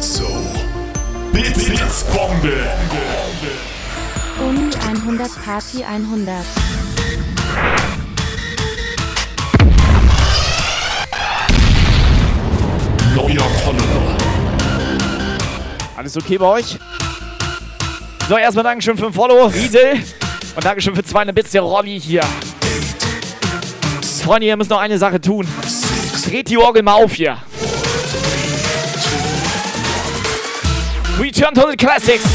So, 0.00 0.26
Blitz, 1.32 1.64
Blitzbombe. 1.64 2.70
Und 4.46 4.76
100 4.86 5.30
Party 5.42 5.82
100. 5.82 6.44
Neuer 13.16 13.48
Follower. 13.64 14.16
Alles 15.96 16.18
okay 16.18 16.36
bei 16.36 16.44
euch? 16.44 16.78
So, 18.28 18.36
erstmal 18.36 18.64
Dankeschön 18.64 18.98
für 18.98 19.04
den 19.04 19.14
Follow, 19.14 19.46
Riesel. 19.46 20.02
Und 20.60 20.66
Dankeschön 20.66 20.94
für 20.94 21.02
200 21.02 21.34
Bits, 21.34 21.52
der 21.52 21.62
Robby 21.62 21.98
hier. 21.98 22.20
Freunde, 24.22 24.46
ihr 24.46 24.58
müsst 24.58 24.68
noch 24.68 24.78
eine 24.78 24.98
Sache 24.98 25.18
tun. 25.18 25.48
Dreht 26.28 26.50
die 26.50 26.58
Orgel 26.58 26.82
mal 26.82 27.02
auf 27.02 27.14
hier. 27.14 27.38
Return 31.18 31.54
to 31.54 31.66
the 31.70 31.78
Classics. 31.78 32.26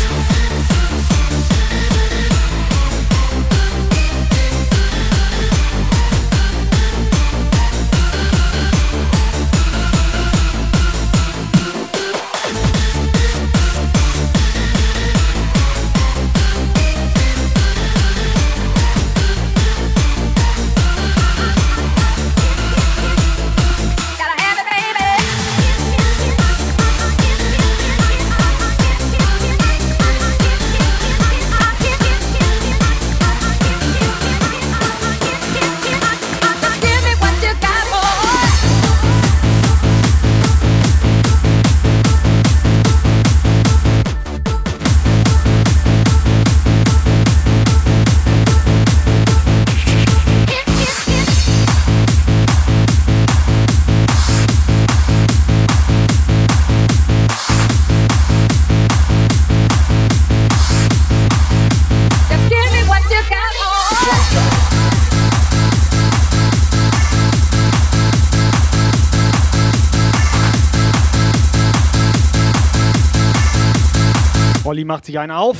richtig 75.16 75.20
einen 75.20 75.32
auf. 75.32 75.57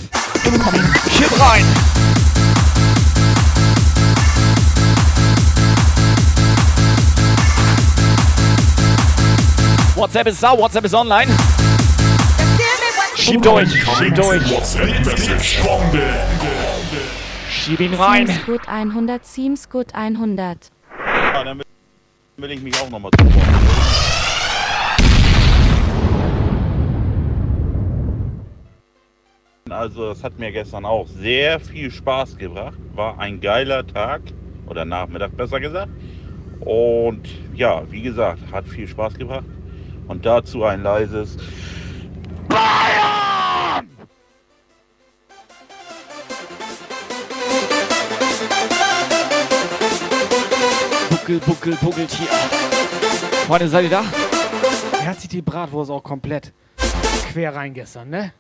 Chip 1.18 1.32
rein! 1.40 1.66
WhatsApp 9.96 10.28
ist 10.28 10.40
sau, 10.42 10.58
WhatsApp 10.58 10.86
ist 10.86 10.94
online. 10.94 11.32
Schieb 13.16 13.42
durch, 13.42 13.72
schieb 13.72 14.16
durch. 14.16 14.44
Schieb 17.50 17.80
ihn 17.80 17.94
rein. 17.94 18.28
Seamsgood 18.28 18.68
100, 18.68 19.26
Seamsgood 19.26 19.96
100. 19.96 20.70
Ja, 21.34 21.44
dann 21.44 21.62
will 22.38 22.52
ich 22.52 22.62
mich 22.62 22.76
auch 22.80 22.90
nochmal 22.90 23.12
zuhören. 23.18 23.65
Also 29.76 30.12
es 30.12 30.24
hat 30.24 30.40
mir 30.40 30.54
gestern 30.54 30.86
auch 30.86 31.06
sehr 31.06 31.60
viel 31.60 31.92
Spaß 31.92 32.38
gebracht. 32.38 32.78
War 32.94 33.20
ein 33.20 33.42
geiler 33.42 33.86
Tag 33.86 34.22
oder 34.68 34.86
Nachmittag 34.86 35.36
besser 35.36 35.60
gesagt. 35.60 35.92
Und 36.62 37.28
ja, 37.54 37.84
wie 37.92 38.02
gesagt, 38.02 38.40
hat 38.54 38.66
viel 38.68 38.88
Spaß 38.88 39.16
gebracht. 39.16 39.44
Und 40.08 40.26
dazu 40.26 40.64
ein 40.64 40.82
leises 40.82 41.38
Bayern! 42.48 43.90
Buckel, 51.10 51.40
Buckel, 51.40 51.76
Buckeltier. 51.82 52.28
Freunde, 53.46 53.68
seid 53.68 53.84
ihr 53.84 53.90
da? 53.90 54.06
Er 55.02 55.08
hat 55.08 55.20
sich 55.20 55.30
die 55.30 55.42
Bratwurst 55.42 55.92
auch 55.92 56.04
komplett 56.04 56.54
quer 57.34 57.54
rein 57.54 57.74
gestern, 57.74 58.10
ne? 58.10 58.32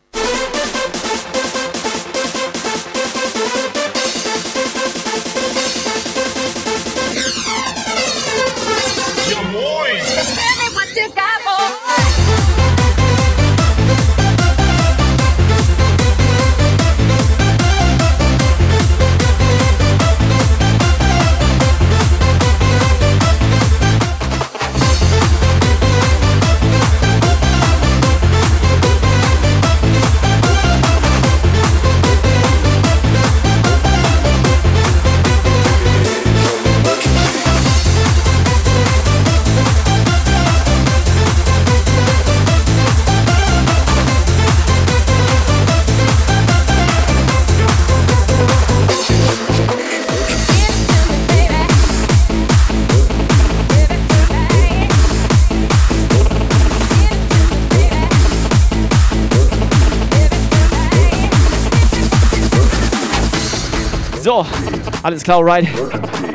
Alles 65.05 65.23
klar, 65.23 65.45
right. 65.45 65.67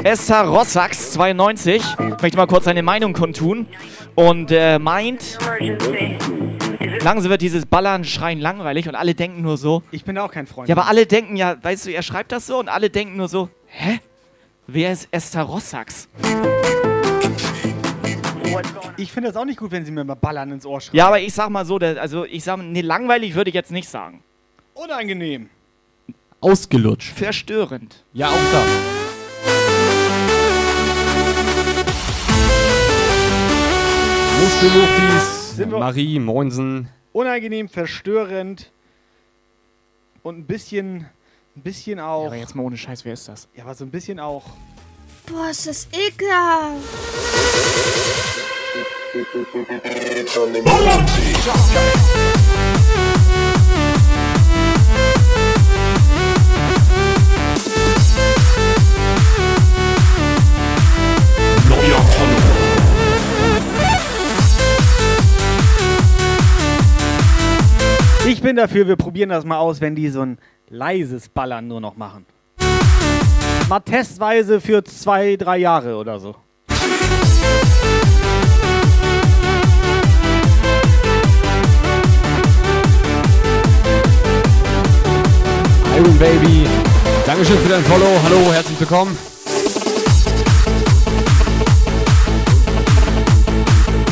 Esther 0.05 0.43
Rossax 0.43 1.11
92 1.15 1.83
möchte 2.23 2.37
mal 2.37 2.47
kurz 2.47 2.67
seine 2.67 2.85
Meinung 2.85 3.13
kundtun 3.15 3.67
und 4.15 4.53
äh, 4.53 4.79
meint, 4.79 5.39
langsam 7.03 7.31
wird 7.31 7.43
dieses 7.43 7.67
Ballern, 7.67 8.05
Schreien 8.05 8.39
langweilig 8.39 8.89
und 8.89 8.95
alle 8.95 9.17
denken 9.17 9.43
nur 9.43 9.57
so. 9.57 9.83
Ich 9.91 10.05
bin 10.05 10.17
auch 10.19 10.31
kein 10.31 10.47
Freund. 10.47 10.69
Ja, 10.69 10.77
aber 10.77 10.87
alle 10.87 11.07
denken 11.07 11.35
ja, 11.35 11.57
weißt 11.61 11.87
du, 11.87 11.91
er 11.91 12.03
schreibt 12.03 12.31
das 12.31 12.47
so 12.47 12.61
und 12.61 12.69
alle 12.69 12.91
denken 12.91 13.17
nur 13.17 13.27
so, 13.27 13.49
hä? 13.67 13.99
Wer 14.69 14.93
ist 14.93 15.09
Esther 15.11 15.43
Rossax? 15.43 16.09
Ich 18.97 19.11
finde 19.11 19.31
das 19.31 19.37
auch 19.37 19.47
nicht 19.47 19.59
gut, 19.59 19.73
wenn 19.73 19.85
sie 19.85 19.91
mir 19.91 20.05
mal 20.05 20.15
Ballern 20.15 20.53
ins 20.53 20.65
Ohr 20.65 20.81
schreiben. 20.81 20.97
Ja, 20.97 21.09
aber 21.09 21.19
ich 21.19 21.35
sag 21.35 21.51
mal 21.51 21.65
so, 21.65 21.79
also 21.79 22.25
ich 22.25 22.45
sag, 22.45 22.59
nee, 22.59 22.83
langweilig 22.83 23.35
würde 23.35 23.49
ich 23.49 23.55
jetzt 23.55 23.73
nicht 23.73 23.89
sagen. 23.89 24.23
Unangenehm. 24.75 25.51
Ausgelutscht. 26.41 27.13
Verstörend. 27.13 28.05
Ja, 28.13 28.29
auch 28.29 28.53
da. 28.53 28.65
Muskelmuftis, 34.43 35.67
Marie, 35.67 36.19
Moinsen. 36.19 36.89
Unangenehm, 37.13 37.69
verstörend 37.69 38.73
und 40.23 40.39
ein 40.39 40.47
bisschen, 40.47 41.07
ein 41.57 41.63
bisschen 41.63 42.01
auch. 42.01 42.27
aber 42.27 42.37
jetzt 42.37 42.55
mal 42.55 42.63
ohne 42.63 42.77
Scheiß, 42.77 43.05
wer 43.05 43.13
ist 43.13 43.29
das? 43.29 43.49
Ja, 43.55 43.65
aber 43.65 43.75
so 43.75 43.85
ein 43.85 43.91
bisschen 43.91 44.19
auch. 44.21 44.45
Boah, 45.27 45.51
ist 45.51 45.67
das 45.67 45.89
ekelhaft. 45.93 46.81
Ich 68.27 68.43
bin 68.43 68.57
dafür, 68.57 68.87
wir 68.87 68.97
probieren 68.97 69.31
das 69.31 69.45
mal 69.45 69.59
aus, 69.59 69.81
wenn 69.81 69.95
die 69.95 70.09
so 70.09 70.21
ein 70.21 70.39
leises 70.69 71.29
Ballern 71.29 71.67
nur 71.67 71.81
noch 71.81 71.97
machen. 71.97 72.27
Mal 73.69 73.81
testweise 73.81 74.61
für 74.61 74.85
zwei, 74.85 75.37
drei 75.37 75.59
Jahre 75.59 75.97
oder 75.97 76.21
so. 76.21 76.35
Iron 85.97 86.19
Baby. 86.19 86.67
Dankeschön 87.27 87.59
für 87.59 87.69
dein 87.69 87.85
Follow. 87.85 88.21
Hallo, 88.25 88.53
herzlich 88.53 88.79
willkommen. 88.81 89.17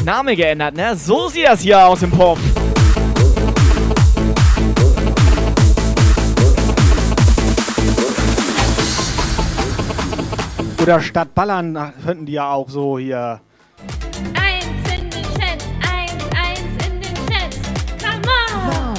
Name 0.05 0.35
geändert, 0.35 0.75
ne? 0.75 0.97
So 0.97 1.29
sieht 1.29 1.47
das 1.47 1.61
hier 1.61 1.87
aus 1.87 2.03
im 2.03 2.11
Pop. 2.11 2.39
Oder 10.89 11.03
statt 11.03 11.35
Ballern 11.35 11.93
könnten 12.03 12.25
die 12.25 12.33
ja 12.33 12.51
auch 12.51 12.71
so 12.71 12.99
hier. 12.99 13.43
Eins 14.33 14.65
in 14.91 15.11
den 15.11 15.23
Chat, 15.23 15.63
eins, 15.83 16.15
eins 16.35 16.61
in 16.87 17.03
den 17.03 17.15
Chat. 17.29 17.53
Come 18.01 18.23
on! 18.73 18.97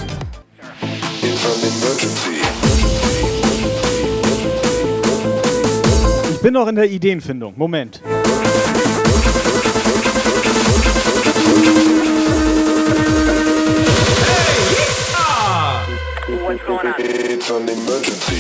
Ich 6.32 6.42
bin 6.44 6.54
noch 6.54 6.68
in 6.68 6.76
der 6.76 6.92
Ideenfindung. 6.92 7.56
Moment. 7.58 8.04
What's 16.28 16.64
going 16.68 16.88
on? 16.88 16.94
It's 17.00 17.50
an 17.50 17.68
emergency. 17.68 18.39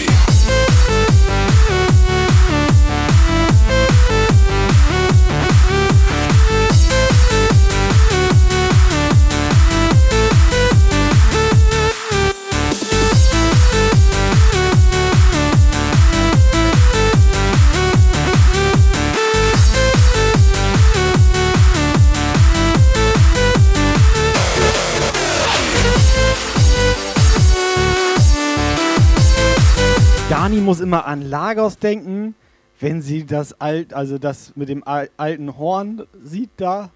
Dani 30.60 30.66
muss 30.66 30.82
immer 30.82 31.05
an 31.05 31.22
Lagos 31.22 31.78
denken, 31.78 32.36
wenn 32.82 33.01
sie 33.01 33.26
das 33.26 33.62
alt, 33.62 33.93
also 33.93 34.18
das 34.18 34.51
mit 34.57 34.68
dem 34.68 34.86
al 34.86 35.10
alten 35.16 35.57
Horn 35.57 36.05
sieht 36.22 36.49
da. 36.57 36.89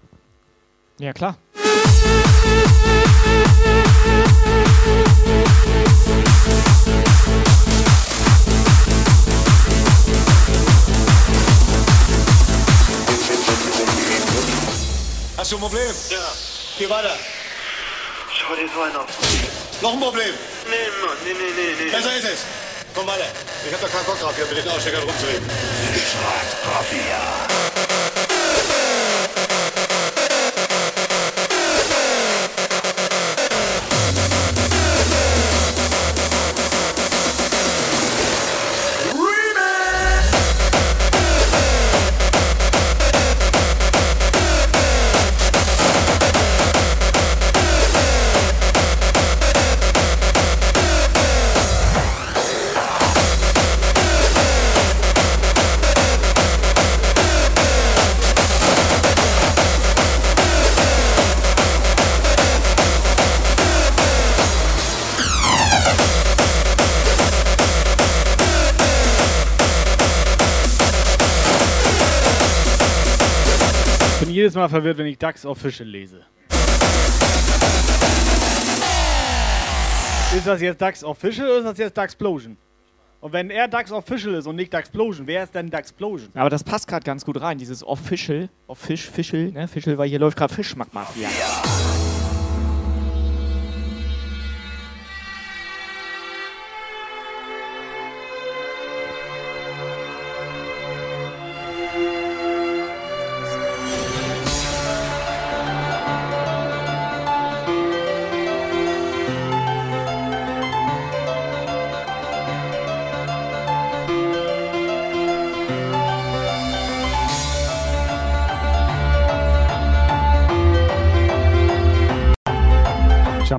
Ja, 0.98 1.14
klar. 1.14 1.38
Hast 15.38 15.52
du 15.52 15.56
ein 15.56 15.60
Problem? 15.60 15.80
Ja. 16.10 16.18
Geh 16.78 16.90
weiter. 16.90 17.16
Schau 18.30 18.54
dir 18.56 18.68
so 18.74 18.82
einen 18.82 18.96
auf. 18.96 19.06
Noch 19.80 19.92
ein 19.94 20.00
Problem? 20.00 20.34
Nee, 20.68 21.06
Mann, 21.06 21.16
nee, 21.24 21.32
nee, 21.32 21.38
nee, 21.56 21.84
nee. 21.84 21.90
Besser 21.90 22.14
ist 22.16 22.24
es. 22.24 22.44
Komm 22.94 23.06
weiter. 23.06 23.43
Ich 23.66 23.72
hab 23.72 23.80
da 23.80 23.88
keinen 23.88 24.04
Bock 24.04 24.20
drauf, 24.20 24.36
hier 24.36 24.44
mit 24.46 24.58
den 24.58 24.68
Aussteckern 24.68 25.02
rumzureden. 25.04 25.48
Ich 25.94 26.12
bin 26.90 27.53
jedes 74.54 74.60
Mal 74.60 74.68
verwirrt, 74.68 74.98
wenn 74.98 75.06
ich 75.06 75.18
DAX 75.18 75.44
Official 75.44 75.88
lese. 75.88 76.20
Ist 80.36 80.46
das 80.46 80.60
jetzt 80.60 80.80
DAX 80.80 81.02
Official 81.02 81.48
oder 81.48 81.58
ist 81.58 81.64
das 81.64 81.78
jetzt 81.78 81.96
DAXplosion? 81.96 82.56
Und 83.20 83.32
wenn 83.32 83.50
er 83.50 83.68
DAX 83.68 83.90
Official 83.90 84.34
ist 84.34 84.46
und 84.46 84.56
nicht 84.56 84.72
DAXplosion, 84.72 85.26
wer 85.26 85.44
ist 85.44 85.54
denn 85.54 85.70
DAXplosion? 85.70 86.30
Aber 86.34 86.50
das 86.50 86.62
passt 86.62 86.86
gerade 86.86 87.04
ganz 87.04 87.24
gut 87.24 87.40
rein, 87.40 87.58
dieses 87.58 87.84
Official. 87.84 88.48
Offish, 88.66 89.10
Fischel, 89.10 89.52
ne? 89.52 89.66
Fischel, 89.66 89.98
weil 89.98 90.08
hier 90.08 90.18
läuft 90.18 90.36
gerade 90.36 90.52
Fischmack-Mafia. 90.54 91.28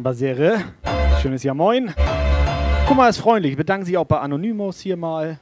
Chambasere. 0.06 0.62
Schönes 1.20 1.42
Jahr 1.42 1.56
moin. 1.56 1.92
Guck 2.88 2.96
mal, 2.96 3.10
ist 3.10 3.18
freundlich. 3.18 3.58
Bedanken 3.58 3.88
sich 3.88 3.98
auch 3.98 4.06
bei 4.06 4.20
Anonymous 4.20 4.80
hier 4.80 4.98
mal. 4.98 5.40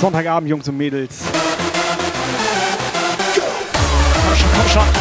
Sonntagabend, 0.00 0.50
Jungs 0.50 0.68
und 0.68 0.76
Mädels. 0.76 1.22
Komm 3.36 4.36
schon, 4.36 4.48
komm 4.56 4.68
schon. 4.68 4.99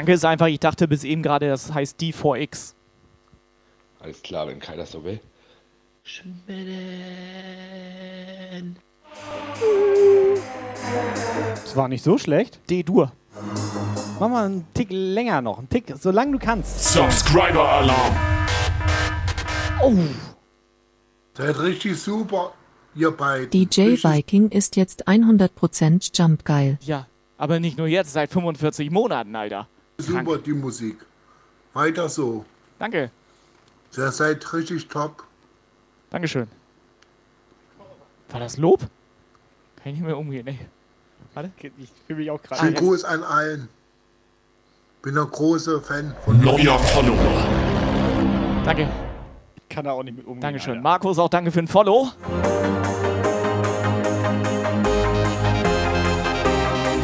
Das 0.00 0.06
Kranke 0.06 0.12
ist 0.14 0.24
einfach, 0.24 0.46
ich 0.46 0.60
dachte 0.60 0.88
bis 0.88 1.04
eben 1.04 1.22
gerade, 1.22 1.46
das 1.46 1.74
heißt 1.74 2.00
D4X. 2.00 2.72
Alles 3.98 4.22
klar, 4.22 4.48
wenn 4.48 4.58
keiner 4.58 4.86
so 4.86 5.04
will. 5.04 5.20
Das 11.54 11.76
war 11.76 11.88
nicht 11.88 12.02
so 12.02 12.16
schlecht. 12.16 12.60
D-Dur. 12.70 13.12
Mach 14.18 14.30
mal 14.30 14.46
einen 14.46 14.66
Tick 14.72 14.88
länger 14.90 15.42
noch. 15.42 15.58
Einen 15.58 15.68
Tick, 15.68 15.92
solange 16.00 16.32
du 16.32 16.38
kannst. 16.38 16.94
Subscriber 16.94 17.68
Alarm. 17.68 18.16
Oh. 19.82 19.92
Seid 21.34 21.60
richtig 21.60 22.00
super, 22.00 22.54
ihr 22.94 23.10
beiden. 23.10 23.50
DJ 23.50 24.02
Viking 24.02 24.48
ist 24.48 24.76
jetzt 24.76 25.06
100% 25.06 26.10
Jump 26.14 26.46
geil. 26.46 26.78
Ja, 26.80 27.06
aber 27.36 27.60
nicht 27.60 27.76
nur 27.76 27.86
jetzt, 27.86 28.14
seit 28.14 28.30
45 28.30 28.90
Monaten, 28.90 29.36
Alter. 29.36 29.68
Super, 30.00 30.38
die 30.38 30.52
Musik. 30.52 31.04
Weiter 31.72 32.08
so. 32.08 32.44
Danke. 32.78 33.10
Ihr 33.96 34.12
seid 34.12 34.52
richtig 34.52 34.88
top. 34.88 35.24
Dankeschön. 36.10 36.48
War 38.30 38.40
das 38.40 38.56
Lob? 38.56 38.80
Kann 38.80 39.92
ich 39.92 39.94
nicht 39.94 40.04
mehr 40.06 40.18
umgehen, 40.18 40.46
ey. 40.46 40.58
Warte. 41.34 41.50
Ich 41.78 41.90
fühle 42.06 42.20
mich 42.20 42.30
auch 42.30 42.42
gerade. 42.42 42.60
Schönen 42.60 42.74
Gruß 42.74 43.04
an 43.04 43.22
allen. 43.22 43.68
Bin 45.02 45.16
ein 45.16 45.30
großer 45.30 45.80
Fan 45.80 46.14
von 46.24 46.40
Neuer 46.40 46.78
Follower. 46.78 47.46
Danke. 48.64 48.88
Kann 49.68 49.86
er 49.86 49.92
auch 49.94 50.02
nicht 50.02 50.16
mit 50.16 50.26
umgehen. 50.26 50.42
Dankeschön. 50.42 50.82
Markus, 50.82 51.18
auch 51.18 51.28
danke 51.28 51.50
für 51.50 51.60
ein 51.60 51.68
Follow. 51.68 52.10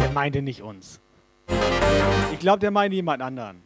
Der 0.03 0.11
meinte 0.13 0.43
nicht 0.43 0.63
uns. 0.63 1.01
Ich 2.33 2.39
glaube, 2.39 2.59
der 2.59 2.71
meinte 2.71 2.95
jemand 2.95 3.23
anderen. 3.23 3.63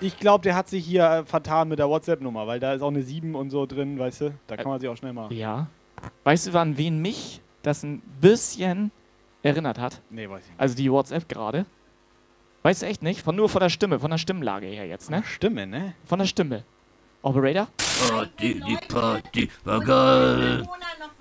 Ich 0.00 0.18
glaube, 0.18 0.42
der 0.42 0.54
hat 0.54 0.68
sich 0.68 0.84
hier 0.84 1.04
äh, 1.04 1.24
vertan 1.24 1.68
mit 1.68 1.78
der 1.78 1.88
WhatsApp-Nummer, 1.88 2.46
weil 2.46 2.58
da 2.58 2.72
ist 2.72 2.82
auch 2.82 2.88
eine 2.88 3.02
7 3.02 3.34
und 3.34 3.50
so 3.50 3.66
drin, 3.66 3.98
weißt 3.98 4.20
du? 4.22 4.34
Da 4.46 4.56
kann 4.56 4.68
man 4.68 4.80
sich 4.80 4.88
auch 4.88 4.96
schnell 4.96 5.12
mal. 5.12 5.30
Ja. 5.32 5.66
Weißt 6.24 6.46
du, 6.46 6.58
an 6.58 6.78
wen 6.78 7.00
mich 7.02 7.42
das 7.62 7.82
ein 7.82 8.00
bisschen 8.20 8.90
erinnert 9.42 9.78
hat? 9.78 10.00
Nee, 10.08 10.28
weiß 10.28 10.42
ich 10.42 10.50
nicht. 10.50 10.60
Also 10.60 10.76
die 10.76 10.90
WhatsApp 10.90 11.28
gerade. 11.28 11.66
Weißt 12.62 12.82
du 12.82 12.86
echt 12.86 13.02
nicht? 13.02 13.22
Von 13.22 13.36
nur 13.36 13.48
von 13.48 13.60
der 13.60 13.68
Stimme, 13.70 13.98
von 13.98 14.10
der 14.10 14.18
Stimmlage 14.18 14.66
her 14.66 14.86
jetzt, 14.86 15.10
ne? 15.10 15.22
Stimme, 15.24 15.66
ne? 15.66 15.94
Von 16.04 16.18
der 16.18 16.26
Stimme. 16.26 16.64
Operator? 17.22 17.68
Party, 18.08 18.62
die 18.66 18.78
Party 18.88 19.50
war 19.64 19.80
geil. 19.80 20.68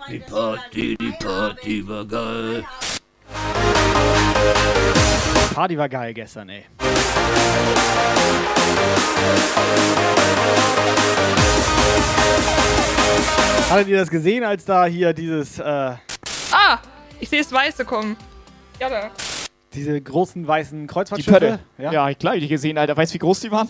Die 0.10 0.20
Party, 0.20 0.98
die 0.98 1.12
Party 1.20 1.88
war 1.88 2.06
geil. 2.06 2.66
Party 5.60 5.78
war 5.78 5.90
geil 5.90 6.14
gestern, 6.14 6.48
ey. 6.48 6.64
Hattet 13.70 13.90
ihr 13.90 13.98
das 13.98 14.10
gesehen, 14.10 14.46
als 14.46 14.64
da 14.64 14.86
hier 14.86 15.12
dieses, 15.12 15.60
äh, 15.60 15.64
Ah, 15.64 16.00
ich 17.20 17.28
sehe 17.28 17.40
das 17.40 17.52
Weiße 17.52 17.84
kommen. 17.84 18.16
Ja, 18.80 18.88
da. 18.88 19.12
diese 19.74 20.00
großen 20.00 20.48
weißen 20.48 20.80
Die 20.80 20.88
Kreuzfahrtschiffe? 20.88 21.32
Pötte. 21.34 21.60
Ja, 21.78 21.92
ja 21.92 22.14
klar, 22.14 22.32
hab 22.32 22.38
ich 22.38 22.44
die 22.44 22.48
gesehen, 22.48 22.78
Alter. 22.78 22.96
Weißt 22.96 23.12
du, 23.12 23.16
wie 23.16 23.20
groß 23.20 23.42
die 23.42 23.52
waren? 23.52 23.68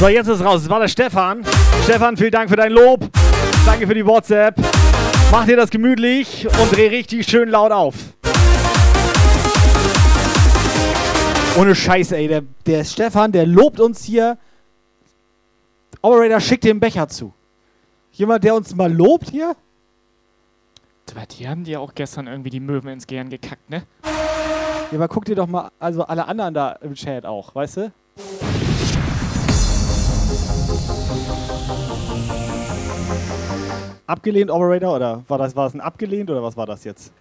So, 0.00 0.08
jetzt 0.08 0.28
ist 0.28 0.42
raus. 0.42 0.62
Es 0.62 0.70
war 0.70 0.80
der 0.80 0.88
Stefan. 0.88 1.44
Stefan, 1.84 2.16
vielen 2.16 2.30
Dank 2.30 2.48
für 2.48 2.56
dein 2.56 2.72
Lob. 2.72 3.06
Danke 3.66 3.86
für 3.86 3.92
die 3.92 4.06
WhatsApp. 4.06 4.54
Mach 5.30 5.44
dir 5.44 5.58
das 5.58 5.68
gemütlich 5.68 6.46
und 6.46 6.74
dreh 6.74 6.88
richtig 6.88 7.28
schön 7.28 7.50
laut 7.50 7.70
auf. 7.70 7.94
Ohne 11.58 11.74
Scheiße, 11.74 12.16
ey. 12.16 12.28
Der, 12.28 12.42
der 12.64 12.84
Stefan, 12.84 13.30
der 13.30 13.44
lobt 13.44 13.78
uns 13.78 14.02
hier. 14.02 14.38
Operator, 16.00 16.40
schick 16.40 16.62
dir 16.62 16.70
einen 16.70 16.80
Becher 16.80 17.06
zu. 17.06 17.34
Jemand, 18.12 18.42
der 18.42 18.54
uns 18.54 18.74
mal 18.74 18.90
lobt 18.90 19.28
hier? 19.28 19.54
Die 21.38 21.46
haben 21.46 21.64
dir 21.64 21.78
auch 21.78 21.94
gestern 21.94 22.26
irgendwie 22.26 22.48
die 22.48 22.60
Möwen 22.60 22.88
ins 22.88 23.06
Gehirn 23.06 23.28
gekackt, 23.28 23.68
ne? 23.68 23.82
Ja, 24.02 24.96
aber 24.96 25.08
guck 25.08 25.26
dir 25.26 25.34
doch 25.36 25.46
mal, 25.46 25.70
also 25.78 26.04
alle 26.04 26.26
anderen 26.26 26.54
da 26.54 26.72
im 26.80 26.94
Chat 26.94 27.26
auch, 27.26 27.54
weißt 27.54 27.76
du? 27.76 27.92
Abgelehnt, 34.10 34.50
Operator, 34.50 34.96
oder 34.96 35.22
war 35.28 35.38
das, 35.38 35.54
war 35.54 35.66
das 35.66 35.74
ein 35.74 35.80
abgelehnt 35.80 36.28
oder 36.30 36.42
was 36.42 36.56
war 36.56 36.66
das 36.66 36.82
jetzt? 36.82 37.12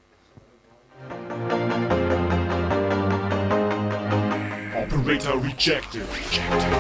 Operator 4.74 5.36
rejected. 5.36 6.02
Rejected. 6.02 6.80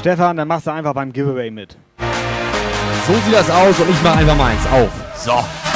Stefan, 0.00 0.36
dann 0.36 0.46
machst 0.46 0.66
du 0.66 0.72
einfach 0.72 0.92
beim 0.92 1.14
Giveaway 1.14 1.50
mit. 1.50 1.78
So 3.06 3.14
sieht 3.14 3.32
das 3.32 3.48
aus 3.48 3.80
und 3.80 3.88
ich 3.88 4.02
mache 4.02 4.18
einfach 4.18 4.36
mal 4.36 4.50
eins 4.52 4.66
auf. 4.66 4.90
So. 5.16 5.67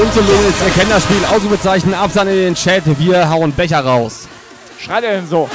Jungs 0.00 0.16
und 0.16 0.26
Mädels, 0.26 0.54
ihr 0.66 0.72
kennt 0.72 0.90
das 0.90 1.02
Spiel. 1.02 1.22
Ausrufezeichen, 1.26 1.92
Absand 1.92 2.30
in 2.30 2.36
den 2.36 2.54
Chat. 2.54 2.84
Wir 2.98 3.28
hauen 3.28 3.52
Becher 3.52 3.80
raus. 3.80 4.28
Schreit 4.78 5.04
er 5.04 5.16
denn 5.16 5.26
so? 5.26 5.46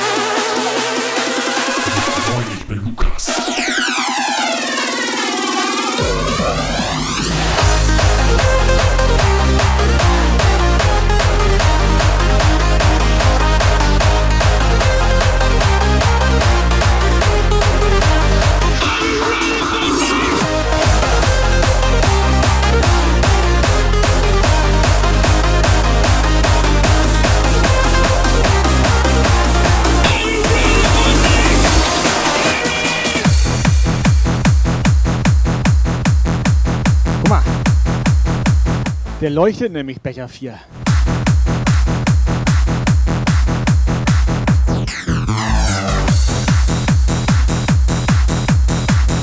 Der 39.26 39.32
leuchtet 39.32 39.73
nämlich 39.73 39.99
Becher 39.99 40.28
4. 40.28 40.53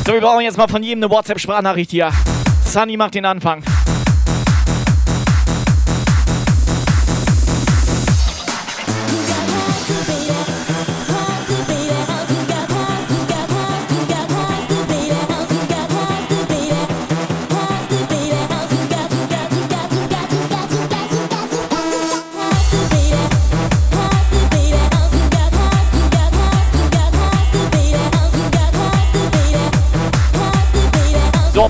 So, 0.05 0.13
wir 0.13 0.21
brauchen 0.21 0.41
jetzt 0.41 0.59
mal 0.59 0.67
von 0.67 0.83
jedem 0.83 1.05
eine 1.05 1.13
WhatsApp-Sprachnachricht 1.13 1.93
hier. 1.93 2.11
Sunny 2.65 2.97
macht 2.97 3.15
den 3.15 3.27
Anfang. 3.27 3.63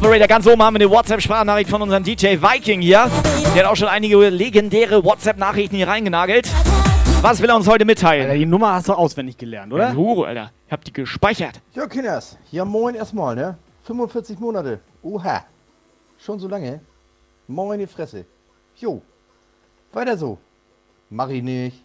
Operator, 0.03 0.27
ganz 0.27 0.49
oben 0.49 0.61
haben 0.61 0.75
wir 0.75 0.81
eine 0.81 0.91
WhatsApp-Sprachnachricht 0.91 1.71
von 1.71 1.81
unserem 1.81 2.03
DJ 2.03 2.43
Viking 2.43 2.81
hier. 2.81 3.09
Der 3.55 3.63
hat 3.63 3.67
auch 3.67 3.77
schon 3.77 3.87
einige 3.87 4.31
legendäre 4.31 5.05
WhatsApp-Nachrichten 5.05 5.77
hier 5.77 5.87
reingenagelt. 5.87 6.51
Was 7.21 7.41
will 7.41 7.49
er 7.49 7.55
uns 7.55 7.69
heute 7.69 7.85
mitteilen? 7.85 8.25
Alter, 8.25 8.37
die 8.37 8.45
Nummer 8.45 8.73
hast 8.73 8.89
du 8.89 8.95
auswendig 8.95 9.39
gelernt, 9.39 9.73
oder? 9.73 9.93
Ja, 9.93 10.25
Alter. 10.25 10.51
Ich 10.67 10.73
hab 10.73 10.85
die 10.85 10.93
gespeichert. 10.93 11.61
Ja, 11.75 11.87
Kinders. 11.87 12.37
Ja, 12.51 12.65
moin 12.65 12.97
erstmal, 12.97 13.37
ne? 13.37 13.57
45 13.85 14.41
Monate. 14.41 14.81
Oha. 15.05 15.45
Schon 16.19 16.41
so 16.41 16.49
lange? 16.49 16.81
Moin 17.47 17.79
die 17.79 17.87
Fresse. 17.87 18.25
Jo. 18.79 19.03
Weiter 19.93 20.19
so. 20.19 20.37
Mach 21.11 21.29
ich 21.29 21.45
nicht. 21.45 21.81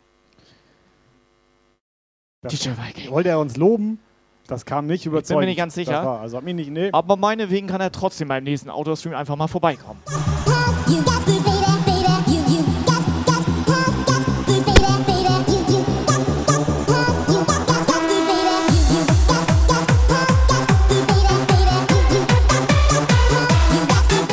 DJ 2.41 2.70
Viking. 2.70 3.11
Wollte 3.11 3.30
er 3.30 3.38
uns 3.39 3.57
loben? 3.57 3.99
Das 4.47 4.65
kam 4.65 4.87
nicht 4.87 5.05
überzeugend. 5.05 5.27
Bin 5.27 5.39
mir 5.39 5.45
nicht 5.47 5.57
ganz 5.57 5.75
sicher. 5.75 6.05
War, 6.05 6.21
also 6.21 6.37
hat 6.37 6.43
mich 6.45 6.55
nicht, 6.55 6.71
nee. 6.71 6.89
Aber 6.93 7.17
meinetwegen 7.17 7.67
kann 7.67 7.81
er 7.81 7.91
trotzdem 7.91 8.29
beim 8.29 8.45
nächsten 8.45 8.69
Autostream 8.69 9.13
einfach 9.13 9.35
mal 9.35 9.47
vorbeikommen. 9.47 9.99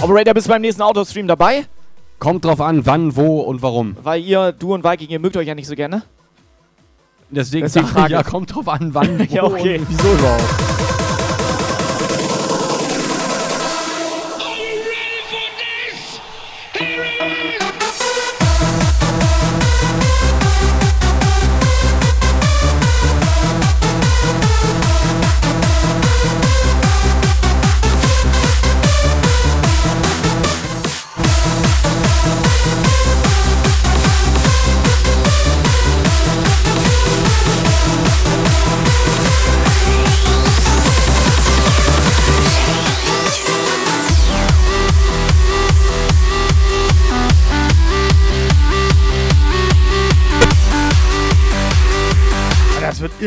Operator, 0.00 0.34
bist 0.34 0.46
du 0.46 0.50
beim 0.50 0.62
nächsten 0.62 0.82
Autostream 0.82 1.26
dabei? 1.26 1.66
Kommt 2.20 2.44
drauf 2.44 2.60
an, 2.60 2.86
wann, 2.86 3.16
wo 3.16 3.40
und 3.40 3.62
warum. 3.62 3.96
Weil 4.02 4.22
ihr, 4.22 4.52
du 4.52 4.74
und 4.74 4.84
Viking, 4.84 5.08
ihr 5.08 5.18
mögt 5.18 5.36
euch 5.36 5.48
ja 5.48 5.56
nicht 5.56 5.66
so 5.66 5.74
gerne. 5.74 6.02
Deswegen, 7.34 7.64
Deswegen 7.64 7.86
sag 7.86 8.04
ich, 8.06 8.10
ja, 8.12 8.22
kommt 8.22 8.54
drauf 8.54 8.68
an, 8.68 8.94
wann, 8.94 9.18
wo 9.30 9.34
Ja, 9.34 9.42
okay. 9.44 9.78
und 9.78 9.88
wieso 9.88 10.12
überhaupt. 10.12 10.73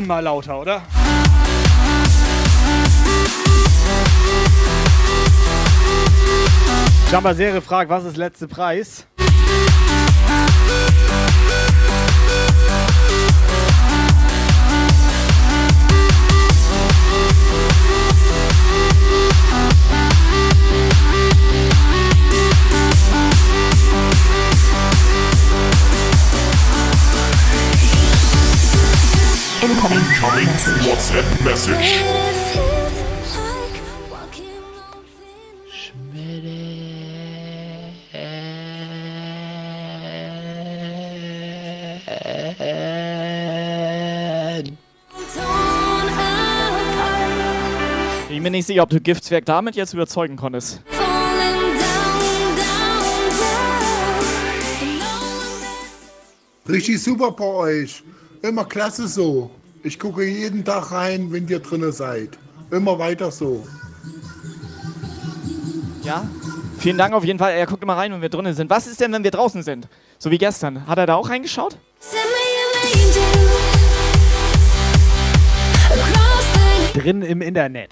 Immer 0.08 0.22
lauter, 0.22 0.62
oder? 0.62 0.82
Jumper 7.12 7.36
Serie 7.36 7.62
fragt, 7.62 7.90
was 7.90 8.06
ist 8.06 8.16
letzte 8.16 8.48
Preis? 8.48 9.06
Incoming 29.70 30.00
WhatsApp 30.86 31.26
message. 31.44 32.02
Ich 48.30 48.42
bin 48.42 48.54
nicht 48.54 48.68
sicher, 48.68 48.84
ob 48.84 48.90
du 48.90 49.02
Giftswerk 49.02 49.44
damit 49.44 49.76
jetzt 49.76 49.94
überzeugen 49.94 50.38
konntest. 50.38 50.82
Richtig 56.70 57.04
super 57.04 57.32
bei 57.32 57.44
euch. 57.44 58.02
Immer 58.42 58.64
klasse 58.64 59.10
so. 59.10 59.52
Ich 59.84 60.00
gucke 60.00 60.24
jeden 60.24 60.66
Tag 60.66 60.92
rein, 60.92 61.32
wenn 61.32 61.48
ihr 61.48 61.60
drinne 61.60 61.92
seid. 61.92 62.38
Immer 62.72 63.00
weiter 63.00 63.32
so. 63.32 63.66
Ja. 66.04 66.28
Vielen 66.80 66.98
Dank 66.98 67.14
auf 67.14 67.24
jeden 67.24 67.40
Fall. 67.40 67.54
Er 67.54 67.66
guckt 67.66 67.84
immer 67.84 67.98
rein, 67.98 68.12
wenn 68.12 68.22
wir 68.22 68.30
drinnen 68.30 68.54
sind. 68.54 68.70
Was 68.70 68.88
ist 68.88 69.02
denn, 69.02 69.12
wenn 69.14 69.24
wir 69.24 69.32
draußen 69.32 69.64
sind? 69.64 69.88
So 70.20 70.32
wie 70.32 70.38
gestern. 70.38 70.88
Hat 70.88 70.98
er 70.98 71.06
da 71.06 71.16
auch 71.16 71.30
reingeschaut? 71.30 71.78
Drin 76.94 77.22
im 77.22 77.42
Internet. 77.42 77.92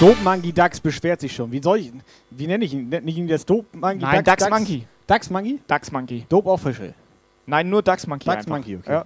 Dope 0.00 0.22
Monkey 0.22 0.52
Dax 0.52 0.78
beschwert 0.78 1.20
sich 1.20 1.34
schon. 1.34 1.50
Wie 1.50 1.60
soll 1.60 1.78
ich, 1.78 1.92
wie 2.30 2.46
nenne 2.46 2.64
ich 2.64 2.72
ihn? 2.72 2.88
Nenne 2.88 3.10
ich 3.10 3.18
ihn 3.18 3.26
das 3.26 3.44
Dope 3.44 3.76
Monkey 3.76 3.98
Nein, 3.98 4.22
Dax 4.22 4.48
Monkey. 4.48 4.86
Dax 5.08 5.28
Monkey? 5.28 5.58
Dax 5.66 5.90
Monkey. 5.90 6.24
Dope 6.28 6.48
Official. 6.48 6.94
Nein, 7.46 7.68
nur 7.68 7.82
Dax 7.82 8.06
Monkey. 8.06 8.26
Dax 8.26 8.38
einfach. 8.44 8.50
Monkey, 8.50 8.76
okay. 8.76 8.92
Ja. 8.92 9.04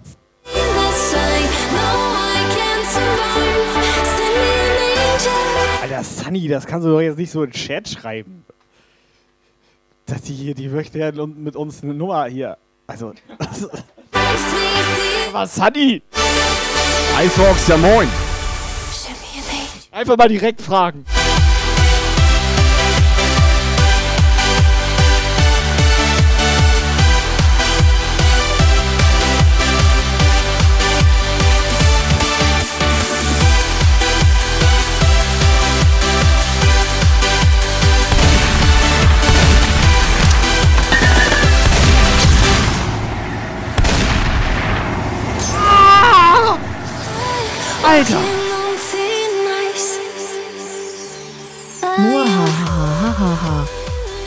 Alter, 5.81 6.03
Sunny, 6.03 6.47
das 6.47 6.67
kannst 6.67 6.85
du 6.85 6.91
doch 6.91 7.01
jetzt 7.01 7.17
nicht 7.17 7.31
so 7.31 7.41
in 7.41 7.49
den 7.49 7.53
Chat 7.53 7.89
schreiben. 7.89 8.45
Dass 10.05 10.21
die 10.21 10.33
hier, 10.33 10.53
die 10.53 10.67
möchte 10.67 10.99
ja 10.99 11.11
mit 11.25 11.55
uns 11.55 11.81
eine 11.81 11.95
Nummer 11.95 12.25
hier. 12.25 12.57
Also. 12.85 13.13
Was, 15.31 15.55
Sunny? 15.55 16.03
Icehawks, 17.19 17.67
ja 17.67 17.77
moin. 17.77 18.07
Einfach 19.93 20.17
mal 20.17 20.27
direkt 20.27 20.59
fragen. 20.59 21.05
Alter! 47.85 48.42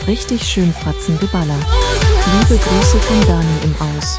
Richtig 0.07 0.41
schön 0.41 0.73
Fratzen 0.73 1.19
geballert. 1.19 1.65
Liebe 2.39 2.61
Grüße 2.63 2.97
von 2.97 3.27
Dani 3.27 3.45
im 3.65 3.75
Aus. 3.75 4.17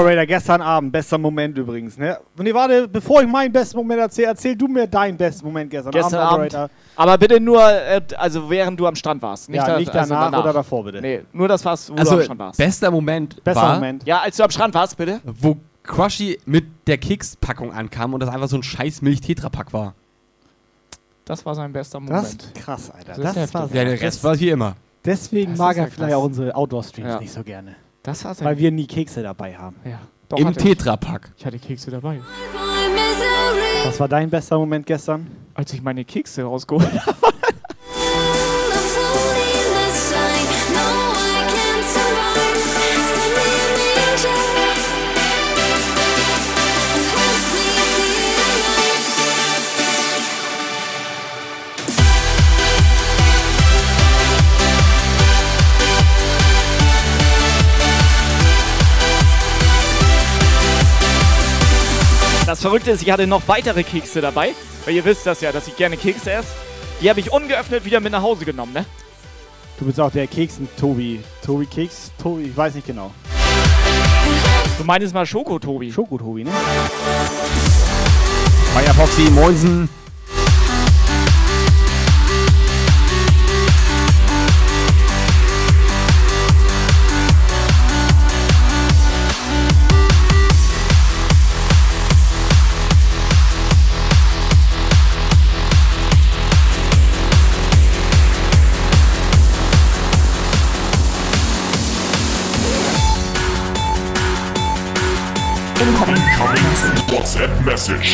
Operator, 0.00 0.26
gestern 0.26 0.62
Abend, 0.62 0.92
bester 0.92 1.18
Moment 1.18 1.56
übrigens, 1.58 1.96
ne? 1.98 2.18
Nee, 2.36 2.54
warte, 2.54 2.88
bevor 2.88 3.22
ich 3.22 3.28
meinen 3.28 3.52
besten 3.52 3.76
Moment 3.76 4.00
erzähle, 4.00 4.28
erzähl 4.28 4.56
du 4.56 4.68
mir 4.68 4.86
deinen 4.86 5.16
besten 5.16 5.46
Moment 5.46 5.70
gestern, 5.70 5.92
Gestern 5.92 6.20
Abend, 6.20 6.54
Abend. 6.54 6.72
Aber 6.96 7.18
bitte 7.18 7.40
nur, 7.40 7.62
äh, 7.70 8.00
also 8.16 8.48
während 8.50 8.78
du 8.78 8.86
am 8.86 8.94
Strand 8.94 9.20
warst. 9.22 9.48
Ja, 9.48 9.66
da- 9.66 9.78
nicht 9.78 9.94
also 9.94 10.14
danach 10.14 10.42
oder 10.42 10.52
davor, 10.52 10.84
bitte. 10.84 11.00
Nee, 11.00 11.22
nur 11.32 11.48
das, 11.48 11.64
was, 11.64 11.90
wo 11.90 11.94
Also, 11.96 12.12
du 12.12 12.16
am 12.18 12.24
Strand 12.24 12.40
warst. 12.40 12.58
bester 12.58 12.90
Moment 12.90 13.42
Bester 13.44 13.60
war, 13.62 13.74
Moment. 13.74 14.04
Ja, 14.06 14.20
als 14.20 14.36
du 14.36 14.42
am 14.44 14.50
Strand 14.50 14.74
warst, 14.74 14.96
bitte. 14.96 15.20
wo 15.24 15.56
Crushy 15.82 16.38
mit 16.44 16.64
der 16.86 16.98
Kekspackung 16.98 17.72
ankam 17.72 18.12
und 18.14 18.20
das 18.20 18.28
einfach 18.28 18.48
so 18.48 18.56
ein 18.56 18.62
scheiß 18.62 19.00
Milch-Tetrapack 19.02 19.72
war. 19.72 19.94
Das 21.24 21.44
war 21.44 21.54
sein 21.54 21.72
bester 21.72 22.00
Das 22.00 22.08
Moment. 22.10 22.42
ist 22.42 22.54
krass, 22.54 22.90
Alter. 22.90 23.08
Das 23.08 23.18
ist 23.18 23.24
Das, 23.24 23.36
heftig. 23.36 23.54
war 23.54 23.68
Ja, 23.74 23.84
der 23.84 24.00
Rest 24.00 24.24
war 24.24 24.38
wie 24.40 24.48
immer. 24.50 24.76
Deswegen 25.04 25.52
Das 25.52 25.58
mag 25.58 25.72
ist 25.72 25.78
er 25.78 25.84
ja 25.84 25.90
vielleicht 25.90 26.14
auch 26.14 26.24
unsere 26.24 26.54
Outdoor-Streams 26.54 27.08
Ja. 27.08 27.20
nicht 27.20 27.32
so 27.32 27.42
gerne. 27.42 27.76
Das 28.08 28.24
war 28.24 28.34
sein 28.34 28.46
Weil 28.46 28.56
wir 28.56 28.70
nie 28.70 28.86
Kekse 28.86 29.22
dabei 29.22 29.54
haben. 29.54 29.76
Ja. 29.84 30.00
Doch, 30.30 30.38
Im 30.38 30.46
hatte 30.46 30.60
ich. 30.60 30.64
Tetrapack. 30.64 31.30
Ich 31.36 31.44
hatte 31.44 31.58
Kekse 31.58 31.90
dabei. 31.90 32.20
Was 33.84 34.00
war 34.00 34.08
dein 34.08 34.30
bester 34.30 34.56
Moment 34.58 34.86
gestern? 34.86 35.26
Als 35.52 35.74
ich 35.74 35.82
meine 35.82 36.06
Kekse 36.06 36.42
rausgeholt 36.44 36.90
habe. 37.06 37.27
Das 62.58 62.62
Verrückte 62.62 62.90
ist, 62.90 63.02
ich 63.02 63.10
hatte 63.12 63.28
noch 63.28 63.46
weitere 63.46 63.84
Kekse 63.84 64.20
dabei. 64.20 64.52
Weil 64.84 64.96
ihr 64.96 65.04
wisst 65.04 65.24
das 65.24 65.40
ja, 65.42 65.52
dass 65.52 65.68
ich 65.68 65.76
gerne 65.76 65.96
Kekse 65.96 66.32
esse. 66.32 66.48
Die 67.00 67.08
habe 67.08 67.20
ich 67.20 67.30
ungeöffnet 67.30 67.84
wieder 67.84 68.00
mit 68.00 68.10
nach 68.10 68.22
Hause 68.22 68.44
genommen, 68.44 68.72
ne? 68.72 68.84
Du 69.78 69.84
bist 69.84 70.00
auch 70.00 70.10
der 70.10 70.26
Keksen-Tobi. 70.26 71.20
Tobi 71.46 71.66
Keks? 71.66 72.10
Tobi, 72.20 72.46
ich 72.46 72.56
weiß 72.56 72.74
nicht 72.74 72.88
genau. 72.88 73.12
Du 74.76 74.82
meinst 74.82 75.14
mal 75.14 75.24
Schoko-Tobi. 75.24 75.92
Schoko-Tobi, 75.92 76.42
ne? 76.42 76.50
Firefoxy, 78.74 79.30
Moinsen. 79.30 79.88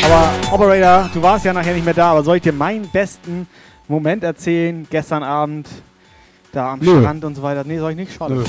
Aber 0.05 0.33
Operator, 0.53 1.11
du 1.15 1.23
warst 1.23 1.45
ja 1.47 1.53
nachher 1.53 1.73
nicht 1.73 1.85
mehr 1.85 1.95
da, 1.95 2.11
aber 2.11 2.23
soll 2.23 2.37
ich 2.37 2.43
dir 2.43 2.53
meinen 2.53 2.89
besten 2.91 3.47
Moment 3.89 4.23
erzählen? 4.23 4.87
Gestern 4.91 5.23
Abend, 5.23 5.69
da 6.53 6.73
am 6.73 6.81
Nö. 6.81 7.01
Strand 7.01 7.25
und 7.25 7.35
so 7.35 7.43
weiter. 7.43 7.65
Nee, 7.65 7.79
soll 7.79 7.93
ich 7.93 7.97
nicht? 7.97 8.13
Schade. 8.13 8.35
Nö. 8.35 8.45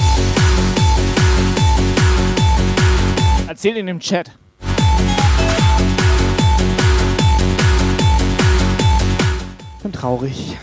Erzähl 3.47 3.77
in 3.77 3.85
dem 3.85 3.99
Chat. 3.99 4.31
Bin 9.81 9.91
traurig. 9.93 10.57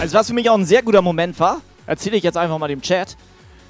Also 0.00 0.16
was 0.16 0.28
für 0.28 0.32
mich 0.32 0.48
auch 0.48 0.56
ein 0.56 0.64
sehr 0.64 0.82
guter 0.82 1.02
Moment 1.02 1.38
war, 1.40 1.60
erzähle 1.86 2.16
ich 2.16 2.22
jetzt 2.22 2.38
einfach 2.38 2.56
mal 2.56 2.68
dem 2.68 2.80
Chat. 2.80 3.18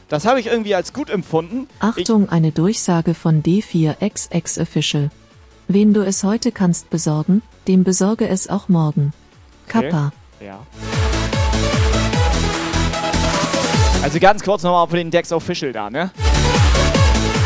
Das 0.08 0.26
habe 0.26 0.38
ich 0.38 0.46
irgendwie 0.46 0.76
als 0.76 0.92
gut 0.92 1.10
empfunden. 1.10 1.66
Achtung, 1.80 2.28
eine 2.28 2.52
Durchsage 2.52 3.14
von 3.14 3.42
D4XX 3.42 4.62
Official. 4.62 5.10
Wen 5.66 5.92
du 5.92 6.02
es 6.02 6.22
heute 6.22 6.52
kannst 6.52 6.88
besorgen, 6.88 7.42
dem 7.66 7.82
besorge 7.82 8.28
es 8.28 8.48
auch 8.48 8.68
morgen. 8.68 9.12
Okay. 9.66 9.90
Kappa. 9.90 10.12
Ja. 10.40 10.64
Also 14.04 14.20
ganz 14.20 14.44
kurz 14.44 14.62
nochmal 14.62 14.86
für 14.86 14.96
den 14.96 15.10
Dex 15.10 15.32
Official 15.32 15.72
da, 15.72 15.90
ne? 15.90 16.12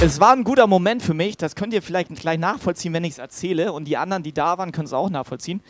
Es 0.03 0.20
war 0.20 0.32
ein 0.32 0.45
guter 0.45 0.66
Moment 0.66 1.03
für 1.03 1.14
mich, 1.14 1.39
das 1.39 1.55
könnt 1.55 1.72
ihr 1.72 1.80
vielleicht 1.80 2.14
gleich 2.16 2.39
nachvollziehen, 2.39 2.93
wenn 2.93 3.05
ich 3.05 3.12
es 3.12 3.18
erzähle. 3.18 3.72
Und 3.72 3.87
die 3.87 3.97
anderen, 3.97 4.22
die 4.22 4.35
da 4.35 4.59
waren, 4.59 4.72
können 4.72 4.87
es 4.87 4.93
auch 4.93 5.09
nachvollziehen. 5.09 5.62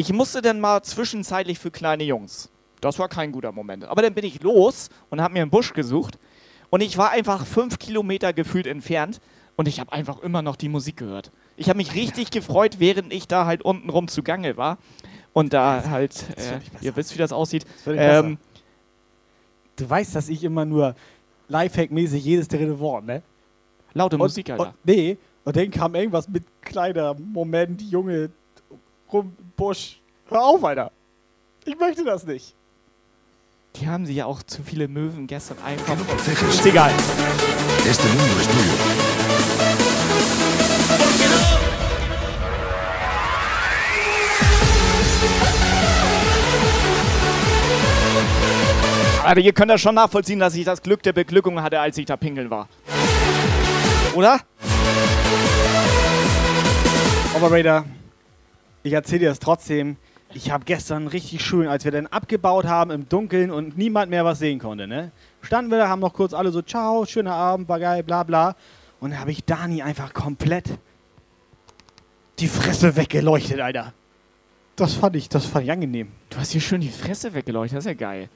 Ich 0.00 0.12
musste 0.14 0.40
dann 0.40 0.60
mal 0.60 0.82
zwischenzeitlich 0.82 1.58
für 1.58 1.70
kleine 1.70 2.04
Jungs. 2.04 2.48
Das 2.80 2.98
war 2.98 3.08
kein 3.10 3.32
guter 3.32 3.52
Moment. 3.52 3.84
Aber 3.84 4.00
dann 4.00 4.14
bin 4.14 4.24
ich 4.24 4.42
los 4.42 4.88
und 5.10 5.20
habe 5.20 5.34
mir 5.34 5.42
einen 5.42 5.50
Busch 5.50 5.74
gesucht. 5.74 6.18
Und 6.70 6.80
ich 6.80 6.96
war 6.96 7.10
einfach 7.10 7.44
fünf 7.44 7.78
Kilometer 7.78 8.32
gefühlt 8.32 8.66
entfernt. 8.66 9.20
Und 9.56 9.68
ich 9.68 9.78
habe 9.78 9.92
einfach 9.92 10.20
immer 10.22 10.40
noch 10.40 10.56
die 10.56 10.70
Musik 10.70 10.96
gehört. 10.96 11.30
Ich 11.58 11.68
habe 11.68 11.76
mich 11.76 11.94
richtig 11.94 12.30
gefreut, 12.30 12.76
während 12.78 13.12
ich 13.12 13.28
da 13.28 13.44
halt 13.44 13.60
unten 13.60 13.90
rum 13.90 14.08
zugange 14.08 14.56
war. 14.56 14.78
Und 15.34 15.52
da 15.52 15.84
halt, 15.90 16.24
äh, 16.38 16.60
ihr 16.82 16.96
wisst, 16.96 17.12
wie 17.14 17.18
das 17.18 17.30
aussieht. 17.32 17.66
besser. 17.84 18.20
Ähm, 18.24 18.38
Du 19.76 19.88
weißt, 19.88 20.14
dass 20.14 20.28
ich 20.30 20.44
immer 20.44 20.64
nur 20.64 20.94
Lifehack-mäßig 21.50 22.18
jedes 22.22 22.48
dritte 22.48 22.78
Wort, 22.80 23.04
ne? 23.04 23.22
Laute 23.94 24.16
Und- 24.16 24.22
Musik, 24.22 24.48
Alter. 24.50 24.68
Und, 24.68 24.74
nee, 24.84 25.16
und 25.44 25.56
dann 25.56 25.70
kam 25.70 25.94
irgendwas 25.94 26.28
mit 26.28 26.44
kleiner 26.62 27.14
Moment, 27.14 27.80
Junge, 27.82 28.30
rum, 29.12 29.36
Busch. 29.56 30.00
Hör 30.28 30.42
auf, 30.42 30.64
Alter. 30.64 30.92
Ich 31.64 31.78
möchte 31.78 32.04
das 32.04 32.24
nicht. 32.24 32.54
die 33.76 33.88
haben 33.88 34.06
sie 34.06 34.14
ja 34.14 34.26
auch 34.26 34.42
zu 34.42 34.62
viele 34.62 34.88
Möwen 34.88 35.26
gestern 35.26 35.58
einfach. 35.64 35.96
Ist 36.48 36.66
egal. 36.66 36.92
Este 37.88 38.06
mundo 38.08 38.34
es 38.38 38.46
tuyo. 38.46 39.00
Also 49.24 49.40
ihr 49.42 49.52
könnt 49.52 49.70
das 49.70 49.80
schon 49.80 49.94
nachvollziehen, 49.94 50.40
dass 50.40 50.54
ich 50.54 50.64
das 50.64 50.82
Glück 50.82 51.02
der 51.02 51.12
Beglückung 51.12 51.62
hatte, 51.62 51.78
als 51.78 51.96
ich 51.98 52.06
da 52.06 52.16
pinkeln 52.16 52.50
war. 52.50 52.68
Oder? 54.14 54.40
Operator, 57.34 57.84
ich 58.82 58.92
erzähle 58.92 59.20
dir 59.20 59.28
das 59.28 59.38
trotzdem. 59.38 59.96
Ich 60.32 60.50
habe 60.50 60.64
gestern 60.64 61.08
richtig 61.08 61.44
schön, 61.44 61.66
als 61.66 61.84
wir 61.84 61.90
dann 61.90 62.06
abgebaut 62.06 62.64
haben 62.64 62.92
im 62.92 63.08
Dunkeln 63.08 63.50
und 63.50 63.76
niemand 63.76 64.10
mehr 64.10 64.24
was 64.24 64.38
sehen 64.38 64.60
konnte, 64.60 64.86
ne? 64.86 65.10
Standen 65.42 65.70
wir 65.70 65.78
da, 65.78 65.88
haben 65.88 66.00
noch 66.00 66.12
kurz 66.12 66.34
alle 66.34 66.52
so, 66.52 66.62
ciao, 66.62 67.04
schöner 67.04 67.34
Abend, 67.34 67.68
war 67.68 67.80
geil, 67.80 68.04
bla 68.04 68.22
bla. 68.22 68.54
Und 69.00 69.10
dann 69.10 69.20
habe 69.20 69.32
ich 69.32 69.44
Dani 69.44 69.82
einfach 69.82 70.14
komplett 70.14 70.78
die 72.38 72.46
Fresse 72.46 72.94
weggeleuchtet, 72.96 73.60
Alter. 73.60 73.92
Das 74.76 74.94
fand 74.94 75.16
ich, 75.16 75.28
das 75.28 75.46
fand 75.46 75.64
ich 75.64 75.72
angenehm. 75.72 76.12
Du 76.30 76.38
hast 76.38 76.52
hier 76.52 76.60
schön 76.60 76.80
die 76.80 76.90
Fresse 76.90 77.34
weggeleuchtet, 77.34 77.78
das 77.78 77.84
ist 77.84 77.88
ja 77.88 77.94
geil. 77.94 78.28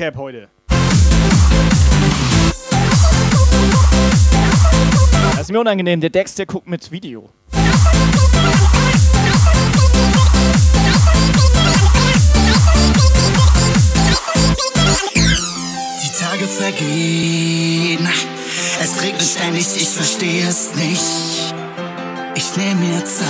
Recap 0.00 0.16
heute. 0.16 0.48
Das 5.32 5.40
ist 5.42 5.50
mir 5.50 5.60
unangenehm, 5.60 6.00
der 6.00 6.08
Dex, 6.08 6.34
der 6.36 6.46
guckt 6.46 6.66
mit 6.66 6.90
Video. 6.90 7.28
Die 16.02 16.12
Tage 16.18 16.48
vergehen. 16.48 18.08
Es 18.80 19.02
regnet 19.02 19.22
ständig, 19.22 19.66
ich 19.76 19.88
verstehe 19.90 20.48
es 20.48 20.74
nicht. 20.76 21.54
Ich 22.36 22.56
nehme 22.56 22.80
mir 22.80 23.04
Zeit, 23.04 23.26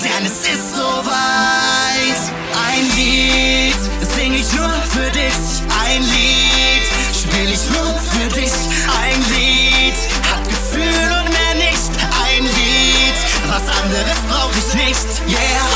denn 0.00 0.26
es 0.26 0.46
ist 0.46 0.76
soweit. 0.76 1.29
Ich 4.50 4.56
nur 4.58 4.68
für 4.68 5.10
dich. 5.10 5.62
Ein 5.84 6.02
Lied 6.02 7.14
spiel 7.14 7.50
ich 7.52 7.70
nur 7.70 7.94
für 7.98 8.28
dich. 8.28 8.52
Ein 9.02 9.20
Lied 9.30 9.96
hat 10.30 10.48
Gefühl 10.48 10.82
und 11.18 11.30
mehr 11.30 11.54
nicht. 11.54 11.90
Ein 12.24 12.44
Lied, 12.44 13.18
was 13.48 13.82
anderes 13.82 14.18
brauch 14.28 14.52
ich 14.52 14.74
nicht. 14.74 15.06
Yeah. 15.28 15.69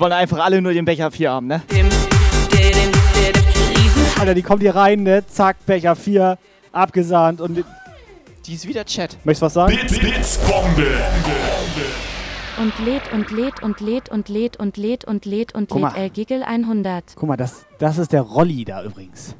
Jetzt 0.00 0.04
wollen 0.04 0.12
einfach 0.14 0.38
alle 0.38 0.62
nur 0.62 0.72
den 0.72 0.86
Becher 0.86 1.10
4 1.10 1.30
haben, 1.30 1.46
ne? 1.46 1.60
Alter, 4.18 4.32
die 4.32 4.40
kommt 4.40 4.62
hier 4.62 4.74
rein, 4.74 5.02
ne? 5.02 5.26
Zack, 5.26 5.58
Becher 5.66 5.94
4, 5.94 6.38
abgesahnt 6.72 7.42
und. 7.42 7.62
Die 8.46 8.54
ist 8.54 8.66
wieder 8.66 8.86
Chat. 8.86 9.18
Möchtest 9.24 9.42
du 9.42 9.44
was 9.44 9.52
sagen? 9.52 9.76
Bits, 9.76 9.98
Bits, 9.98 10.38
Bombe. 10.38 10.86
Und 12.56 12.72
lädt 12.86 13.12
und 13.12 13.30
lädt 13.30 13.62
und 13.62 13.80
lädt 13.80 14.08
und 14.08 14.28
lädt 14.30 14.56
und 14.56 14.78
lädt 14.78 15.04
und 15.04 15.26
lädt 15.26 15.54
und 15.54 15.70
lädt 15.70 15.82
mal. 15.82 15.94
El 15.94 16.08
Giggle 16.08 16.46
100. 16.46 17.04
Guck 17.16 17.28
mal, 17.28 17.36
das, 17.36 17.66
das 17.78 17.98
ist 17.98 18.14
der 18.14 18.22
Rolli 18.22 18.64
da 18.64 18.82
übrigens. 18.82 19.36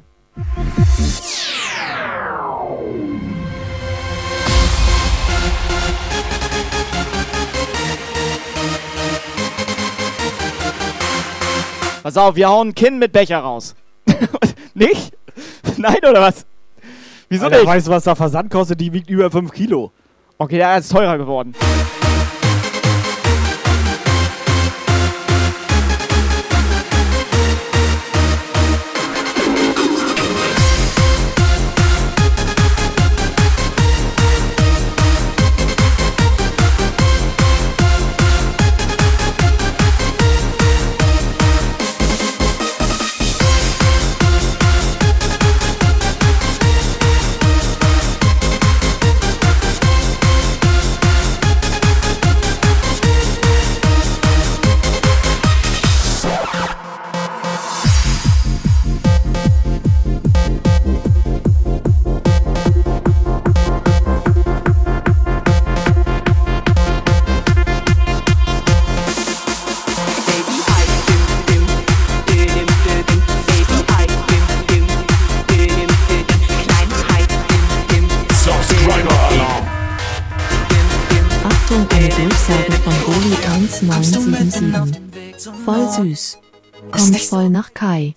Pass 12.03 12.17
auf, 12.17 12.35
wir 12.35 12.49
hauen 12.49 12.69
ein 12.69 12.75
Kinn 12.75 12.97
mit 12.97 13.11
Becher 13.11 13.39
raus. 13.39 13.75
nicht? 14.73 15.13
Nein, 15.77 15.97
oder 15.99 16.21
was? 16.21 16.45
Wieso 17.29 17.45
Alter, 17.45 17.57
nicht? 17.57 17.67
Weißt 17.67 17.87
du, 17.87 17.91
was 17.91 18.03
da 18.03 18.15
Versand 18.15 18.49
kostet? 18.49 18.81
Die 18.81 18.91
wiegt 18.91 19.09
über 19.09 19.29
5 19.29 19.51
Kilo. 19.51 19.91
Okay, 20.37 20.57
der 20.57 20.77
ist 20.77 20.91
teurer 20.91 21.17
geworden. 21.17 21.53
Süß. 86.03 86.39
Kommt 86.91 87.19
voll 87.21 87.49
nach 87.49 87.73
Kai. 87.73 88.15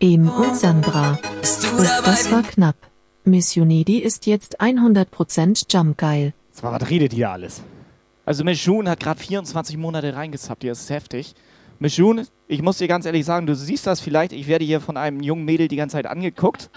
Em 0.00 0.28
und 0.28 0.56
Sandra. 0.56 1.18
Oh, 1.22 1.82
das 2.04 2.30
war 2.30 2.42
knapp. 2.42 2.76
Miss 3.24 3.56
Unedi 3.56 3.98
ist 3.98 4.26
jetzt 4.26 4.60
100% 4.60 5.66
Jumpgeil. 5.68 6.32
So, 6.52 6.62
was 6.64 6.88
redet 6.88 7.12
hier 7.12 7.30
alles? 7.30 7.62
Also 8.24 8.44
Miss 8.44 8.64
June 8.64 8.88
hat 8.88 9.00
gerade 9.00 9.20
24 9.20 9.76
Monate 9.76 10.14
reingesappt, 10.14 10.62
hier 10.62 10.72
ist 10.72 10.82
es 10.82 10.90
heftig. 10.90 11.34
Miss 11.78 11.96
June, 11.96 12.26
ich 12.48 12.62
muss 12.62 12.78
dir 12.78 12.88
ganz 12.88 13.06
ehrlich 13.06 13.24
sagen, 13.24 13.46
du 13.46 13.54
siehst 13.54 13.86
das 13.86 14.00
vielleicht, 14.00 14.32
ich 14.32 14.46
werde 14.46 14.64
hier 14.64 14.80
von 14.80 14.96
einem 14.96 15.20
jungen 15.20 15.44
Mädel 15.44 15.68
die 15.68 15.76
ganze 15.76 15.94
Zeit 15.94 16.06
angeguckt. 16.06 16.70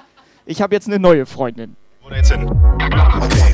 Ich 0.45 0.61
habe 0.61 0.75
jetzt 0.75 0.87
eine 0.87 0.99
neue 0.99 1.25
Freundin. 1.25 1.75
Oder 2.05 2.17
jetzt 2.17 2.31
hin. 2.31 2.45
Okay. 2.47 3.53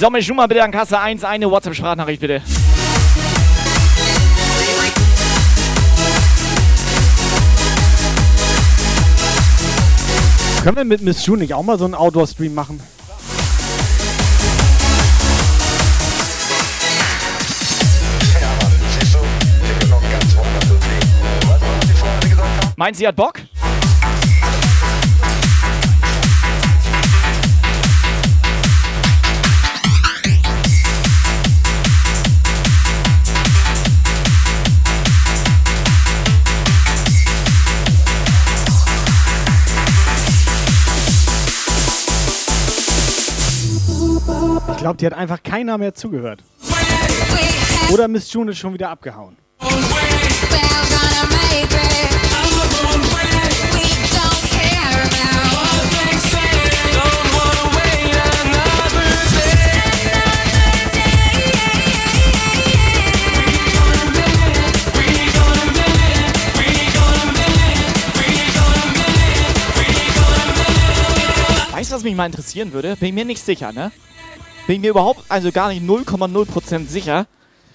So, 0.00 0.10
Miss 0.10 0.26
June 0.26 0.36
mal 0.36 0.46
bitte 0.46 0.62
an 0.62 0.70
Kasse 0.70 0.98
1 0.98 1.24
eine 1.24 1.50
WhatsApp-Sprachnachricht 1.50 2.20
bitte. 2.20 2.42
Können 10.64 10.78
wir 10.78 10.84
mit 10.86 11.02
Miss 11.02 11.26
June 11.26 11.42
nicht 11.42 11.52
auch 11.52 11.62
mal 11.62 11.78
so 11.78 11.84
einen 11.84 11.94
Outdoor-Stream 11.94 12.54
machen? 12.54 12.80
Meint 22.78 22.96
sie 22.96 23.06
hat 23.06 23.14
Bock? 23.14 23.42
Glaube, 44.84 44.98
die 44.98 45.06
hat 45.06 45.14
einfach 45.14 45.42
keiner 45.42 45.78
mehr 45.78 45.94
zugehört. 45.94 46.44
Oder 47.90 48.06
Miss 48.06 48.30
June 48.30 48.50
ist 48.50 48.58
schon 48.58 48.74
wieder 48.74 48.90
abgehauen. 48.90 49.34
Weißt 71.72 71.90
du, 71.90 71.96
was 71.96 72.02
mich 72.02 72.14
mal 72.14 72.26
interessieren 72.26 72.74
würde? 72.74 72.96
Bin 72.96 73.14
mir 73.14 73.24
nicht 73.24 73.42
sicher, 73.42 73.72
ne? 73.72 73.90
Bin 74.66 74.76
ich 74.76 74.80
mir 74.82 74.90
überhaupt, 74.90 75.24
also 75.28 75.52
gar 75.52 75.68
nicht 75.68 75.82
0,0% 75.82 76.86
sicher. 76.86 77.26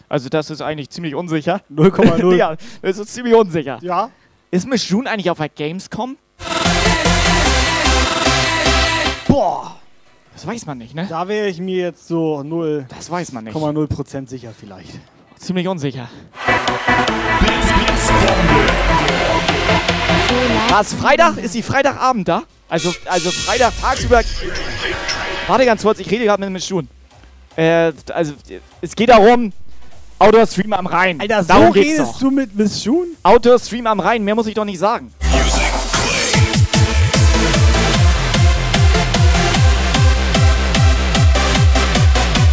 Also 0.08 0.28
das 0.28 0.50
ist 0.50 0.62
eigentlich 0.62 0.90
ziemlich 0.90 1.14
unsicher. 1.14 1.62
0,0. 1.72 2.36
ja, 2.36 2.56
das 2.82 2.98
ist 2.98 3.14
ziemlich 3.14 3.36
unsicher. 3.36 3.78
Ja. 3.82 4.10
Ist 4.50 4.68
Miss 4.68 4.90
June 4.90 5.08
eigentlich 5.08 5.30
auf 5.30 5.38
der 5.38 5.50
Gamescom? 5.50 6.18
Boah. 9.28 9.76
Das 10.34 10.48
weiß 10.48 10.66
man 10.66 10.80
nicht, 10.80 10.96
ne? 10.96 11.06
Da 11.08 11.28
wäre 11.28 11.48
ich 11.48 11.60
mir 11.60 11.76
jetzt 11.78 12.08
so 12.08 12.40
0,0% 12.40 12.86
Das 12.98 13.12
weiß 13.12 13.34
man 13.34 13.44
nicht. 13.44 14.30
sicher 14.30 14.52
vielleicht. 14.58 15.00
Ziemlich 15.38 15.68
unsicher. 15.68 16.10
War 20.70 20.82
es 20.82 20.94
Freitag? 20.94 21.38
Ist 21.38 21.54
sie 21.54 21.62
Freitagabend 21.62 22.28
da? 22.28 22.44
Also, 22.68 22.94
also 23.06 23.30
Freitag 23.32 23.74
tagsüber. 23.80 24.22
Warte 25.50 25.66
ganz 25.66 25.82
kurz, 25.82 25.98
ich 25.98 26.12
rede 26.12 26.26
gerade 26.26 26.44
mit 26.44 26.52
Miss 26.52 26.70
June. 26.70 26.88
Äh, 27.56 27.92
also, 28.14 28.36
es 28.82 28.96
geht 28.96 29.10
darum, 29.10 29.52
Outdoor-Stream 30.20 30.74
am 30.74 30.86
Rhein. 30.86 31.20
Alter, 31.20 31.42
so 31.42 31.48
darum 31.48 31.74
geht's 31.74 31.90
redest 31.94 32.14
doch. 32.14 32.20
du 32.20 32.30
mit 32.30 32.56
Miss 32.56 32.84
June? 32.84 33.08
Outdoor-Stream 33.24 33.88
am 33.88 34.00
Rhein, 34.00 34.24
mehr 34.24 34.36
muss 34.36 34.46
ich 34.46 34.54
doch 34.54 34.64
nicht 34.64 34.78
sagen. 34.78 35.12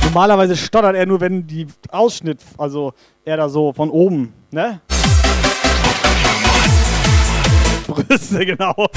Normalerweise 0.05 0.57
stottert 0.57 0.97
er 0.97 1.05
nur, 1.05 1.21
wenn 1.21 1.47
die 1.47 1.67
Ausschnitt, 1.91 2.41
also 2.57 2.95
er 3.27 3.37
da 3.37 3.51
so 3.51 3.75
von 3.75 3.91
oben, 3.91 4.33
ne? 4.51 4.81
Brüste, 7.87 8.47
genau. 8.47 8.89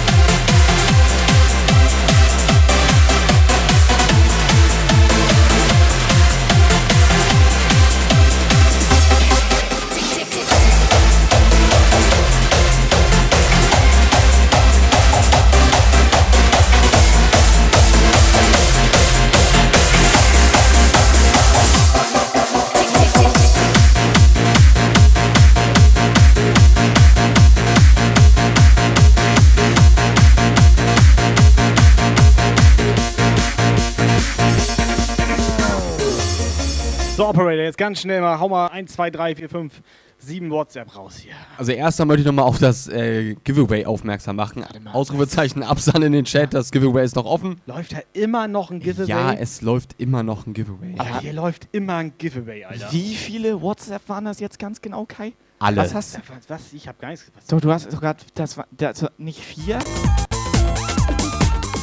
So, 37.19 37.27
Operator, 37.27 37.65
jetzt 37.65 37.77
ganz 37.77 37.99
schnell 37.99 38.21
mal, 38.21 38.39
hau 38.39 38.47
mal 38.47 38.67
1, 38.67 38.93
2, 38.93 39.09
3, 39.09 39.35
4, 39.35 39.49
5, 39.49 39.81
7 40.19 40.51
WhatsApp 40.51 40.95
raus 40.95 41.17
hier. 41.17 41.33
Also 41.57 41.73
erstmal 41.73 42.05
möchte 42.05 42.21
ich 42.21 42.25
nochmal 42.27 42.45
auf 42.45 42.59
das 42.59 42.87
äh, 42.87 43.35
Giveaway 43.43 43.85
aufmerksam 43.85 44.37
machen. 44.37 44.63
Ausrufezeichen 44.93 45.61
Absand 45.61 46.01
in 46.05 46.13
den 46.13 46.23
Chat, 46.23 46.53
das 46.53 46.71
Giveaway 46.71 47.03
ist 47.03 47.17
noch 47.17 47.25
offen. 47.25 47.59
Läuft 47.65 47.91
da 47.91 47.97
immer 48.13 48.47
noch 48.47 48.71
ein 48.71 48.79
Giveaway? 48.79 49.09
Ja, 49.09 49.33
es 49.33 49.61
läuft 49.61 49.95
immer 49.97 50.23
noch 50.23 50.47
ein 50.47 50.53
Giveaway. 50.53 50.95
Aber 50.97 51.19
hier 51.19 51.33
läuft 51.33 51.67
immer 51.73 51.97
ein 51.97 52.13
Giveaway, 52.17 52.63
Alter. 52.63 52.87
Wie 52.93 53.13
viele 53.15 53.61
WhatsApp 53.61 54.07
waren 54.07 54.23
das 54.23 54.39
jetzt 54.39 54.57
ganz 54.57 54.81
genau, 54.81 55.03
Kai? 55.03 55.33
Alle. 55.59 55.75
Was 55.81 55.93
hast 55.93 56.15
du? 56.15 56.19
Was? 56.19 56.49
was? 56.49 56.71
Ich 56.71 56.87
hab 56.87 57.01
gar 57.01 57.09
nichts. 57.09 57.29
Was? 57.35 57.47
Doch, 57.47 57.59
du 57.59 57.69
hast 57.69 57.91
sogar, 57.91 58.15
das 58.33 58.55
war, 58.55 58.65
das 58.71 59.01
war 59.01 59.11
nicht 59.17 59.41
vier? 59.41 59.79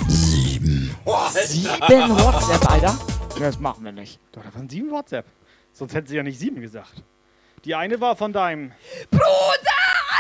Sieben. 0.09 0.95
Sieben 1.45 2.11
WhatsApp, 2.19 2.71
Alter? 2.71 3.16
Das 3.39 3.59
machen 3.61 3.85
wir 3.85 3.93
nicht. 3.93 4.19
Doch, 4.33 4.43
da 4.43 4.55
waren 4.55 4.69
sieben 4.69 4.91
WhatsApp. 4.91 5.27
Sonst 5.73 5.95
hätten 5.95 6.09
sie 6.09 6.17
ja 6.17 6.23
nicht 6.23 6.39
sieben 6.39 6.61
gesagt. 6.63 7.03
Die 7.65 7.75
eine 7.75 8.01
war 8.01 8.17
von 8.17 8.33
deinem. 8.33 8.73
Bruder! 9.11 9.25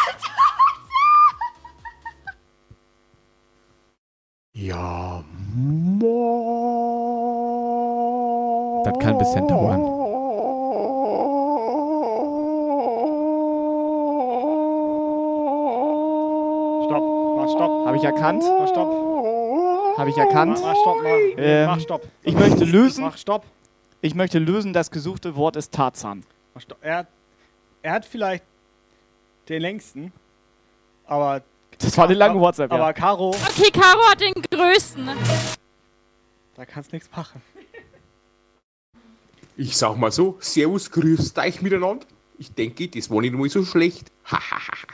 Alter! 0.06 0.28
Ja, 4.52 5.24
mo. 5.55 6.02
Das 8.84 8.98
kann 8.98 9.12
ein 9.12 9.18
bisschen 9.18 9.48
dauern. 9.48 9.80
Stopp, 16.84 17.36
mach 17.36 17.48
Stopp. 17.48 17.86
Habe 17.86 17.97
ich 17.97 18.05
erkannt? 18.05 18.44
Mach 18.59 18.68
Stopp. 18.68 19.26
Habe 19.97 20.10
ich 20.10 20.16
erkannt? 20.16 20.52
Mach, 20.60 20.60
mach 20.62 20.77
Stopp, 20.82 20.97
mach. 20.97 21.05
Nee, 21.05 21.35
Ähm, 21.39 21.66
mach 21.66 21.81
Stopp. 21.81 22.09
Ich 22.23 22.35
möchte 22.35 22.64
lösen. 22.64 23.05
Mach 23.05 23.16
Stopp. 23.16 23.44
Ich 24.02 24.14
möchte 24.14 24.39
lösen, 24.39 24.73
das 24.73 24.90
gesuchte 24.90 25.36
Wort 25.36 25.56
ist 25.56 25.73
Tarzan. 25.73 26.24
Mach 26.55 26.60
Stopp. 26.62 26.78
Er, 26.82 26.98
hat- 26.98 27.09
er 27.82 27.93
hat 27.93 28.05
vielleicht 28.05 28.44
den 29.48 29.62
längsten, 29.62 30.12
aber. 31.06 31.43
Das 31.78 31.97
war 31.98 32.06
eine 32.06 32.14
lange 32.14 32.40
WhatsApp, 32.40 32.70
ja. 32.70 32.77
Aber 32.78 32.93
Caro, 32.93 33.31
Okay, 33.31 33.70
Caro 33.70 34.01
hat 34.10 34.20
den 34.20 34.32
größten. 34.51 35.09
da 36.55 36.64
kannst 36.64 36.93
nichts 36.93 37.10
machen. 37.14 37.43
Ich 39.59 39.77
sag 39.77 39.97
mal 39.97 40.10
so, 40.12 40.36
Servus, 40.40 40.90
grüßt 40.90 41.39
euch 41.39 41.62
miteinander. 41.62 42.05
Ich 42.39 42.52
denke, 42.52 42.89
das 42.89 43.10
war 43.10 43.20
nicht 43.23 43.32
mal 43.35 43.48
so 43.48 43.64
schlecht. 43.64 44.10
Hahaha. 44.24 44.86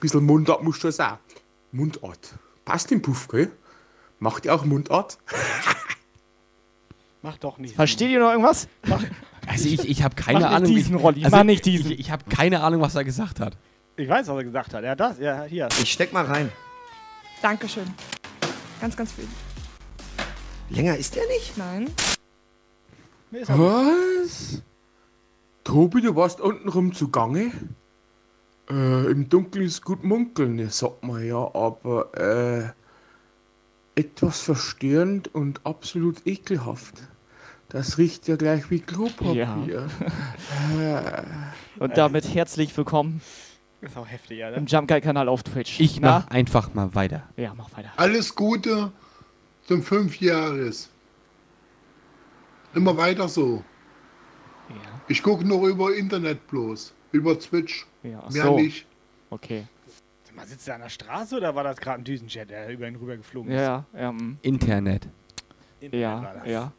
Bisschen 0.00 0.24
Mundart 0.24 0.62
muss 0.62 0.76
schon 0.76 0.92
sein. 0.92 1.18
Mundart. 1.72 2.34
Passt 2.64 2.92
im 2.92 3.02
Puff, 3.02 3.26
gell? 3.28 3.50
Macht 4.24 4.46
ihr 4.46 4.54
auch 4.54 4.64
Mundart? 4.64 5.18
Mach 7.20 7.36
doch 7.36 7.58
nicht. 7.58 7.74
Versteht 7.74 8.08
ihr 8.10 8.20
noch 8.20 8.30
irgendwas? 8.30 8.68
Also 9.46 9.68
ich, 9.68 9.86
ich 9.86 10.02
habe 10.02 10.14
keine 10.14 10.40
Mach 10.40 10.48
nicht 10.48 10.56
Ahnung. 10.56 10.70
wie- 10.70 10.74
diesen, 10.76 10.96
Rolli, 10.96 11.24
also 11.26 11.36
mach 11.36 11.44
nicht 11.44 11.66
diesen. 11.66 11.90
Ich, 11.92 12.00
ich 12.00 12.10
habe 12.10 12.24
keine 12.30 12.62
Ahnung, 12.62 12.80
was 12.80 12.94
er 12.94 13.04
gesagt 13.04 13.38
hat. 13.38 13.58
Ich 13.98 14.08
weiß, 14.08 14.26
was 14.28 14.36
er 14.38 14.44
gesagt 14.44 14.72
hat. 14.72 14.82
Er 14.82 14.92
hat 14.92 15.00
das, 15.00 15.18
ja, 15.18 15.42
hier. 15.42 15.68
Ich 15.78 15.92
steck 15.92 16.14
mal 16.14 16.24
rein. 16.24 16.50
Dankeschön. 17.42 17.84
Ganz, 18.80 18.96
ganz 18.96 19.12
viel. 19.12 19.28
Länger 20.70 20.96
ist 20.96 21.14
der 21.16 21.26
nicht? 21.26 21.58
Nein. 21.58 21.90
Was? 23.30 24.62
Tobi, 25.64 26.00
du 26.00 26.16
warst 26.16 26.40
unten 26.40 26.70
rum 26.70 26.94
zugange? 26.94 27.52
Äh, 28.70 29.10
im 29.10 29.28
Dunkeln 29.28 29.66
ist 29.66 29.82
gut 29.84 30.02
munkeln, 30.02 30.58
ja, 30.58 30.70
sagt 30.70 31.04
man 31.04 31.22
ja, 31.26 31.36
aber 31.54 32.14
äh, 32.14 32.70
etwas 33.94 34.40
verstörend 34.42 35.34
und 35.34 35.64
absolut 35.64 36.26
ekelhaft. 36.26 36.94
Das 37.68 37.98
riecht 37.98 38.28
ja 38.28 38.36
gleich 38.36 38.70
wie 38.70 38.80
Klopapier. 38.80 39.88
Äh, 40.78 41.22
Und 41.80 41.96
damit 41.96 42.32
herzlich 42.32 42.76
willkommen 42.76 43.20
Ist 43.80 43.96
auch 43.96 44.06
heftig, 44.06 44.38
ja. 44.38 44.50
im 44.50 44.66
Jump 44.66 44.88
Guy 44.88 45.00
Kanal 45.00 45.28
auf 45.28 45.42
Twitch. 45.42 45.80
Ich 45.80 46.00
Na? 46.00 46.20
mach 46.20 46.28
einfach 46.28 46.72
mal 46.74 46.94
weiter. 46.94 47.22
Ja, 47.36 47.52
mach 47.56 47.76
weiter. 47.76 47.90
Alles 47.96 48.34
Gute 48.34 48.92
zum 49.66 49.82
Fünfjahres. 49.82 50.90
Immer 52.74 52.96
weiter 52.96 53.28
so. 53.28 53.64
Ich 55.08 55.22
gucke 55.22 55.46
noch 55.46 55.62
über 55.64 55.94
Internet 55.94 56.46
bloß. 56.48 56.94
Über 57.12 57.38
Twitch. 57.38 57.86
Ja, 58.02 58.24
Mehr 58.30 58.44
so. 58.44 58.56
nicht. 58.56 58.86
Okay. 59.30 59.66
Mal, 60.34 60.46
sitzt 60.46 60.66
er 60.68 60.74
an 60.76 60.80
der 60.82 60.88
Straße 60.88 61.36
oder 61.36 61.54
war 61.54 61.64
das 61.64 61.76
gerade 61.78 62.00
ein 62.00 62.04
Düsenjet, 62.04 62.50
der 62.50 62.68
über 62.68 62.88
ihn 62.88 62.96
rüber 62.96 63.16
geflogen 63.16 63.52
ist? 63.52 63.60
Ja, 63.60 63.84
ja. 63.96 64.12
mm. 64.12 64.38
Internet. 64.42 65.08
Ja, 65.80 66.22
war 66.22 66.34
das. 66.34 66.46
ja. 66.48 66.72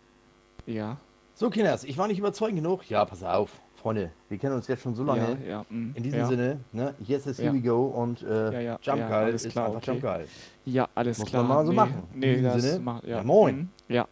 Ja. 0.66 0.98
So, 1.36 1.50
Kinders, 1.50 1.84
ich 1.84 1.98
war 1.98 2.08
nicht 2.08 2.18
überzeugend 2.20 2.58
genug. 2.58 2.90
Ja, 2.90 3.06
pass 3.06 3.22
auf, 3.22 3.52
Freunde, 3.76 4.10
wir 4.30 4.38
kennen 4.38 4.56
uns 4.56 4.68
jetzt 4.68 4.82
schon 4.82 4.96
so 4.96 5.04
lange. 5.04 5.38
Ja, 5.46 5.50
ja, 5.50 5.66
mm, 5.70 5.92
In 5.94 6.04
diesem 6.04 6.20
ja. 6.20 6.26
Sinne, 6.28 6.60
ne, 6.72 6.96
yes 7.00 7.28
is 7.28 7.38
Ja. 7.38 7.46
here 7.46 7.54
we 7.54 7.62
go 7.62 7.86
und 7.86 8.24
äh, 8.24 8.52
Ja, 8.54 8.60
ja, 8.60 8.80
Jump 8.82 9.00
ja, 9.00 9.10
Geil 9.10 9.26
alles 9.26 9.46
ist 9.46 9.52
klar, 9.52 9.66
einfach 9.68 9.78
okay. 9.78 9.92
Jump 9.92 10.02
Geil. 10.02 10.28
Ja, 10.66 10.90
alles 10.96 11.20
Muss 11.20 11.30
klar. 11.30 11.44
man 11.44 11.58
mal 11.58 11.66
so 11.66 11.72
nee, 11.72 11.76
machen. 11.76 12.04
In 12.14 12.20
Nee, 12.20 12.32
diesem 12.36 12.44
das 12.52 12.64
Sinne, 12.64 12.80
macht, 12.80 13.04
ja. 13.04 13.18
ja, 13.18 13.24
moin. 13.24 13.70
Ja. 13.88 14.08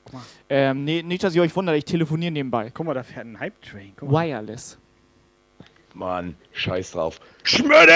Ähm, 0.50 0.84
nee, 0.84 1.02
nicht, 1.02 1.24
dass 1.24 1.34
ihr 1.34 1.42
euch 1.42 1.56
wundert, 1.56 1.76
ich 1.76 1.86
telefoniere 1.86 2.32
nebenbei. 2.32 2.70
Guck 2.74 2.86
mal, 2.86 2.94
da 2.94 3.04
fährt 3.04 3.26
ein 3.26 3.40
Hype-Train. 3.40 3.94
Wireless. 4.02 4.78
Mann, 5.94 6.36
scheiß 6.54 6.92
drauf. 6.92 7.20
Schmöden! 7.44 7.88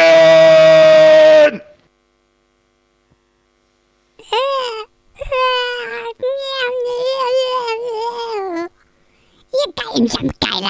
Ihr 9.50 9.74
geilen 9.74 10.06
Jumpgeiler. 10.08 10.70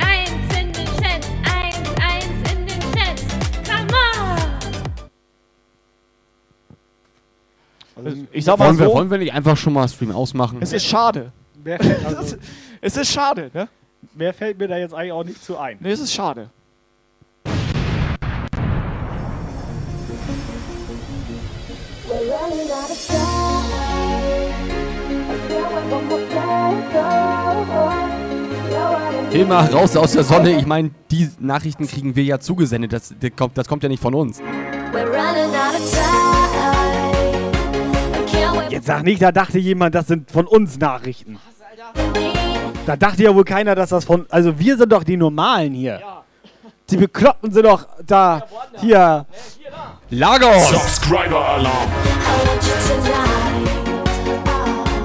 Eins 0.00 0.30
in 0.58 0.72
den 0.72 0.86
Chat, 0.86 1.22
eins, 1.44 1.88
eins 2.00 2.52
in 2.52 2.66
den 2.66 2.80
Chat. 2.92 3.18
Come 3.64 3.88
on. 8.04 8.28
Ich 8.32 8.44
sag 8.44 8.58
mal 8.58 8.66
wollen, 8.66 8.78
wir, 8.78 8.86
so, 8.86 8.94
wollen 8.94 9.10
wir 9.10 9.18
nicht 9.18 9.32
einfach 9.32 9.56
schon 9.56 9.72
mal 9.72 9.88
Stream 9.88 10.12
ausmachen? 10.12 10.58
es 10.60 10.72
ist 10.72 10.84
schade. 10.84 11.32
Fällt, 11.64 11.82
also, 12.04 12.36
Es 12.82 12.96
ist 12.96 13.12
schade, 13.12 13.50
ne? 13.52 13.68
wer 14.14 14.32
fällt 14.32 14.58
mir 14.58 14.66
da 14.66 14.78
jetzt 14.78 14.94
eigentlich 14.94 15.12
auch 15.12 15.24
nicht 15.24 15.44
zu 15.44 15.58
ein? 15.58 15.76
Nee, 15.80 15.90
es 15.90 16.00
ist 16.00 16.14
schade. 16.14 16.48
Hilmar, 29.30 29.70
raus 29.72 29.96
aus 29.96 30.12
der 30.12 30.24
Sonne. 30.24 30.56
Ich 30.58 30.66
meine, 30.66 30.90
die 31.10 31.28
Nachrichten 31.38 31.86
kriegen 31.86 32.16
wir 32.16 32.24
ja 32.24 32.40
zugesendet. 32.40 32.94
Das, 32.94 33.14
das, 33.20 33.30
kommt, 33.36 33.58
das 33.58 33.68
kommt 33.68 33.82
ja 33.82 33.90
nicht 33.90 34.02
von 34.02 34.14
uns. 34.14 34.40
Jetzt 38.70 38.86
sag 38.86 39.02
nicht, 39.02 39.20
da 39.20 39.32
dachte 39.32 39.58
jemand, 39.58 39.94
das 39.94 40.06
sind 40.06 40.30
von 40.30 40.46
uns 40.46 40.78
Nachrichten. 40.78 41.38
Da 42.90 42.96
dachte 42.96 43.22
ja 43.22 43.32
wohl 43.32 43.44
keiner, 43.44 43.76
dass 43.76 43.90
das 43.90 44.04
von. 44.04 44.26
Also 44.30 44.58
wir 44.58 44.76
sind 44.76 44.90
doch 44.90 45.04
die 45.04 45.16
Normalen 45.16 45.72
hier. 45.72 46.00
Die 46.90 46.96
Bekloppten 46.96 47.52
sind 47.52 47.64
doch 47.64 47.86
da. 48.04 48.42
Hier. 48.80 49.26
Lagos! 50.10 50.70
Subscriber-Alarm. 50.70 51.88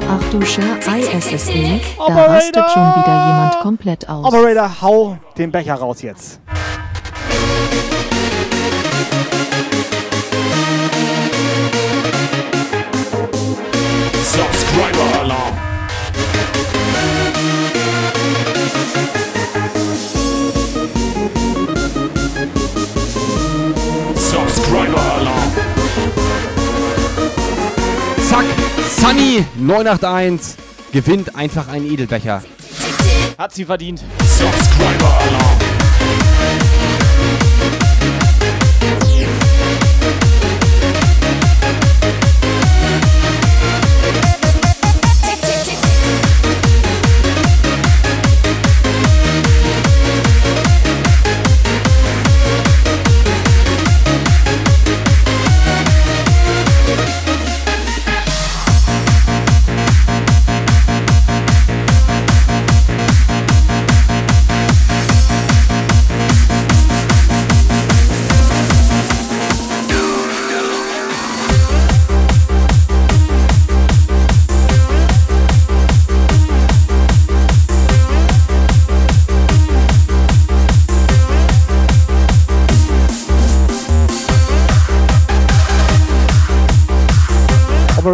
Ach 0.10 0.32
du 0.32 0.42
Scher, 0.44 0.64
ISSE, 0.80 1.80
da 1.96 2.26
rastet 2.26 2.72
schon 2.72 2.96
wieder 2.96 3.28
jemand 3.28 3.60
komplett 3.62 4.10
aus. 4.10 4.26
Operator, 4.26 4.82
hau 4.82 5.18
den 5.38 5.52
Becher 5.52 5.76
raus 5.76 6.02
jetzt. 6.02 6.40
Zack! 28.30 28.46
Sunny 28.98 29.46
981 29.58 30.56
gewinnt 30.92 31.36
einfach 31.36 31.68
einen 31.68 31.92
Edelbecher. 31.92 32.42
Hat 33.38 33.54
sie 33.54 33.66
verdient. 33.66 34.02
Subscriber-Alarm. 34.20 35.45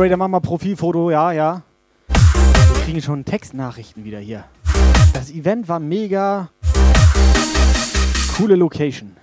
Moderator, 0.01 0.17
mach 0.17 0.29
mal 0.29 0.39
Profilfoto, 0.39 1.11
ja, 1.11 1.31
ja. 1.31 1.61
Wir 2.07 2.83
kriegen 2.85 3.03
schon 3.03 3.23
Textnachrichten 3.23 4.03
wieder 4.03 4.17
hier. 4.17 4.45
Das 5.13 5.29
Event 5.29 5.69
war 5.69 5.79
mega. 5.79 6.49
Coole 8.35 8.55
Location. 8.55 9.15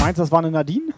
Meinst 0.00 0.18
du, 0.18 0.22
das 0.22 0.32
war 0.32 0.38
eine 0.38 0.50
Nadine? 0.50 0.94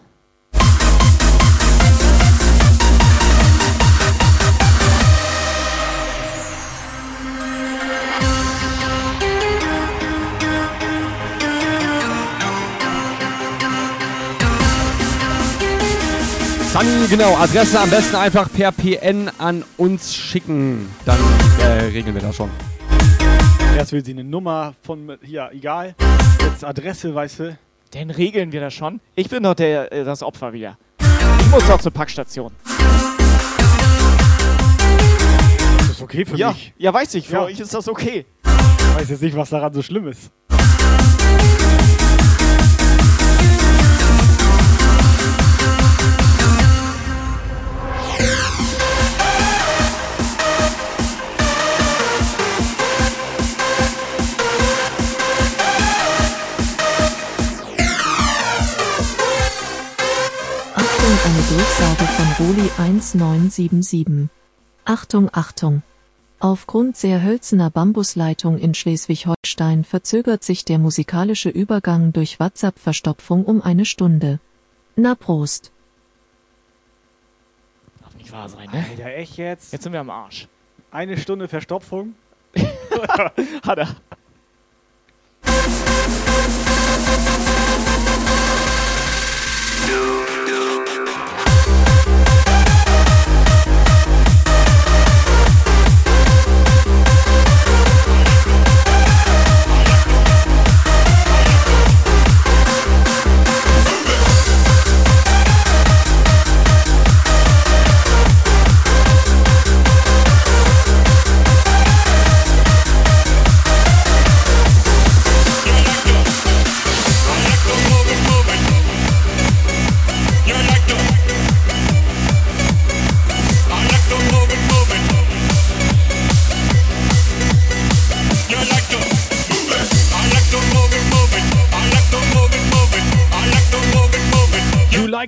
Sunny, 16.79 17.07
genau, 17.09 17.35
Adresse 17.39 17.81
am 17.81 17.89
besten 17.89 18.17
einfach 18.17 18.53
per 18.53 18.71
PN 18.71 19.31
an 19.39 19.65
uns 19.79 20.15
schicken. 20.15 20.91
Dann 21.07 21.17
äh, 21.59 21.85
regeln 21.85 22.15
wir 22.15 22.21
das 22.21 22.37
schon. 22.37 22.51
Erst 23.75 23.93
will 23.93 24.05
sie 24.05 24.13
eine 24.13 24.25
Nummer 24.25 24.75
von, 24.83 25.17
ja, 25.23 25.51
egal. 25.53 25.95
Jetzt 26.43 26.63
Adresse, 26.65 27.15
weißt 27.15 27.39
du. 27.41 27.59
Dann 27.93 28.11
regeln 28.11 28.53
wir 28.53 28.61
das 28.61 28.75
schon. 28.75 29.01
Ich 29.15 29.31
bin 29.31 29.43
doch 29.43 29.55
der, 29.55 29.91
äh, 29.91 30.05
das 30.05 30.23
Opfer 30.23 30.53
wieder. 30.53 30.77
Ich 31.41 31.47
muss 31.51 31.67
doch 31.67 31.81
zur 31.81 31.93
Packstation. 31.93 32.53
Das 35.79 35.89
ist 35.89 36.03
okay 36.03 36.27
für 36.27 36.37
ja, 36.37 36.49
mich. 36.49 36.75
Ja, 36.77 36.93
weiß 36.93 37.15
ich. 37.15 37.27
Für 37.27 37.37
Ja. 37.37 37.43
euch 37.45 37.59
ist 37.59 37.73
das 37.73 37.89
okay. 37.89 38.27
Ich 38.45 39.01
weiß 39.01 39.09
jetzt 39.09 39.23
nicht, 39.23 39.35
was 39.35 39.49
daran 39.49 39.73
so 39.73 39.81
schlimm 39.81 40.09
ist. 40.09 40.31
Durchsage 61.49 62.05
von 62.07 62.47
Roli 62.47 62.71
1977. 62.77 64.29
Achtung, 64.85 65.31
Achtung. 65.33 65.83
Aufgrund 66.41 66.97
sehr 66.97 67.23
hölzerner 67.23 67.71
Bambusleitung 67.71 68.59
in 68.59 68.75
Schleswig-Holstein 68.75 69.85
verzögert 69.85 70.43
sich 70.43 70.65
der 70.65 70.79
musikalische 70.79 71.49
Übergang 71.49 72.13
durch 72.13 72.41
WhatsApp-Verstopfung 72.41 73.45
um 73.45 73.63
eine 73.63 73.85
Stunde. 73.85 74.41
Na 74.97 75.15
Prost. 75.15 75.71
Darf 78.01 78.17
nicht 78.17 78.33
wahr 78.33 78.49
sein, 78.49 78.69
ne? 78.73 78.85
Alter, 78.91 79.15
echt 79.15 79.37
jetzt? 79.37 79.73
Jetzt 79.73 79.85
sind 79.85 79.93
wir 79.93 80.01
am 80.01 80.11
Arsch. 80.11 80.49
Eine 80.91 81.17
Stunde 81.17 81.47
Verstopfung? 81.47 82.17
Hat 83.63 83.79
er. 83.79 83.95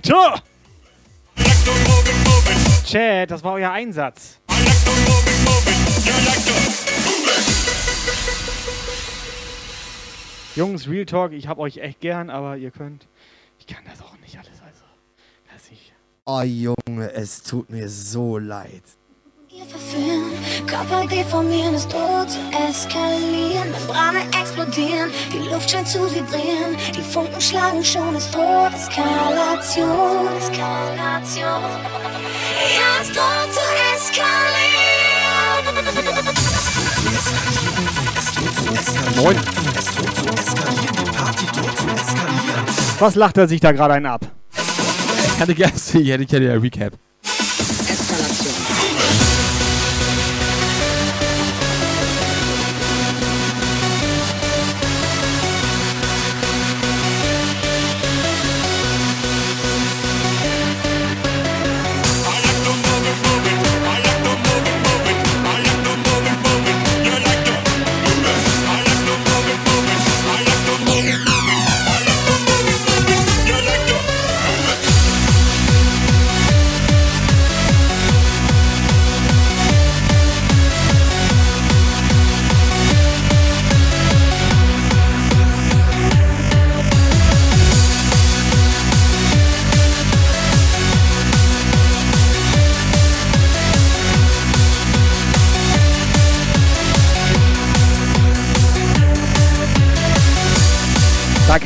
You? 0.09 0.15
Chat, 2.87 3.31
das 3.31 3.45
war 3.45 3.53
euer 3.55 3.71
Einsatz. 3.71 4.41
Jungs, 10.57 10.89
Real 10.89 11.05
Talk, 11.05 11.33
ich 11.33 11.47
hab 11.47 11.59
euch 11.59 11.77
echt 11.79 12.01
gern, 12.01 12.31
aber 12.31 12.57
ihr 12.57 12.71
könnt. 12.71 13.07
Ich 13.59 13.67
kann 13.67 13.85
das 13.85 14.01
auch 14.03 14.17
nicht 14.21 14.39
alles, 14.39 14.61
also. 14.65 14.85
Weiß 15.53 15.71
ich. 15.71 15.93
Oh 16.25 16.41
Junge, 16.41 17.13
es 17.13 17.43
tut 17.43 17.69
mir 17.69 17.91
so 17.91 18.39
leid. 18.39 18.83
Verführen, 19.67 20.33
Körper 20.67 21.07
deformieren, 21.07 21.73
das 21.73 21.89
droht 21.89 22.31
zu 22.31 22.39
eskalieren, 22.69 23.71
Membrane 23.73 24.21
explodieren, 24.41 25.11
die 25.33 25.49
Luft 25.49 25.71
scheint 25.71 25.89
zu 25.89 25.99
vibrieren, 26.15 26.77
die 26.97 27.03
Funken 27.03 27.41
schlagen 27.41 27.85
schon, 27.85 28.15
es 28.15 28.31
droht 28.31 28.73
Eskalation, 28.75 30.29
Eskalation. 30.39 31.63
Ja, 32.77 33.01
es 33.03 33.09
droht 33.09 33.53
zu 33.53 33.61
eskalieren. 33.97 34.99
Moin. 39.17 39.37
Was 42.99 43.15
lacht 43.15 43.39
er 43.39 43.49
sich 43.49 43.61
da 43.61 43.73
gerade 43.73 43.95
einen 43.95 44.07
ab? 44.07 44.21
Ich 44.55 45.41
hatte 45.41 45.55
gerne, 45.55 45.73
ich 45.75 45.95
hätte 45.95 46.27
gerne 46.27 46.47
ja 46.47 46.55
Recap. 46.55 46.93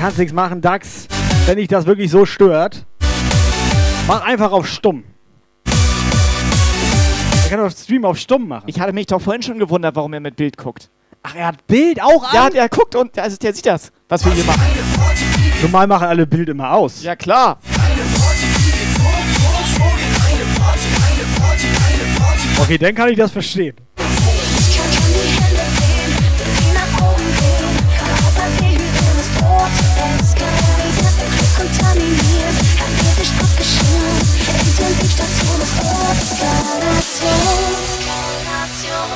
Kannst 0.03 0.19
nichts 0.19 0.35
machen, 0.35 0.61
Dax. 0.61 1.07
Wenn 1.47 1.59
dich 1.59 1.69
das 1.69 1.87
wirklich 1.87 2.11
so 2.11 2.27
stört, 2.27 2.87
mach 4.09 4.23
einfach 4.23 4.51
auf 4.51 4.67
stumm. 4.67 5.05
Er 7.45 7.51
kann 7.51 7.61
doch 7.61 7.71
Stream 7.71 8.05
auf 8.05 8.19
stumm 8.19 8.49
machen. 8.49 8.65
Ich 8.67 8.81
hatte 8.81 8.93
mich 8.93 9.07
doch 9.07 9.23
vorhin 9.23 9.43
schon 9.43 9.61
gewundert, 9.61 9.95
warum 9.95 10.13
er 10.13 10.19
mit 10.19 10.35
Bild 10.35 10.57
guckt. 10.57 10.91
Ach, 11.23 11.37
er 11.37 11.47
hat 11.47 11.65
Bild 11.69 12.03
auch 12.03 12.25
an? 12.25 12.35
Ja, 12.35 12.51
der 12.51 12.69
guckt 12.69 12.97
und 12.97 13.17
also 13.17 13.37
der 13.37 13.55
sieht 13.55 13.65
das, 13.65 13.93
was 14.09 14.25
wir 14.25 14.33
hier 14.33 14.43
machen. 14.43 14.63
Normal 15.63 15.87
machen 15.87 16.09
alle 16.09 16.27
Bild 16.27 16.49
immer 16.49 16.73
aus. 16.73 17.01
Ja, 17.05 17.15
klar. 17.15 17.61
Okay, 22.61 22.77
dann 22.77 22.95
kann 22.97 23.09
ich 23.09 23.17
das 23.17 23.31
verstehen. 23.31 23.77
Kontaminiert, 31.73 32.57
hermetisch 32.77 33.33
abgeschirmt, 33.41 34.29
Intensivstation 34.67 35.61
ist 35.63 35.73
Eskalation, 36.21 37.33
Eskalation. 37.81 39.09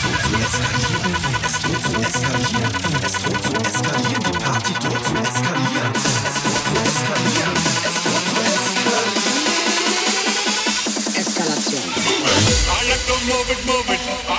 droht 0.00 0.22
zu 0.22 0.32
eskalieren, 0.32 1.12
es 1.44 1.54
droht 1.60 1.82
zu 1.82 1.92
eskalieren, 2.00 2.72
es 3.04 3.12
droht 3.20 3.42
zu 3.44 3.52
eskalieren, 3.52 4.22
die 4.22 4.32
Party 4.38 4.72
droht 4.72 5.04
zu 5.04 5.12
eskalieren, 5.12 5.92
es 5.94 6.04
droht 6.08 6.64
zu 6.64 6.74
eskalieren, 6.88 7.54
es 7.84 7.96
droht 8.00 8.24
zu 8.28 8.36
eskalieren. 8.48 9.12
Eskalation. 11.20 11.84
I 12.64 12.88
like 12.88 13.04
to 13.06 13.14
move 13.26 13.50
it, 13.52 13.60
move 13.66 13.90
it. 13.94 14.01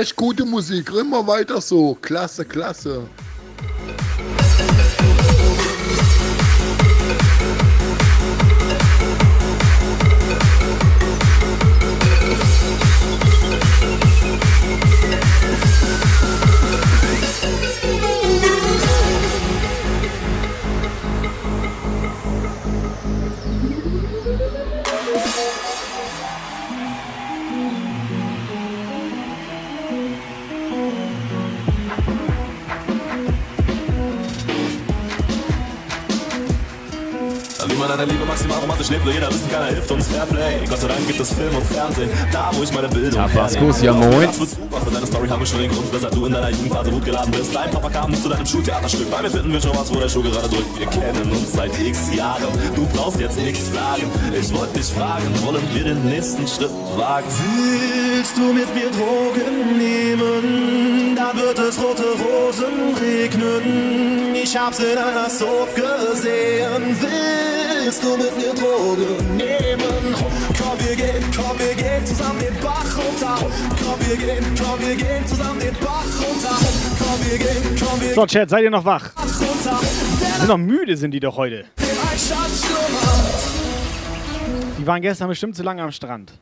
Echt 0.00 0.16
gute 0.16 0.44
Musik, 0.44 0.90
immer 0.90 1.24
weiter 1.24 1.60
so. 1.60 1.96
Klasse, 2.02 2.44
klasse. 2.44 3.02
Man 37.84 37.92
an 37.92 38.06
der 38.06 38.14
Liebe 38.14 38.24
maximal 38.24 38.58
romantisch 38.58 38.90
lebt, 38.90 39.04
will 39.04 39.14
jeder 39.14 39.28
wissen, 39.28 39.50
keiner 39.50 39.66
hilft 39.66 39.90
uns 39.90 40.08
Fairplay. 40.08 40.64
Gott 40.68 40.80
sei 40.80 40.88
Dank 40.88 41.06
gibt 41.06 41.20
es 41.20 41.32
Film 41.32 41.54
und 41.54 41.66
Fernsehen, 41.66 42.10
da 42.32 42.50
wo 42.52 42.62
ich 42.62 42.72
meine 42.72 42.88
Bildung 42.88 43.28
hernehme. 43.28 43.74
ja 43.82 43.92
moin. 43.92 44.26
Das 44.26 44.40
wird 44.40 44.50
super, 44.50 44.80
für 44.80 44.90
deine 44.90 45.06
Story 45.06 45.28
haben 45.28 45.40
wir 45.40 45.46
schon 45.46 45.58
den 45.60 45.70
Grund, 45.70 45.92
weshalb 45.92 46.14
du 46.14 46.26
in 46.26 46.32
deiner 46.32 46.50
Jugendphase 46.50 46.90
gut 46.90 47.04
geladen 47.04 47.30
bist. 47.32 47.54
Dein 47.54 47.70
Papa 47.70 47.90
kam 47.90 48.14
zu 48.14 48.28
deinem 48.28 48.46
Schultheaterstück, 48.46 49.10
bei 49.10 49.22
mir 49.22 49.30
finden 49.30 49.52
wir 49.52 49.60
schon 49.60 49.76
was, 49.76 49.94
wo 49.94 50.00
der 50.00 50.08
Schuh 50.08 50.22
gerade 50.22 50.48
drückt. 50.48 50.78
Wir 50.78 50.86
kennen 50.86 51.30
uns 51.30 51.52
seit 51.52 51.78
x 51.78 52.14
Jahren, 52.14 52.52
du 52.74 52.86
brauchst 52.94 53.20
jetzt 53.20 53.38
nichts 53.38 53.72
sagen. 53.72 54.10
Ich 54.38 54.54
wollte 54.54 54.78
dich 54.78 54.86
fragen, 54.86 55.26
wollen 55.44 55.62
wir 55.72 55.84
den 55.84 56.04
nächsten 56.06 56.46
Schritt 56.46 56.70
wagen? 56.96 57.26
Willst 57.28 58.36
du 58.36 58.52
mit 58.52 58.74
mir 58.74 58.90
Drogen 58.90 59.78
nehmen? 59.78 61.16
Da 61.16 61.36
wird 61.36 61.58
es 61.58 61.78
rote 61.78 62.04
Rosen 62.04 62.94
regnen. 63.00 64.34
Ich 64.34 64.56
hab's 64.56 64.78
in 64.78 64.98
einer 64.98 65.28
Soap 65.28 65.74
gesehen. 65.74 66.96
Willst 67.84 68.02
du 68.02 68.16
mit 68.16 68.34
mir 68.34 68.54
Drogen 68.54 69.36
nehmen? 69.36 70.14
Komm, 70.58 70.78
wir 70.78 70.96
gehen, 70.96 71.22
komm, 71.36 71.58
wir 71.58 71.74
gehen 71.74 72.06
zusammen 72.06 72.40
den 72.40 72.58
Bach 72.62 72.96
runter. 72.96 73.36
Komm, 73.84 74.08
wir 74.08 74.16
gehen, 74.16 74.44
komm, 74.58 74.80
wir 74.80 74.96
gehen 74.96 75.26
zusammen 75.26 75.60
den 75.60 75.74
Bach 75.74 76.06
runter. 76.18 76.56
Komm, 76.98 77.30
wir 77.30 77.38
gehen, 77.38 77.76
komm, 77.78 78.00
wir 78.00 78.14
So, 78.14 78.24
Chat, 78.24 78.48
seid 78.48 78.64
ihr 78.64 78.70
noch 78.70 78.86
wach? 78.86 79.10
Sind 80.38 80.48
noch 80.48 80.56
müde, 80.56 80.96
sind 80.96 81.10
die 81.10 81.20
doch 81.20 81.36
heute. 81.36 81.66
Die 84.78 84.86
waren 84.86 85.02
gestern 85.02 85.28
bestimmt 85.28 85.54
zu 85.54 85.62
lange 85.62 85.82
am 85.82 85.92
Strand. 85.92 86.32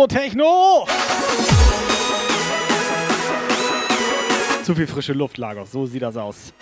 Retro-Techno! 0.00 0.86
Zu 4.62 4.74
viel 4.74 4.86
frische 4.86 5.12
Luft, 5.12 5.36
Lagos. 5.36 5.72
So 5.72 5.84
sieht 5.86 6.02
das 6.02 6.16
aus. 6.16 6.54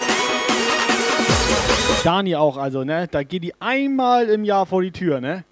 Dani 2.02 2.34
auch, 2.34 2.56
also, 2.56 2.84
ne? 2.84 3.06
Da 3.08 3.22
geht 3.22 3.44
die 3.44 3.54
einmal 3.60 4.28
im 4.28 4.44
Jahr 4.44 4.66
vor 4.66 4.82
die 4.82 4.90
Tür, 4.90 5.20
ne? 5.20 5.44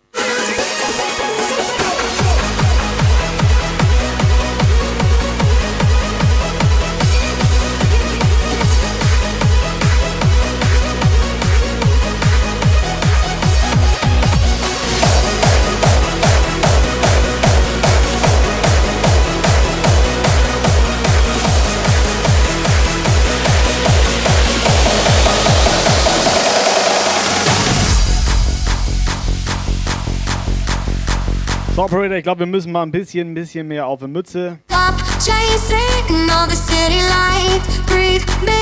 So, 31.77 31.82
Operator, 31.82 32.16
ich 32.16 32.23
glaube, 32.23 32.39
wir 32.39 32.47
müssen 32.47 32.73
mal 32.73 32.85
ein 32.85 32.90
bisschen, 32.90 33.32
ein 33.32 33.35
bisschen 33.35 33.69
mehr 33.69 33.86
auf 33.86 34.01
die 34.01 34.07
Mütze. 34.07 34.61
Stop 34.65 34.97
chasing 35.20 36.31
all 36.31 36.48
the 36.48 36.57
city 36.57 37.03
lights. 37.03 37.82
Breathe 37.85 38.24
me 38.43 38.57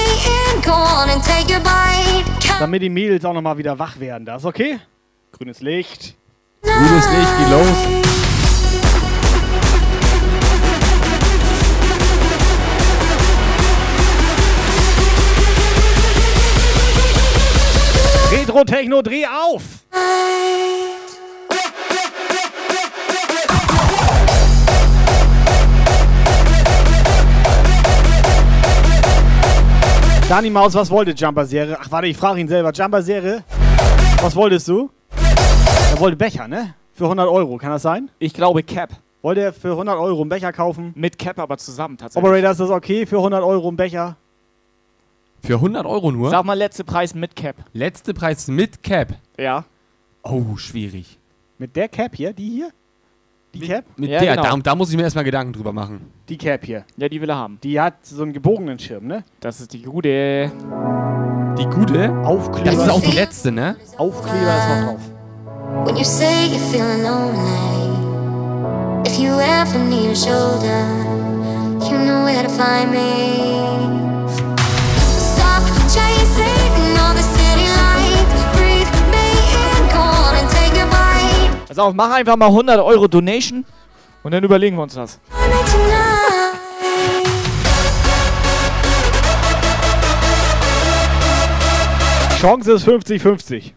in, 0.51 0.61
go 0.63 0.73
on 0.73 1.09
and 1.09 1.23
take 1.23 1.55
a 1.55 1.61
bite. 1.61 2.29
Damit 2.59 2.83
die 2.83 2.91
Mädels 2.91 3.25
auch 3.25 3.33
nochmal 3.33 3.57
wieder 3.57 3.79
wach 3.79 4.01
werden. 4.01 4.25
Das 4.25 4.43
ist 4.43 4.47
okay? 4.47 4.81
Grünes 5.31 5.61
Licht. 5.61 6.17
Grünes 6.63 7.09
Licht, 7.09 7.31
geh 7.39 7.51
los. 7.53 8.03
Retro-Techno, 18.33 19.03
dreh 19.03 19.25
auf! 19.27 19.63
Dani 30.29 30.49
Maus, 30.49 30.75
was 30.75 30.91
wollte 30.91 31.11
Jumper-Serie? 31.13 31.77
Ach, 31.79 31.91
warte, 31.91 32.07
ich 32.09 32.17
frage 32.17 32.41
ihn 32.41 32.49
selber. 32.49 32.73
Jumper-Serie, 32.73 33.45
was 34.23 34.35
wolltest 34.35 34.67
du? 34.69 34.91
Er 35.93 36.01
wollte 36.01 36.17
Becher, 36.17 36.49
ne? 36.49 36.75
Für 36.95 37.05
100 37.05 37.29
Euro, 37.29 37.59
kann 37.59 37.71
das 37.71 37.83
sein? 37.83 38.11
Ich 38.19 38.33
glaube 38.33 38.63
Cap. 38.63 38.91
Wollte 39.21 39.43
er 39.43 39.53
für 39.53 39.73
100 39.73 39.99
Euro 39.99 40.23
einen 40.23 40.31
Becher 40.31 40.53
kaufen? 40.53 40.93
Mit 40.97 41.19
Cap 41.19 41.39
aber 41.39 41.59
zusammen 41.59 41.99
tatsächlich. 41.99 42.25
Operator, 42.27 42.51
ist 42.53 42.61
das 42.61 42.71
okay 42.71 43.05
für 43.05 43.19
100 43.19 43.43
Euro 43.43 43.69
einen 43.69 43.77
Becher? 43.77 44.17
Für 45.43 45.57
100 45.57 45.85
Euro 45.85 46.11
nur? 46.11 46.31
Sag 46.31 46.45
mal 46.45 46.55
letzte 46.55 46.85
Preis 46.85 47.15
mit 47.15 47.37
Cap. 47.37 47.57
Letzte 47.75 48.15
Preis 48.15 48.49
mit 48.49 48.83
Cap. 48.83 49.09
Ja. 49.39 49.67
Oh, 50.23 50.57
schwierig. 50.57 51.19
Mit 51.59 51.77
der 51.77 51.89
Cap 51.89 52.17
hier? 52.17 52.33
Die 52.33 52.49
hier? 52.49 52.71
Die 53.55 53.61
Cap? 53.61 53.85
Mit 53.97 54.11
Ja, 54.11 54.21
der, 54.21 54.37
genau. 54.37 54.57
da, 54.57 54.57
da 54.57 54.75
muss 54.75 54.91
ich 54.91 54.97
mir 54.97 55.03
erstmal 55.05 55.25
Gedanken 55.25 55.53
drüber 55.53 55.73
machen. 55.73 56.11
Die 56.29 56.37
Cap 56.37 56.65
hier. 56.65 56.85
Ja, 56.97 57.09
die 57.09 57.21
will 57.21 57.29
er 57.31 57.37
haben. 57.37 57.59
Die 57.63 57.81
hat 57.81 57.95
so 58.05 58.23
einen 58.23 58.33
gebogenen 58.33 58.79
Schirm, 58.79 59.07
ne? 59.07 59.25
Das 59.41 59.61
ist 59.61 59.73
die 59.73 59.83
gute. 59.83 60.51
Die 61.59 61.67
gute? 61.67 62.11
Aufkleber. 62.25 62.71
Das 62.71 62.83
ist 62.87 62.91
auch 62.91 63.01
die 63.01 63.13
letzte, 63.13 63.53
ne? 63.53 63.77
Aufkleber 63.97 64.37
ist 64.59 64.69
noch 64.69 64.87
drauf. 64.93 65.01
When 65.87 65.97
you 65.97 66.05
say 66.05 66.47
you're 66.47 66.59
feeling 66.71 67.03
lonely, 67.03 67.39
if 69.07 69.19
you 69.19 69.31
ever 69.39 69.79
need 69.79 70.11
a 70.11 70.15
shoulder, 70.15 70.85
you 71.91 71.99
know 71.99 72.25
where 72.25 72.43
to 72.43 72.49
find 72.51 72.91
me. 72.91 74.04
Pass 81.75 81.85
auf, 81.85 81.93
mach 81.93 82.13
einfach 82.13 82.37
mal 82.37 82.47
100 82.47 82.79
Euro 82.79 83.09
Donation 83.09 83.65
und 84.23 84.31
dann 84.31 84.45
überlegen 84.45 84.77
wir 84.77 84.85
uns 84.85 84.95
das. 84.95 85.19
Chance 92.41 92.75
ist 92.75 92.87
50-50. 92.87 93.73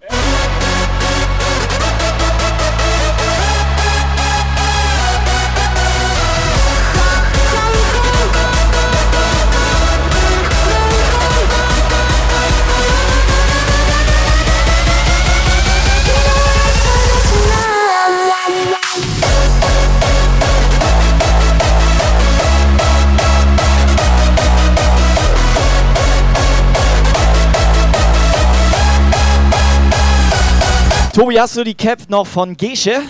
Tobi, 31.18 31.40
hast 31.40 31.58
du 31.58 31.64
die 31.64 31.74
Cap 31.74 31.98
noch 32.10 32.28
von 32.28 32.56
Gesche? 32.56 33.02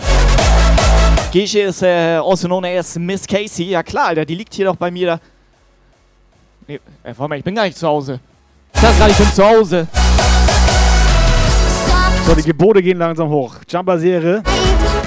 Gesche 1.33 1.59
ist 1.59 1.81
äh, 1.81 2.21
also 2.23 2.47
known 2.47 2.63
as 2.63 2.97
Miss 2.97 3.27
Casey. 3.27 3.65
Ja 3.65 3.83
klar, 3.83 4.07
Alter, 4.07 4.23
die 4.23 4.35
liegt 4.35 4.53
hier 4.53 4.63
doch 4.63 4.77
bei 4.77 4.89
mir 4.89 5.07
da. 5.07 5.19
Nee, 6.69 6.75
äh, 7.03 7.13
warte 7.17 7.27
mal, 7.27 7.37
ich 7.37 7.43
bin 7.43 7.53
gar 7.53 7.65
nicht 7.65 7.77
zu 7.77 7.85
Hause. 7.85 8.21
Ich 8.73 8.79
sag 8.79 8.97
gerade, 8.97 9.11
ich 9.11 9.17
bin 9.17 9.27
zu 9.33 9.45
Hause. 9.45 9.87
So, 12.25 12.33
die 12.33 12.43
Gebote 12.43 12.81
gehen 12.81 12.97
langsam 12.97 13.27
hoch. 13.27 13.57
Jumper-Serie. 13.67 14.41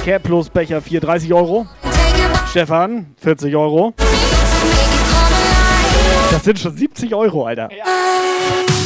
Cap 0.05 0.23
plus 0.23 0.51
Becher 0.51 0.83
4, 0.83 1.01
30 1.01 1.33
Euro. 1.33 1.67
Stefan, 2.51 3.15
40 3.17 3.57
Euro. 3.57 3.95
Das 6.31 6.45
sind 6.45 6.59
schon 6.59 6.77
70 6.77 7.15
Euro, 7.15 7.47
Alter. 7.47 7.71
Sunny 7.71 8.80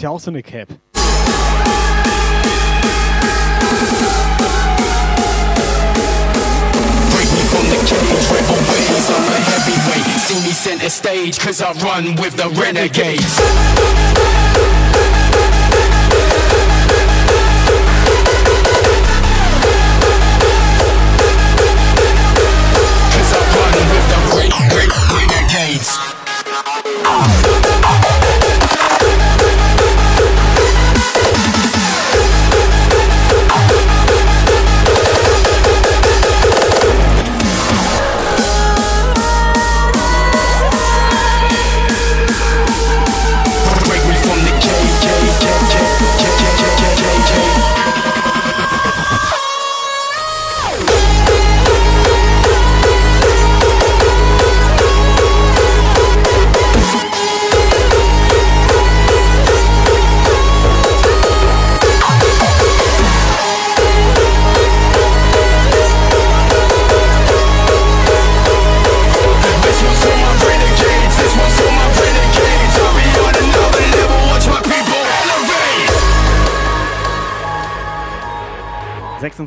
möchte 0.00 0.10
auch 0.10 0.20
so 0.20 0.30
eine 0.30 0.42
Cap. 0.42 0.68
From 7.50 7.66
the 7.66 7.76
cage, 7.84 7.92
I'm 9.10 9.26
a 9.26 9.40
heavyweight. 9.50 10.06
See 10.20 10.40
me 10.46 10.52
center 10.52 10.88
stage, 10.88 11.38
cause 11.38 11.60
I 11.60 11.72
run 11.82 12.14
with 12.16 12.36
the 12.36 12.48
renegades. 12.60 14.19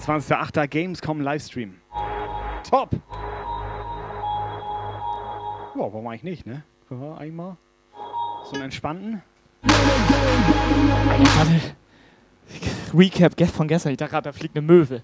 26.08. 0.03 0.67
Gamescom 0.67 1.21
Livestream. 1.21 1.75
Top! 2.69 2.89
Ja, 5.75 5.79
warum 5.79 6.07
eigentlich 6.07 6.23
nicht, 6.23 6.45
ne? 6.45 6.63
Können 6.87 7.01
wir 7.01 7.17
eigentlich 7.17 7.33
mal 7.33 7.57
so 8.45 8.55
einen 8.55 8.63
entspannten? 8.65 9.21
Recap 12.93 13.49
von 13.49 13.67
gestern. 13.67 13.93
Ich 13.93 13.97
dachte 13.97 14.11
gerade, 14.11 14.29
da 14.29 14.33
fliegt 14.33 14.57
eine 14.57 14.65
Möwe. 14.65 15.03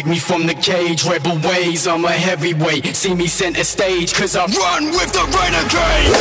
Break 0.00 0.12
me 0.12 0.18
from 0.18 0.46
the 0.46 0.54
cage, 0.54 1.04
rebel 1.04 1.38
ways, 1.46 1.86
I'm 1.86 2.06
a 2.06 2.10
heavyweight. 2.10 2.96
See 2.96 3.14
me 3.14 3.26
center 3.26 3.64
stage, 3.64 4.14
cause 4.14 4.34
I 4.34 4.46
run 4.46 4.86
with 4.92 5.12
the 5.12 5.24
renegade. 5.36 6.16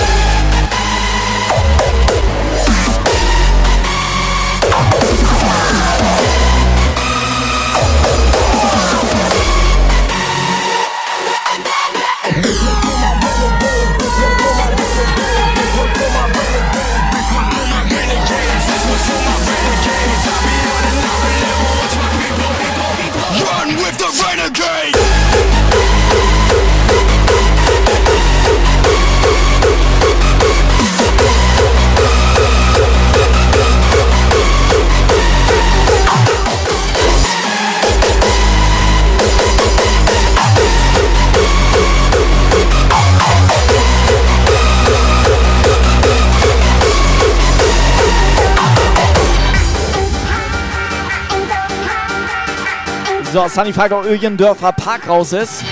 So, 53.31 53.47
Sunny 53.47 53.72
fragt, 53.72 53.93
ob 53.93 54.06
Öjendörfer 54.06 54.72
Park 54.72 55.07
raus 55.07 55.34
ist. 55.34 55.64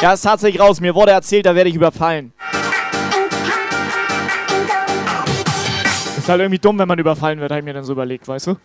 Ja, 0.00 0.12
ist 0.12 0.22
tatsächlich 0.22 0.62
raus. 0.62 0.80
Mir 0.80 0.94
wurde 0.94 1.10
erzählt, 1.10 1.44
da 1.44 1.56
werde 1.56 1.68
ich 1.68 1.74
überfallen. 1.74 2.32
Ist 6.16 6.28
halt 6.28 6.40
irgendwie 6.40 6.60
dumm, 6.60 6.78
wenn 6.78 6.86
man 6.86 7.00
überfallen 7.00 7.40
wird, 7.40 7.50
habe 7.50 7.58
ich 7.58 7.64
mir 7.64 7.74
dann 7.74 7.82
so 7.82 7.94
überlegt, 7.94 8.28
weißt 8.28 8.46
du? 8.46 8.56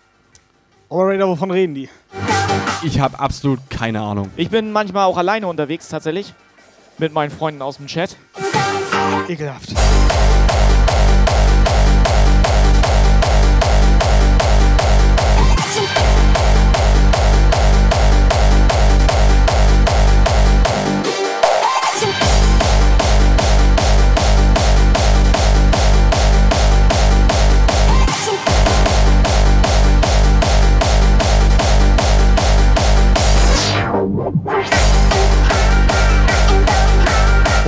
Operator, 0.89 1.27
wovon 1.29 1.49
reden 1.49 1.73
die? 1.73 1.89
Ich 2.83 2.99
habe 2.99 3.19
absolut 3.19 3.59
keine 3.71 4.01
Ahnung. 4.01 4.29
Ich 4.35 4.51
bin 4.51 4.71
manchmal 4.71 5.05
auch 5.05 5.17
alleine 5.17 5.47
unterwegs, 5.47 5.89
tatsächlich. 5.89 6.35
Mit 6.99 7.13
meinen 7.13 7.31
Freunden 7.31 7.63
aus 7.63 7.77
dem 7.77 7.87
Chat. 7.87 8.15
Ekelhaft. 9.27 9.73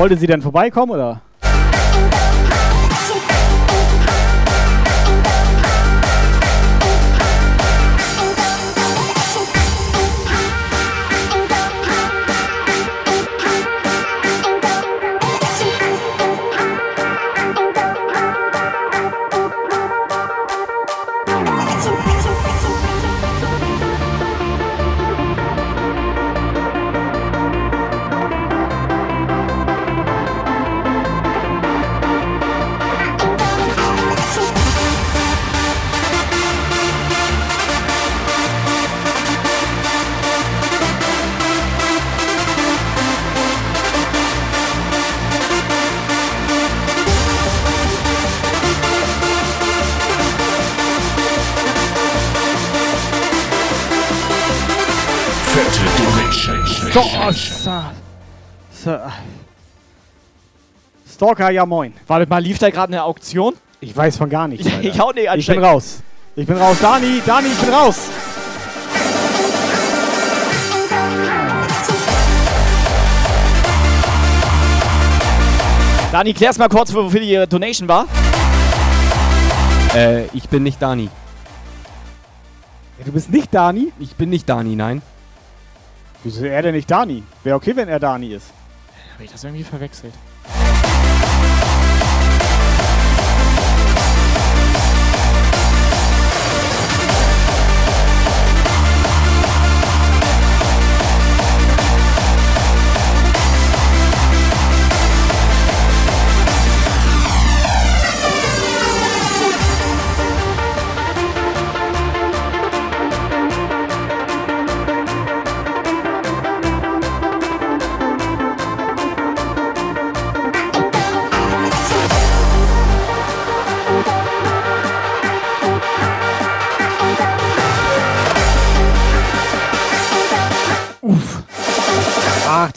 Wollte 0.08 0.22
sie 0.22 0.28
denn 0.28 0.42
vorbeikommen 0.42 0.94
oder? 0.94 1.20
Stalker, 61.28 61.49
ja 61.52 61.66
moin. 61.66 61.94
Warte 62.08 62.26
mal, 62.30 62.41
lief 62.41 62.58
da 62.58 62.70
gerade 62.70 62.94
eine 62.94 63.04
Auktion? 63.04 63.54
Ich 63.82 63.95
weiß 63.95 64.16
von 64.16 64.30
gar 64.30 64.48
nichts. 64.48 64.66
Ich- 64.82 65.02
auch 65.02 65.14
nicht, 65.14 65.24
Ich 65.26 65.30
bin 65.30 65.58
anscheinend. 65.58 65.66
raus. 65.66 65.99
Ich 66.38 66.48
bin 66.48 66.56
raus. 66.58 66.78
Dani, 66.82 67.22
Dani, 67.26 67.48
ich 67.49 67.58
bin 67.60 67.74
raus. 67.74 68.08
Dani, 76.12 76.34
klär's 76.34 76.58
mal 76.58 76.70
kurz, 76.70 76.94
wofür 76.94 77.20
die 77.20 77.45
Donation 77.49 77.88
war. 77.88 78.08
Äh, 79.94 80.26
ich 80.28 80.48
bin 80.48 80.64
nicht 80.64 80.82
Dani. 80.82 81.10
du 83.06 83.12
bist 83.12 83.30
nicht 83.30 83.54
Dani? 83.54 83.91
Ich 83.99 84.16
bin 84.16 84.30
nicht 84.30 84.48
Dani, 84.48 84.76
nein. 84.76 85.02
Wieso 86.24 86.45
ist 86.45 86.52
er 86.52 86.62
denn 86.62 86.76
nicht 86.76 86.90
Dani? 86.90 87.24
Wäre 87.44 87.58
okay, 87.58 87.76
wenn 87.76 87.90
er 87.90 87.99
Dani 87.99 88.34
ist. 88.34 88.48
Habe 89.16 89.26
ich 89.26 89.32
das 89.32 89.44
irgendwie 89.44 89.64
verwechselt? 89.66 90.14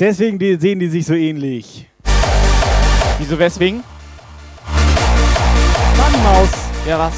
Deswegen 0.01 0.39
die, 0.39 0.57
sehen 0.57 0.79
die 0.81 0.89
sich 0.89 1.07
so 1.07 1.15
ähnlich. 1.15 1.87
Wieso, 3.19 3.39
weswegen? 3.39 3.85
Dani 5.97 6.17
Maus. 6.25 6.49
Ja, 6.89 6.99
was? 6.99 7.13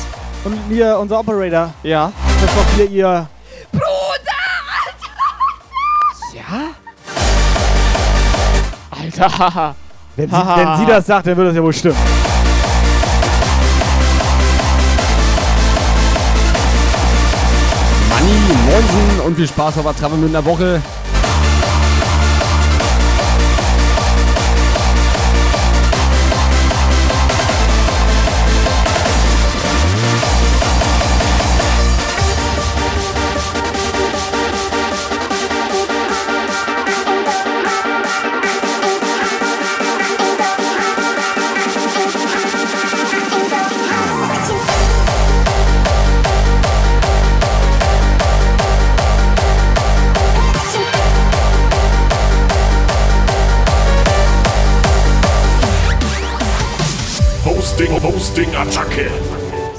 Und 0.45 0.59
wir, 0.69 0.99
unser 0.99 1.21
Operator. 1.21 1.73
Ja. 1.85 2.13
Das 2.41 2.51
ist 2.51 2.57
doch 2.57 2.75
hier 2.75 2.91
ihr. 2.91 3.29
Ja? 6.35 6.71
Alter. 8.91 9.77
Wenn 10.17 10.29
sie, 10.29 10.37
wenn 10.37 10.77
sie 10.79 10.87
das 10.87 11.07
sagt, 11.07 11.27
dann 11.27 11.37
wird 11.37 11.49
das 11.49 11.57
ja 11.57 11.63
wohl 11.63 11.73
stimmen. 11.73 11.97
Manni, 18.11 18.33
Moinsen 18.67 19.21
und 19.25 19.37
viel 19.37 19.49
Spaß 19.49 19.79
auf 19.79 19.85
der 19.85 19.97
Travemünder 19.97 20.45
Woche. 20.45 20.83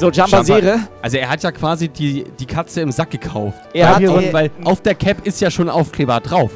So, 0.04 0.22
Jumper 0.22 0.44
Serie. 0.44 0.88
Also 1.02 1.18
er 1.18 1.30
hat 1.30 1.44
ja 1.44 1.52
quasi 1.52 1.90
die, 1.90 2.26
die 2.40 2.46
Katze 2.46 2.82
im 2.82 2.92
Sack 2.92 3.12
gekauft. 3.12 3.58
Er 3.74 3.86
weil, 3.88 3.92
hat- 3.94 4.00
hier 4.00 4.08
so- 4.10 4.18
äh, 4.20 4.34
weil 4.34 4.52
auf 4.64 4.82
der 4.82 4.96
Cap 4.96 5.26
ist 5.26 5.42
ja 5.42 5.50
schon 5.52 5.70
Aufkleber 5.70 6.20
drauf. 6.20 6.52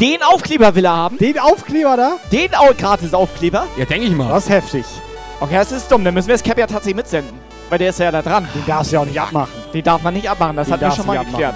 Den 0.00 0.22
Aufkleber 0.22 0.74
will 0.74 0.84
er 0.84 0.94
haben. 0.96 1.18
Den 1.18 1.38
Aufkleber 1.38 1.96
da? 1.96 2.16
Den 2.30 2.54
Au 2.54 2.72
gratis 2.76 3.14
Aufkleber? 3.14 3.66
Ja, 3.78 3.84
denke 3.86 4.06
ich 4.06 4.12
mal. 4.14 4.28
Das 4.28 4.44
ist 4.44 4.50
heftig. 4.50 4.84
Okay, 5.40 5.54
das 5.54 5.72
ist 5.72 5.90
dumm. 5.90 6.04
Dann 6.04 6.12
müssen 6.14 6.28
wir 6.28 6.34
das 6.34 6.42
Cap 6.42 6.58
ja 6.58 6.66
tatsächlich 6.66 6.96
mitsenden. 6.96 7.32
Weil 7.70 7.78
der 7.78 7.90
ist 7.90 7.98
ja 7.98 8.10
da 8.12 8.22
dran. 8.22 8.46
Den 8.54 8.64
darfst 8.66 8.92
du 8.92 8.96
ja 8.96 9.00
auch 9.02 9.06
nicht 9.06 9.20
abmachen. 9.20 9.52
Den 9.72 9.82
darf 9.82 10.02
man 10.02 10.14
nicht 10.14 10.28
abmachen. 10.30 10.56
Das 10.56 10.66
Den 10.66 10.74
hatten 10.74 10.84
wir 10.84 10.90
schon 10.92 11.06
mal 11.06 11.18
nicht 11.18 11.30
geklärt. 11.30 11.54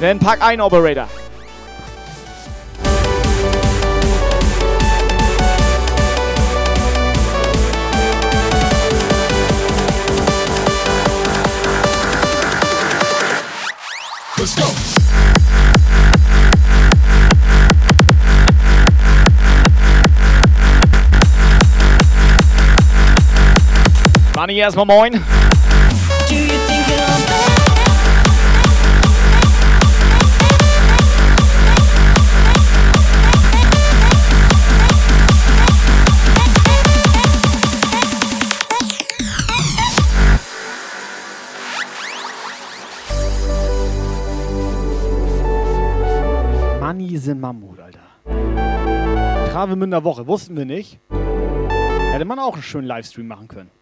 Dann 0.00 0.18
pack 0.18 0.42
ein 0.42 0.60
Operator. 0.60 1.06
Manni, 24.48 24.60
erstmal 24.60 24.86
moin. 24.86 25.12
Money 46.80 47.18
sind 47.18 47.38
Mammut, 47.38 47.78
Alter. 47.80 47.98
Travemünder 49.52 50.04
Woche, 50.04 50.26
wussten 50.26 50.56
wir 50.56 50.64
nicht. 50.64 51.00
Hätte 51.10 52.24
man 52.24 52.38
auch 52.38 52.54
einen 52.54 52.62
schönen 52.62 52.86
Livestream 52.86 53.26
machen 53.26 53.48
können. 53.48 53.77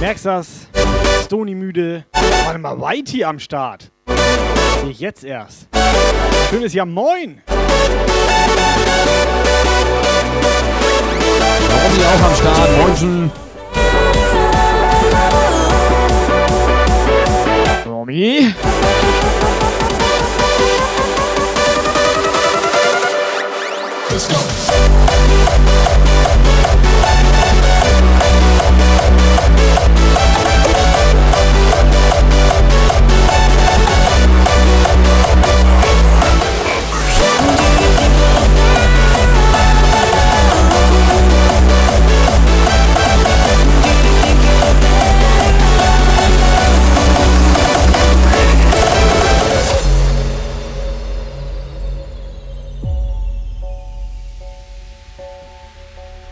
Merkst 0.00 0.26
das? 0.26 0.68
Stony 1.24 1.54
müde. 1.54 2.04
Warte 2.44 2.58
mal, 2.58 2.78
Whitey 2.78 3.24
am 3.24 3.38
Start. 3.38 3.90
Sehe 4.82 4.90
ich 4.90 5.00
jetzt 5.00 5.24
erst. 5.24 5.68
Schönes 6.50 6.74
Jahr, 6.74 6.84
moin! 6.84 7.42
Tommy 11.84 12.04
auch 12.04 12.22
am 12.22 12.34
Start. 12.36 12.68
Moinsen. 12.82 13.32
Let's 24.14 24.28
go. 24.28 25.93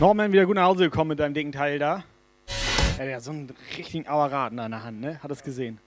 Norman 0.03 0.33
wieder 0.33 0.45
gut 0.45 0.55
nach 0.55 0.65
Hause 0.65 0.83
gekommen 0.83 1.11
mit 1.11 1.19
deinem 1.21 1.33
dicken 1.33 1.53
Teil 1.53 1.79
da. 1.79 2.03
Ja, 2.97 3.05
der 3.05 3.15
hat 3.15 3.23
so 3.23 3.31
einen 3.31 3.49
richtigen 3.77 4.05
Aueraten 4.05 4.59
an 4.59 4.71
der 4.71 4.83
Hand, 4.83 4.99
ne? 4.99 5.17
Hat 5.23 5.31
es 5.31 5.41
gesehen. 5.41 5.79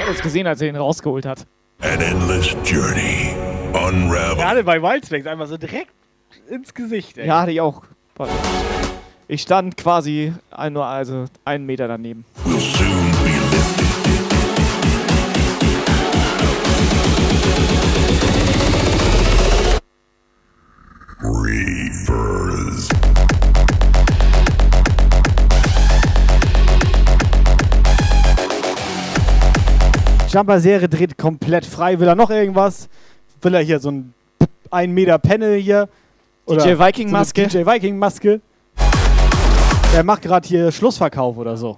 Hab 0.00 0.08
es 0.08 0.20
gesehen, 0.20 0.48
als 0.48 0.60
er 0.60 0.68
ihn 0.68 0.74
rausgeholt 0.74 1.24
hat. 1.24 1.46
An 1.78 2.00
endless 2.00 2.56
journey. 2.64 3.36
Unravel. 3.72 4.34
Gerade 4.34 4.64
bei 4.64 4.82
Wildspecs 4.82 5.28
einfach 5.28 5.46
so 5.46 5.56
direkt 5.56 5.92
ins 6.50 6.74
Gesicht, 6.74 7.18
ey. 7.18 7.28
Ja, 7.28 7.42
hatte 7.42 7.52
ich 7.52 7.60
auch. 7.60 7.84
Ich 9.28 9.42
stand 9.42 9.76
quasi 9.76 10.34
ein, 10.50 10.72
nur 10.72 10.86
also 10.86 11.26
einen 11.44 11.66
Meter 11.66 11.86
daneben. 11.86 12.24
Reavers. 12.44 12.61
Jumper-Serie 30.32 30.88
dreht 30.88 31.18
komplett 31.18 31.66
frei. 31.66 32.00
Will 32.00 32.08
er 32.08 32.14
noch 32.14 32.30
irgendwas? 32.30 32.88
Will 33.42 33.52
er 33.54 33.60
hier 33.60 33.78
so 33.80 33.90
ein 33.90 34.14
1 34.70 34.90
Meter 34.90 35.18
Panel 35.18 35.60
hier? 35.60 35.90
DJ 36.48 36.78
Viking-Maske? 36.78 37.50
So 37.50 37.58
DJ 37.58 37.66
Viking-Maske. 37.66 38.40
Er 39.94 40.04
macht 40.04 40.22
gerade 40.22 40.48
hier 40.48 40.72
Schlussverkauf 40.72 41.36
oder 41.36 41.58
so. 41.58 41.76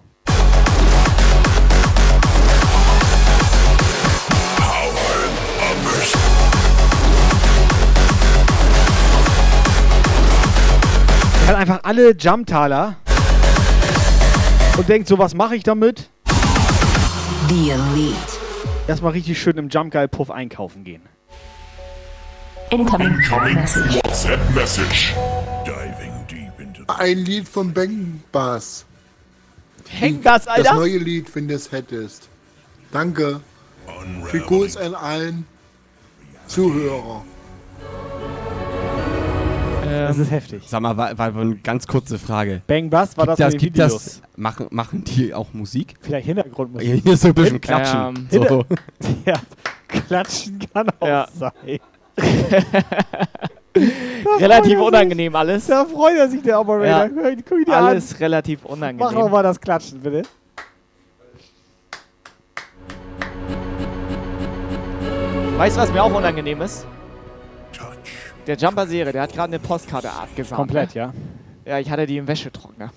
Er 11.43 11.48
hat 11.48 11.56
einfach 11.56 11.81
alle 11.82 12.12
Jumptaler 12.12 12.94
und 14.76 14.89
denkt 14.89 15.09
so, 15.09 15.18
was 15.18 15.35
mache 15.35 15.56
ich 15.56 15.64
damit? 15.64 16.09
The 17.48 17.70
Elite. 17.70 18.34
Erstmal 18.86 19.12
richtig 19.12 19.40
schön 19.40 19.56
im 19.56 19.70
Jump 19.70 19.93
Guy 19.93 20.06
Puff 20.09 20.31
einkaufen 20.31 20.85
gehen. 20.85 21.02
Incoming, 22.70 23.16
message. 23.16 23.94
WhatsApp 23.94 24.55
Message. 24.55 25.15
Ein 26.86 27.19
Lied 27.19 27.48
von 27.48 27.73
Bang 27.73 28.23
Bass. 28.31 28.85
Das 30.23 30.47
Alter. 30.47 30.74
neue 30.74 30.98
Lied, 30.98 31.35
wenn 31.35 31.48
du 31.48 31.55
es 31.55 31.73
hättest. 31.73 32.28
Danke. 32.93 33.40
Viel 34.31 34.40
Gruß 34.40 34.77
an 34.77 34.94
allen 34.94 35.47
Zuhörer. 36.47 37.24
Das 40.08 40.18
ist 40.18 40.30
heftig. 40.30 40.62
Sag 40.66 40.80
mal, 40.80 40.96
war, 40.96 41.16
war 41.18 41.36
eine 41.36 41.56
ganz 41.56 41.86
kurze 41.86 42.18
Frage. 42.18 42.62
Bang 42.66 42.90
Bass 42.90 43.16
war 43.16 43.26
Gibt 43.26 43.40
das 43.40 43.50
den 43.52 43.60
gibt 43.60 43.76
Videos. 43.76 43.92
das, 43.92 44.22
machen, 44.36 44.66
machen 44.70 45.04
die 45.04 45.34
auch 45.34 45.52
Musik? 45.52 45.94
Vielleicht 46.00 46.26
Hintergrundmusik. 46.26 47.02
Hier 47.02 47.16
so 47.16 47.28
ein 47.28 47.34
bisschen 47.34 47.50
Hin- 47.52 47.60
klatschen. 47.60 48.28
Ähm, 48.30 48.46
so. 48.48 48.64
Ja, 49.26 49.34
klatschen 49.88 50.58
kann 50.72 50.88
auch 51.00 51.06
Ja. 51.06 51.28
sein. 51.34 51.52
Relativ 54.38 54.78
unangenehm 54.80 55.34
alles. 55.34 55.66
Da 55.66 55.84
freut 55.84 56.16
er 56.16 56.28
sich, 56.28 56.42
der 56.42 56.60
Operator. 56.60 57.22
Ja. 57.24 57.30
Guck 57.48 57.58
ihn- 57.58 57.64
dir 57.64 57.76
an. 57.76 57.84
Alles 57.86 58.20
relativ 58.20 58.60
Mach 58.64 58.70
unangenehm. 58.70 59.14
doch 59.20 59.30
mal 59.30 59.42
das 59.42 59.60
Klatschen, 59.60 60.00
bitte. 60.00 60.22
Weißt 65.56 65.76
du, 65.76 65.80
was 65.80 65.92
mir 65.92 66.02
auch 66.02 66.14
unangenehm 66.14 66.60
ist? 66.62 66.86
Der 68.46 68.56
Jumper-Serie, 68.56 69.12
der 69.12 69.22
hat 69.22 69.32
gerade 69.32 69.54
eine 69.54 69.58
Postkarte 69.58 70.10
abgesandt. 70.10 70.56
Komplett, 70.56 70.94
ne? 70.94 71.00
ja. 71.00 71.12
Ja, 71.64 71.78
ich 71.78 71.90
hatte 71.90 72.06
die 72.06 72.18
im 72.18 72.28
Wäschetrockner. 72.28 72.90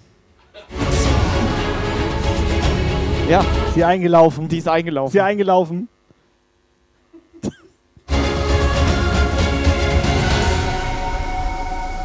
Ja. 3.30 3.46
Sie 3.74 3.84
eingelaufen. 3.84 4.50
Die 4.50 4.58
ist 4.58 4.68
eingelaufen. 4.68 5.12
Sie 5.12 5.22
eingelaufen. 5.22 5.88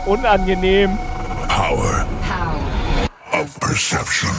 Unangenehm. 0.07 0.99
Power 1.49 2.07
of 3.33 3.59
perception. 3.61 4.31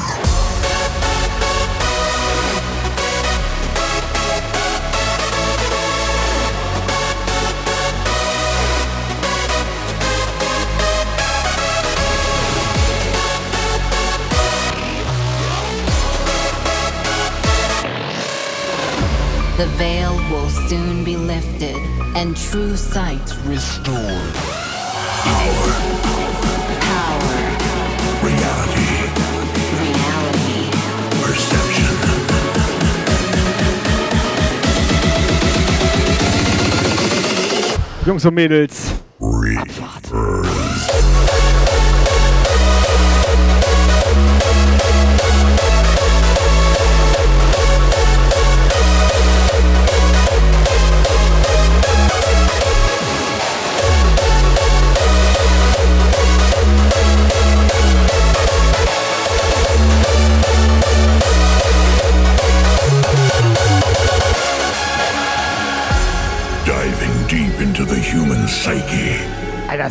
The 19.56 19.68
veil 19.78 20.16
will 20.32 20.50
soon 20.50 21.04
be 21.04 21.16
lifted 21.16 21.76
and 22.16 22.36
true 22.36 22.76
sight 22.76 23.22
restored. 23.46 24.34
Power. 25.24 25.74
Power. 26.82 27.36
Reality. 28.24 29.14
Reality. 29.78 30.72
Perception. 31.22 31.86
Jungs 38.08 38.26
und 38.26 38.34
Mädels. 38.34 39.03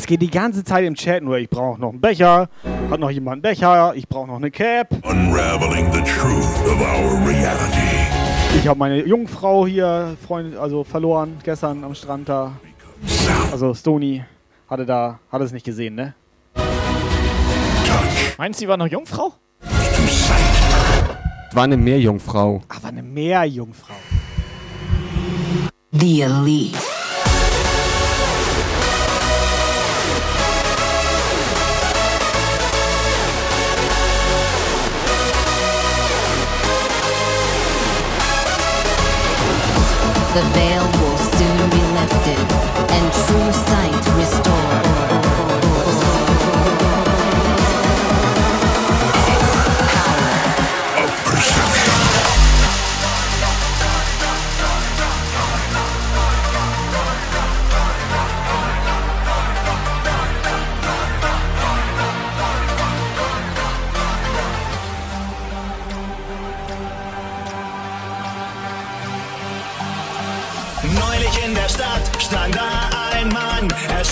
Es 0.02 0.06
geht 0.06 0.20
die 0.20 0.32
ganze 0.32 0.64
Zeit 0.64 0.84
im 0.84 0.96
Chat 0.96 1.22
nur. 1.22 1.38
Ich 1.38 1.48
brauche 1.48 1.80
noch 1.80 1.90
einen 1.90 2.00
Becher. 2.00 2.48
Hat 2.90 2.98
noch 2.98 3.08
jemand 3.08 3.34
einen 3.34 3.42
Becher? 3.42 3.94
Ich 3.94 4.08
brauche 4.08 4.26
noch 4.26 4.34
eine 4.34 4.50
Cap. 4.50 4.88
Unraveling 5.04 5.92
the 5.92 6.00
truth 6.00 6.66
of 6.66 6.80
our 6.80 7.24
reality. 7.24 8.58
Ich 8.58 8.66
habe 8.66 8.80
meine 8.80 9.06
Jungfrau 9.06 9.64
hier, 9.64 10.16
Freund, 10.26 10.56
also 10.56 10.82
verloren 10.82 11.38
gestern 11.44 11.84
am 11.84 11.94
Strand 11.94 12.28
da. 12.28 12.50
Also 13.52 13.72
Stony 13.74 14.24
hatte 14.68 14.84
da, 14.84 15.20
hat 15.30 15.40
es 15.40 15.52
nicht 15.52 15.64
gesehen, 15.64 15.94
ne? 15.94 16.14
Meinst 18.38 18.58
du, 18.58 18.64
die 18.64 18.68
war 18.68 18.76
noch 18.76 18.88
Jungfrau? 18.88 19.34
War 21.52 21.62
eine 21.62 21.76
Meerjungfrau. 21.76 22.60
Aber 22.68 22.88
eine 22.88 23.04
Meerjungfrau. 23.04 23.94
The 25.92 26.22
Elite. 26.22 26.91
The 40.34 40.40
veil 40.54 41.01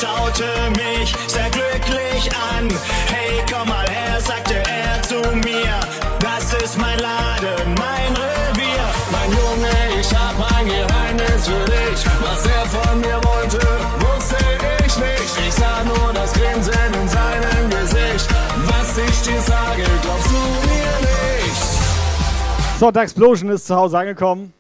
schaute 0.01 0.45
mich 0.71 1.15
sehr 1.27 1.51
glücklich 1.51 2.31
an. 2.33 2.69
Hey, 3.09 3.43
komm 3.51 3.69
mal 3.69 3.87
her, 3.89 4.21
sagte 4.21 4.55
er 4.55 5.03
zu 5.03 5.21
mir, 5.37 5.75
das 6.19 6.55
ist 6.63 6.79
mein 6.79 6.99
Laden, 6.99 7.75
mein 7.75 8.13
Revier. 8.17 8.87
Mein 9.13 9.31
Junge, 9.31 10.01
ich 10.01 10.11
hab 10.15 10.37
ein 10.57 10.67
Geheimnis 10.67 11.47
für 11.47 11.65
dich, 11.67 12.01
was 12.23 12.47
er 12.47 12.67
von 12.67 13.01
mir 13.01 13.21
wollte, 13.25 13.61
wusste 14.01 14.37
ich 14.87 14.97
nicht. 14.97 15.49
Ich 15.49 15.55
sah 15.55 15.85
nur 15.85 16.13
das 16.15 16.33
Grinsen 16.33 16.95
in 17.03 17.09
seinem 17.09 17.71
Gesicht, 17.71 18.29
was 18.67 18.97
ich 18.97 19.23
dir 19.23 19.41
sage, 19.43 19.85
glaubst 20.03 20.31
du 20.31 20.69
mir 20.69 20.93
nicht. 21.11 21.63
So, 22.79 22.89
Explosion 22.89 23.51
ist 23.51 23.67
zu 23.67 23.77
Hause 23.77 23.99
angekommen. 23.99 24.55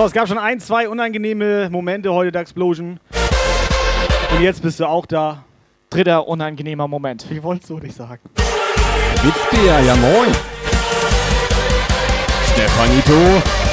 So, 0.00 0.06
es 0.06 0.12
gab 0.12 0.26
schon 0.26 0.38
ein, 0.38 0.60
zwei 0.60 0.88
unangenehme 0.88 1.68
Momente 1.68 2.10
heute 2.10 2.32
der 2.32 2.40
Explosion. 2.40 2.98
Und 4.34 4.42
jetzt 4.42 4.62
bist 4.62 4.80
du 4.80 4.86
auch 4.86 5.04
da. 5.04 5.44
Dritter 5.90 6.26
unangenehmer 6.26 6.88
Moment. 6.88 7.26
Ich 7.30 7.42
wollte 7.42 7.60
es 7.60 7.68
so 7.68 7.76
nicht 7.76 7.94
sagen. 7.94 8.22
Witzbier, 9.22 9.78
ja 9.80 9.94
moin. 9.96 10.32
Stefanito. 12.46 13.69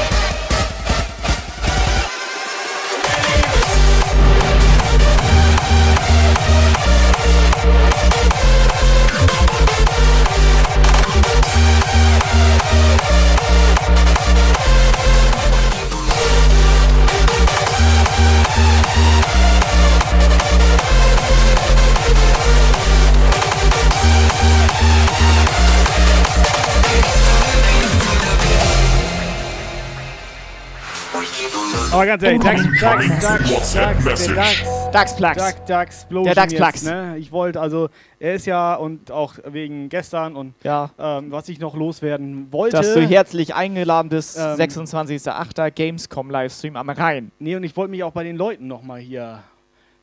Aber 31.98 32.06
ganz 32.06 32.22
ehrlich, 32.22 32.42
Dax, 32.44 32.62
Dax, 32.80 33.08
Dax, 33.22 33.74
Dax, 33.74 34.28
Dax, 34.28 34.92
Dax 34.92 35.16
Plax. 35.16 35.38
Dax, 35.38 35.66
Dax, 35.66 36.08
Der 36.12 36.36
Dax 36.36 36.54
Plax. 36.54 36.84
Ne? 36.84 37.18
Ich 37.18 37.32
wollte 37.32 37.60
also, 37.60 37.90
er 38.20 38.36
ist 38.36 38.46
ja 38.46 38.76
und 38.76 39.10
auch 39.10 39.34
wegen 39.48 39.90
gestern 39.90 40.36
und 40.36 40.54
Ja. 40.64 40.92
ähm, 41.00 41.32
was 41.32 41.50
ich 41.50 41.60
noch 41.60 41.76
loswerden 41.76 42.52
wollte. 42.52 42.78
Dass 42.78 42.94
du 42.94 43.02
herzlich 43.02 43.56
eingeladen 43.56 44.10
bist, 44.10 44.38
Ähm, 44.38 44.58
26.08. 44.58 45.72
Gamescom 45.72 46.30
Livestream 46.30 46.76
am 46.76 46.88
Rhein. 46.92 47.32
Nee, 47.40 47.56
und 47.56 47.64
ich 47.64 47.76
wollte 47.76 47.90
mich 47.90 48.04
auch 48.04 48.12
bei 48.14 48.24
den 48.24 48.36
Leuten 48.38 48.68
nochmal 48.68 49.00
hier 49.00 49.42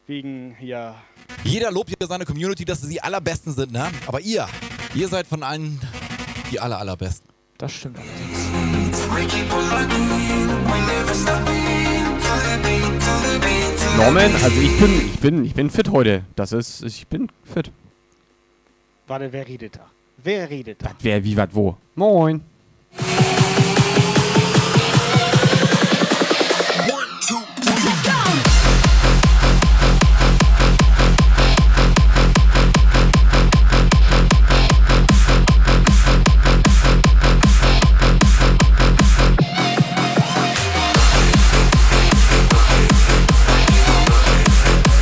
wegen 0.09 0.57
hier. 0.59 0.97
Jeder 1.45 1.71
lobt 1.71 1.91
hier 1.91 2.09
seine 2.09 2.25
Community, 2.25 2.65
dass 2.65 2.81
sie 2.83 2.89
die 2.89 3.01
allerbesten 3.05 3.53
sind, 3.53 3.71
ne? 3.71 3.87
Aber 4.09 4.19
ihr, 4.21 4.49
ihr 4.97 5.07
seid 5.07 5.29
von 5.29 5.45
allen 5.45 5.81
die 6.51 6.59
aller, 6.59 6.77
allerbesten. 6.79 7.29
Das 7.57 7.73
stimmt. 7.73 7.99
Norman, 13.97 14.33
also 14.43 14.61
ich 14.61 14.77
bin, 14.79 15.07
ich 15.07 15.21
bin, 15.21 15.45
ich 15.45 15.55
bin 15.55 15.71
fit 15.71 15.89
heute. 15.91 16.25
Das 16.35 16.53
ist, 16.53 16.83
ich 16.83 17.07
bin 17.07 17.29
fit. 17.45 17.71
Warte, 19.07 19.33
wer 19.33 19.47
redet 19.47 19.77
da? 19.77 19.87
Wer 20.23 20.51
redet 20.51 20.83
da? 20.83 20.91
Wer, 21.01 21.23
wie, 21.23 21.37
was, 21.37 21.49
wo? 21.53 21.77
Moin. 21.95 22.41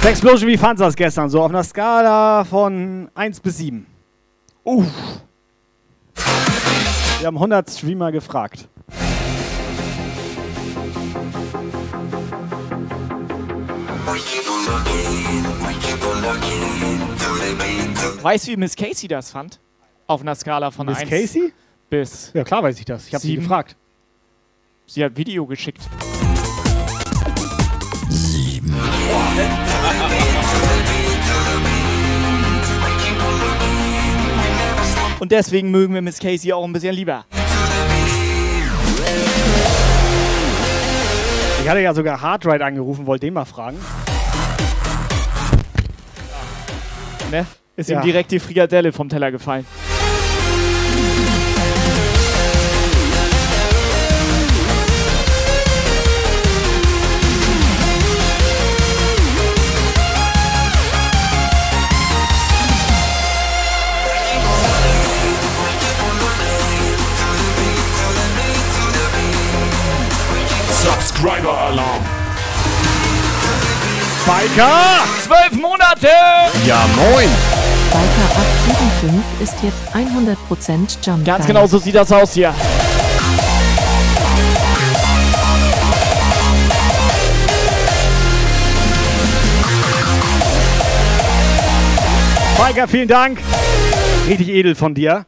Explosion, 0.05 0.49
wie 0.49 0.57
fandst 0.59 0.81
du 0.81 0.85
das 0.85 0.97
gestern? 0.97 1.31
So 1.31 1.43
auf 1.43 1.51
einer 1.51 1.63
Skala 1.63 2.45
von 2.45 3.09
1 3.15 3.41
bis 3.41 3.59
7. 3.59 3.87
Uff. 4.65 4.87
Wir 7.19 7.27
haben 7.27 7.37
100 7.37 7.71
Streamer 7.71 8.11
gefragt. 8.11 8.69
Weißt 18.23 18.47
du, 18.47 18.53
wie 18.53 18.57
Miss 18.57 18.75
Casey 18.75 19.09
das 19.09 19.31
fand? 19.31 19.61
Auf 20.09 20.21
einer 20.21 20.35
Skala 20.35 20.71
von 20.71 20.87
Miss 20.87 20.99
1 20.99 21.11
Casey? 21.11 21.53
bis. 21.89 22.33
Ja, 22.35 22.43
klar 22.43 22.63
weiß 22.63 22.79
ich 22.79 22.85
das. 22.85 23.07
Ich 23.07 23.15
habe 23.15 23.23
sie 23.23 23.37
gefragt. 23.37 23.77
Sie 24.87 25.05
hat 25.05 25.17
Video 25.17 25.47
geschickt. 25.47 25.83
Und 35.23 35.31
deswegen 35.31 35.71
mögen 35.71 35.95
wir 35.95 36.03
Miss 36.03 36.19
Casey 36.19 36.53
auch 36.53 36.65
ein 36.65 36.73
bisschen 36.73 36.97
lieber. 36.97 37.25
Ich 41.63 41.69
hatte 41.69 41.79
ja 41.79 41.95
sogar 41.95 42.21
Hardride 42.21 42.65
angerufen, 42.65 43.07
wollte 43.07 43.27
den 43.27 43.35
mal 43.35 43.45
fragen. 43.45 43.79
Ne? 47.31 47.47
Ist 47.77 47.89
Ja. 47.89 48.01
ihm 48.01 48.05
direkt 48.05 48.33
die 48.33 48.41
Frikadelle 48.41 48.91
vom 48.91 49.09
Teller 49.09 49.31
gefallen. 49.31 49.65
Subscriber-Alarm. 71.23 72.03
Biker! 74.27 75.05
Zwölf 75.23 75.53
Monate! 75.53 76.09
Ja, 76.67 76.85
moin. 76.97 77.29
Biker 77.93 78.27
875 78.67 79.41
ist 79.41 79.55
jetzt 79.63 79.95
100% 79.95 80.99
Jump. 81.07 81.25
Ganz 81.25 81.47
genau 81.47 81.69
so 81.69 81.79
sieht 81.79 81.95
das 81.95 82.11
aus 82.11 82.35
hier. 82.35 82.53
Biker, 92.59 92.89
vielen 92.89 93.07
Dank. 93.07 93.39
Richtig 94.27 94.49
edel 94.49 94.75
von 94.75 94.93
dir. 94.93 95.25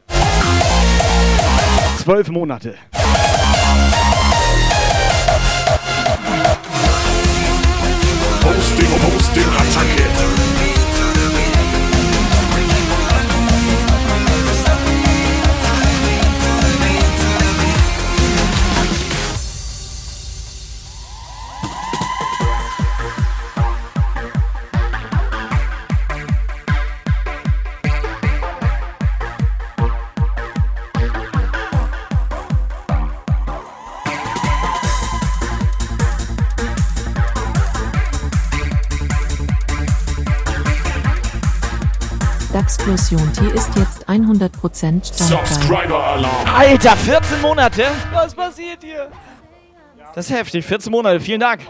Zwölf 2.03 2.27
Monate. 2.27 2.75
Posting, 9.35 9.51
Posting, 9.51 10.14
Daxplosion 42.85 43.33
T 43.33 43.47
ist 43.47 43.75
jetzt 43.75 44.07
100% 44.07 44.11
Jumpgeil. 44.11 45.01
Subscriber 45.01 46.03
Alarm. 46.05 46.47
Alter, 46.55 46.95
14 46.95 47.41
Monate? 47.41 47.85
Was 48.13 48.35
passiert 48.35 48.83
hier? 48.83 49.09
Das 50.13 50.29
ist 50.29 50.37
heftig. 50.37 50.63
14 50.63 50.91
Monate, 50.91 51.19
vielen 51.19 51.39
Dank. 51.39 51.61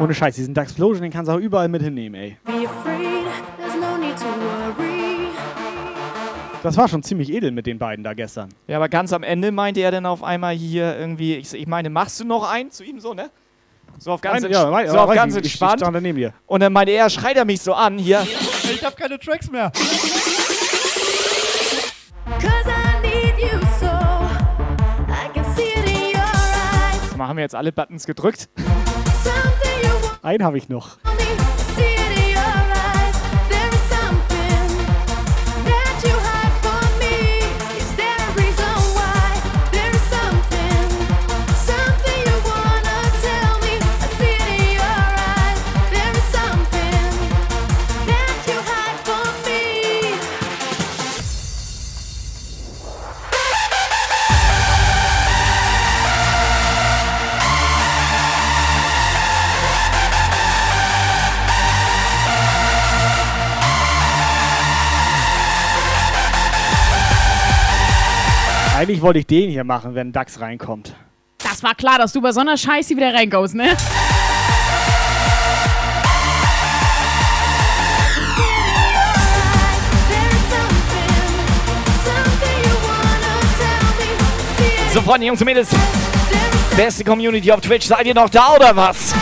Ohne 0.00 0.14
Scheiß, 0.14 0.34
diesen 0.34 0.52
Daxplosion, 0.52 1.02
den 1.02 1.12
kannst 1.12 1.30
du 1.30 1.36
auch 1.36 1.40
überall 1.40 1.68
mit 1.68 1.82
hinnehmen, 1.82 2.20
ey. 2.20 2.36
Be 2.44 2.52
afraid, 2.66 3.24
there's 3.58 3.74
no 3.80 3.96
need 3.96 4.16
to 4.16 4.24
worry. 4.24 5.28
Das 6.64 6.76
war 6.76 6.88
schon 6.88 7.04
ziemlich 7.04 7.32
edel 7.32 7.52
mit 7.52 7.66
den 7.66 7.78
beiden 7.78 8.02
da 8.02 8.14
gestern. 8.14 8.48
Ja, 8.66 8.78
aber 8.78 8.88
ganz 8.88 9.12
am 9.12 9.22
Ende 9.22 9.52
meinte 9.52 9.78
er 9.78 9.92
dann 9.92 10.06
auf 10.06 10.24
einmal 10.24 10.56
hier 10.56 10.98
irgendwie, 10.98 11.36
ich, 11.36 11.54
ich 11.54 11.68
meine, 11.68 11.88
machst 11.88 12.18
du 12.18 12.24
noch 12.24 12.50
einen 12.50 12.72
zu 12.72 12.82
ihm 12.82 12.98
so, 12.98 13.14
ne? 13.14 13.30
So 13.98 14.12
auf 14.12 14.20
ganz, 14.20 14.42
Nein, 14.42 14.52
ja, 14.52 14.70
wei- 14.70 14.86
so 14.86 14.98
auf 14.98 15.08
weiß 15.08 15.14
ganz 15.16 15.34
ich, 15.34 15.40
ich- 15.40 15.46
ich 15.46 15.52
entspannt. 15.52 15.80
stand 15.80 15.96
daneben 15.96 16.18
dir. 16.18 16.32
Und 16.46 16.60
dann 16.60 16.72
meinte 16.72 16.92
er, 16.92 17.08
schreit 17.10 17.36
er 17.36 17.44
mich 17.44 17.60
so 17.60 17.74
an 17.74 17.98
hier. 17.98 18.26
Ich 18.72 18.84
hab 18.84 18.96
keine 18.96 19.18
Tracks 19.18 19.50
mehr. 19.50 19.72
Haben 27.18 27.38
wir 27.38 27.42
jetzt 27.42 27.54
alle 27.56 27.72
Buttons 27.72 28.06
gedrückt? 28.06 28.48
Einen 30.22 30.44
habe 30.44 30.58
ich 30.58 30.68
noch. 30.68 30.96
Eigentlich 68.76 69.00
wollte 69.00 69.20
ich 69.20 69.26
den 69.26 69.48
hier 69.48 69.64
machen, 69.64 69.94
wenn 69.94 70.12
Dax 70.12 70.38
reinkommt. 70.38 70.94
Das 71.38 71.62
war 71.62 71.74
klar, 71.74 71.96
dass 71.96 72.12
du 72.12 72.20
bei 72.20 72.30
so 72.30 72.40
einer 72.40 72.58
Scheiße 72.58 72.94
wieder 72.94 73.14
reinkommst, 73.14 73.54
ne? 73.54 73.74
So, 84.92 85.00
Freunde, 85.00 85.26
Jungs 85.26 85.40
und 85.40 85.46
Mädels. 85.46 85.70
Beste 86.76 87.02
Community 87.02 87.50
auf 87.50 87.62
Twitch. 87.62 87.86
Seid 87.86 88.06
ihr 88.06 88.14
noch 88.14 88.28
da 88.28 88.56
oder 88.56 88.76
was? 88.76 89.14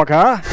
Stalker. 0.00 0.49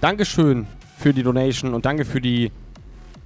Dankeschön 0.00 0.66
für 0.96 1.12
die 1.12 1.22
Donation 1.22 1.74
und 1.74 1.84
danke 1.84 2.04
für 2.04 2.20
die. 2.20 2.52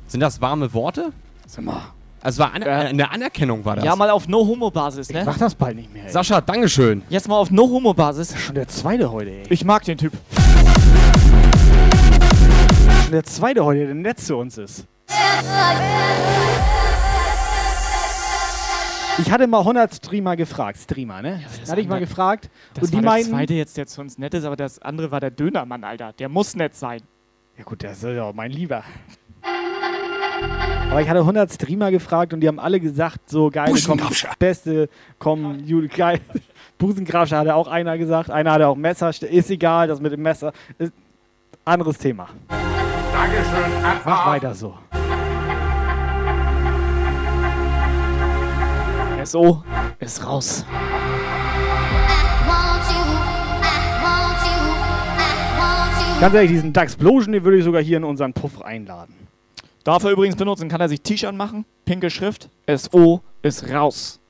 Sind 0.07 0.20
das 0.20 0.40
warme 0.40 0.73
Worte? 0.73 1.12
Sag 1.47 1.65
mal. 1.65 1.82
Also 2.23 2.39
war 2.40 2.53
eine, 2.53 2.66
eine 2.66 3.11
Anerkennung 3.11 3.65
war 3.65 3.77
das. 3.77 3.85
Ja, 3.85 3.97
mal 3.97 4.11
auf 4.11 4.28
No-Homo-Basis, 4.28 5.11
ne? 5.11 5.20
Ich 5.20 5.27
mach 5.27 5.39
das 5.39 5.55
bald 5.55 5.77
nicht 5.77 5.93
mehr. 5.93 6.05
Ey. 6.05 6.11
Sascha, 6.11 6.40
Dankeschön. 6.40 7.03
Jetzt 7.09 7.28
mal 7.28 7.36
auf 7.36 7.51
No-Homo-Basis. 7.51 8.39
Schon 8.39 8.55
der 8.55 8.69
zweite 8.69 9.11
heute, 9.11 9.31
ey. 9.31 9.43
Ich 9.51 9.65
mag 9.65 9.85
den 9.85 9.99
Typ. 9.99 10.12
Schon 13.03 13.12
der 13.12 13.24
zweite 13.24 13.65
heute, 13.65 13.86
der 13.86 13.94
nett 13.94 14.20
zu 14.20 14.36
uns 14.36 14.57
ist. 14.57 14.86
Ich 19.23 19.31
hatte 19.31 19.47
mal 19.47 19.61
100 19.61 19.94
Streamer 19.94 20.35
gefragt. 20.35 20.78
Streamer, 20.78 21.23
ne? 21.23 21.44
das 21.61 21.70
hatte 21.70 21.81
ich 21.81 21.86
mal 21.86 22.01
gefragt. 22.01 22.51
Das 22.74 22.85
und 22.85 22.90
die 22.90 22.97
war 22.97 23.03
der 23.03 23.11
meinten. 23.11 23.31
zweite 23.31 23.55
jetzt, 23.55 23.77
der 23.77 23.86
zu 23.86 24.01
uns 24.01 24.19
nett 24.19 24.35
ist, 24.35 24.44
aber 24.44 24.57
das 24.57 24.81
andere 24.81 25.12
war 25.12 25.20
der 25.20 25.31
Dönermann, 25.31 25.85
Alter. 25.85 26.12
Der 26.12 26.28
muss 26.28 26.57
nett 26.57 26.74
sein. 26.74 27.01
Ja 27.57 27.62
gut, 27.62 27.82
der 27.82 27.93
ist 27.93 28.03
ja 28.03 28.24
auch 28.24 28.35
mein 28.35 28.51
Lieber. 28.51 28.82
Aber 30.90 31.01
ich 31.01 31.09
hatte 31.09 31.20
100 31.20 31.53
Streamer 31.53 31.93
gefragt 31.93 32.35
und 32.35 32.40
die 32.40 32.49
haben 32.49 32.59
alle 32.59 32.81
gesagt, 32.81 33.31
so 33.31 33.49
geil, 33.49 33.73
komm, 33.86 34.01
beste, 34.40 34.89
komm, 35.20 35.61
Jude, 35.65 35.89
geil. 35.89 36.20
Busengrabscher 36.78 37.39
hatte 37.39 37.55
auch 37.55 37.69
einer 37.69 37.97
gesagt, 37.99 38.28
einer 38.28 38.51
hatte 38.53 38.66
auch 38.66 38.77
Messer, 38.77 39.11
ist 39.11 39.51
egal, 39.51 39.86
das 39.86 40.01
mit 40.01 40.12
dem 40.12 40.23
Messer 40.23 40.53
ist 40.78 40.93
anderes 41.65 41.97
Thema. 41.97 42.28
Dankeschön, 42.49 43.73
Mach 44.05 44.27
weiter 44.27 44.55
so. 44.55 44.74
DSO 49.32 49.62
ist 49.98 50.26
raus. 50.26 50.64
Ganz 56.20 56.34
ehrlich, 56.34 56.50
diesen 56.50 56.72
Daxplosion, 56.72 57.32
den 57.32 57.44
würde 57.44 57.59
ich 57.59 57.64
sogar 57.64 57.82
hier 57.82 57.96
in 57.96 58.04
unseren 58.04 58.32
Puff 58.32 58.62
einladen. 58.62 59.14
Darf 59.84 60.04
er 60.04 60.10
übrigens 60.10 60.36
benutzen, 60.36 60.68
kann 60.68 60.80
er 60.80 60.88
sich 60.88 61.00
T-Shirt 61.00 61.34
machen, 61.34 61.64
pinke 61.84 62.10
Schrift, 62.10 62.48
SO 62.68 63.22
ist 63.42 63.68
raus. 63.70 64.20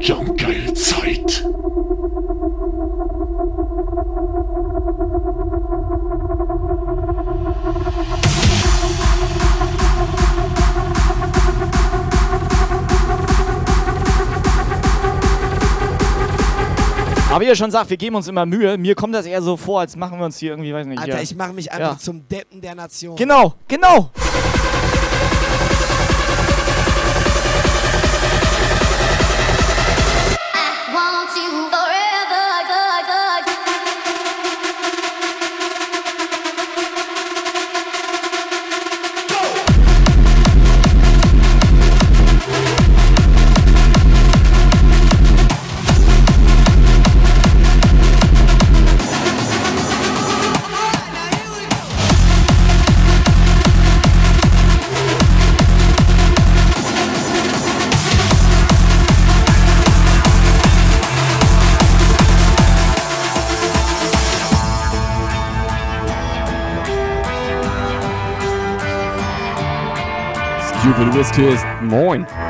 Jump 0.00 0.40
Zeit. 0.74 1.44
Ihr 17.50 17.56
schon 17.56 17.72
sagt, 17.72 17.90
wir 17.90 17.96
geben 17.96 18.14
uns 18.14 18.28
immer 18.28 18.46
Mühe. 18.46 18.78
Mir 18.78 18.94
kommt 18.94 19.12
das 19.12 19.26
eher 19.26 19.42
so 19.42 19.56
vor, 19.56 19.80
als 19.80 19.96
machen 19.96 20.20
wir 20.20 20.24
uns 20.24 20.38
hier 20.38 20.52
irgendwie, 20.52 20.72
weiß 20.72 20.86
nicht. 20.86 21.00
Alter, 21.00 21.16
ja. 21.16 21.20
ich 21.20 21.34
mache 21.34 21.52
mich 21.52 21.72
einfach 21.72 21.94
Ja. 21.94 21.98
zum 21.98 22.28
Deppen 22.28 22.60
der 22.60 22.76
Nation. 22.76 23.16
Genau, 23.16 23.54
genau. 23.66 24.10
Liz 71.14 71.28
to 71.32 71.48
is 71.48 71.60
Moin. 71.82 72.49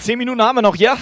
Zehn 0.00 0.18
Minuten 0.18 0.40
haben 0.40 0.56
wir 0.56 0.62
noch, 0.62 0.76
ja? 0.76 0.96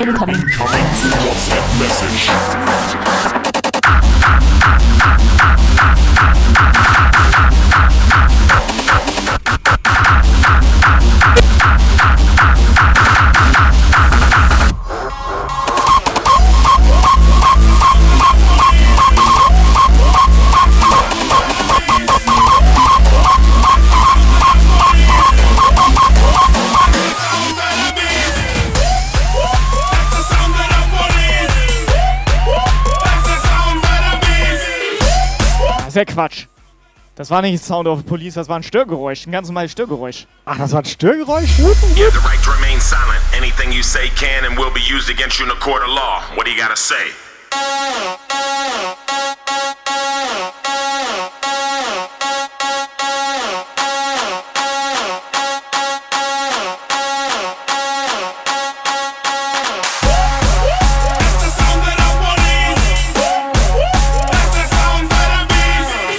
Incoming. 0.00 0.36
WhatsApp 1.24 1.64
message. 1.78 2.73
Ist 35.94 35.96
ja 35.96 36.04
Quatsch. 36.04 36.46
Das 37.14 37.30
war 37.30 37.42
nicht 37.42 37.62
Sound 37.62 37.86
of 37.86 38.04
Police, 38.04 38.34
das 38.34 38.48
war 38.48 38.56
ein 38.56 38.64
Störgeräusch. 38.64 39.26
Ein 39.26 39.32
ganz 39.32 39.46
normales 39.46 39.70
Störgeräusch. 39.70 40.26
Ach, 40.44 40.58
das 40.58 40.72
war 40.72 40.80
ein 40.80 40.84
Störgeräusch? 40.84 41.58
You 41.58 41.68
have 41.68 41.78
the 41.86 42.26
right 42.26 42.42
to 42.42 42.50
remain 42.50 42.80
silent. 42.80 43.22
Anything 43.36 43.70
you 43.70 43.82
say 43.82 44.08
can 44.16 44.44
and 44.44 44.58
will 44.58 44.72
be 44.72 44.80
used 44.80 45.08
against 45.08 45.38
you 45.38 45.46
in 45.46 45.52
a 45.52 45.60
court 45.60 45.82
of 45.82 45.90
law. 45.90 46.22
What 46.34 46.46
do 46.46 46.50
you 46.50 46.60
gotta 46.60 46.76
say? 46.76 47.12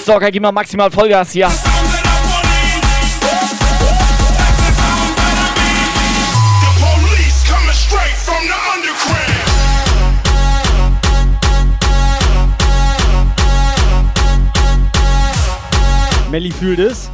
Stalker, 0.06 0.30
gib 0.30 0.44
mal 0.44 0.52
maximal 0.52 0.92
Vollgas 0.92 1.32
hier. 1.32 1.50
Melly 16.30 16.52
fühlt 16.52 16.78
es. 16.78 17.10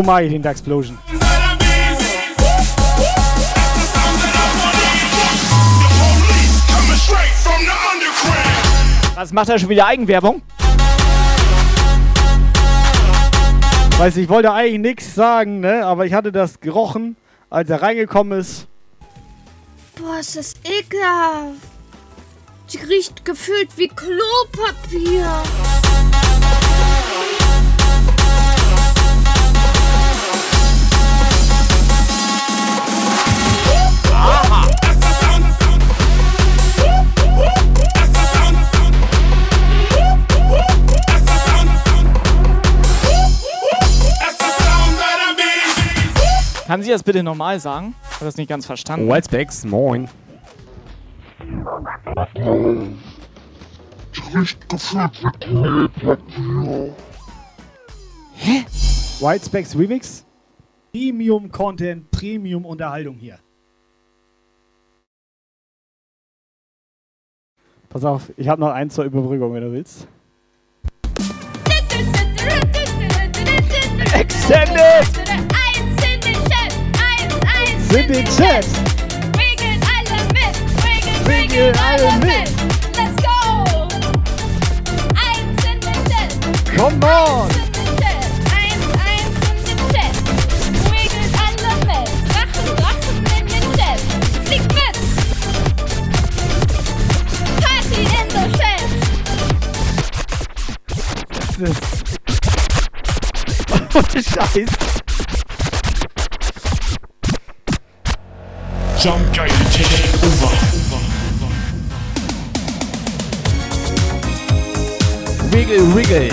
So 0.00 0.06
mag 0.06 0.24
ich 0.24 0.30
den 0.30 0.42
the 0.42 0.48
underground. 7.92 8.38
Was 9.14 9.30
macht 9.30 9.50
er 9.50 9.58
schon 9.58 9.68
wieder 9.68 9.86
Eigenwerbung? 9.86 10.40
Weiß 13.98 14.16
ich 14.16 14.26
wollte 14.30 14.50
eigentlich 14.50 14.80
nichts 14.80 15.14
sagen, 15.14 15.60
ne? 15.60 15.84
Aber 15.84 16.06
ich 16.06 16.14
hatte 16.14 16.32
das 16.32 16.60
gerochen, 16.60 17.16
als 17.50 17.68
er 17.68 17.82
reingekommen 17.82 18.40
ist. 18.40 18.68
Boah, 19.96 20.18
ist 20.18 20.34
das 20.34 20.54
ekelhaft. 20.64 21.60
Die 22.72 22.78
riecht 22.78 23.22
gefühlt 23.26 23.68
wie 23.76 23.88
Klopapier. 23.88 25.42
Kann 46.70 46.84
sie 46.84 46.90
das 46.90 47.02
bitte 47.02 47.24
normal 47.24 47.58
sagen? 47.58 47.96
Ich 48.08 48.14
habe 48.14 48.26
das 48.26 48.36
nicht 48.36 48.48
ganz 48.48 48.64
verstanden. 48.64 49.08
Whitespecks, 49.08 49.64
moin. 49.64 50.08
Hä? 58.34 58.64
Whitespecks 59.18 59.76
Remix? 59.76 60.24
Premium 60.92 61.50
Content, 61.50 62.08
Premium 62.12 62.64
Unterhaltung 62.64 63.16
hier. 63.16 63.40
Pass 67.90 68.04
auf, 68.04 68.30
ich 68.36 68.46
habe 68.46 68.60
noch 68.60 68.70
eins 68.70 68.94
zur 68.94 69.02
Überbrückung, 69.02 69.52
wenn 69.52 69.62
du 69.64 69.72
willst. 69.72 70.06
Extended! 74.14 75.08
Eins 75.50 76.04
in 77.92 78.06
den 78.06 78.24
Chat! 78.26 78.64
Regeln 79.36 79.80
alle 79.90 80.22
mit, 80.28 80.54
regeln, 81.28 81.76
alle 81.84 82.12
mit. 82.20 82.48
Let's 82.96 83.16
go! 83.24 83.64
Eins 85.16 85.64
in 85.64 85.80
den 85.80 85.98
Chat. 86.06 86.30
Come 86.76 87.04
on! 87.04 87.59
Ist. 101.60 101.82
Ohne 103.94 104.22
Scheiß. 104.22 104.70
Jump 109.02 109.32
Guide 109.34 109.52
Takeover. 109.70 110.50
Wiggle, 115.50 115.94
wiggle. 115.94 116.30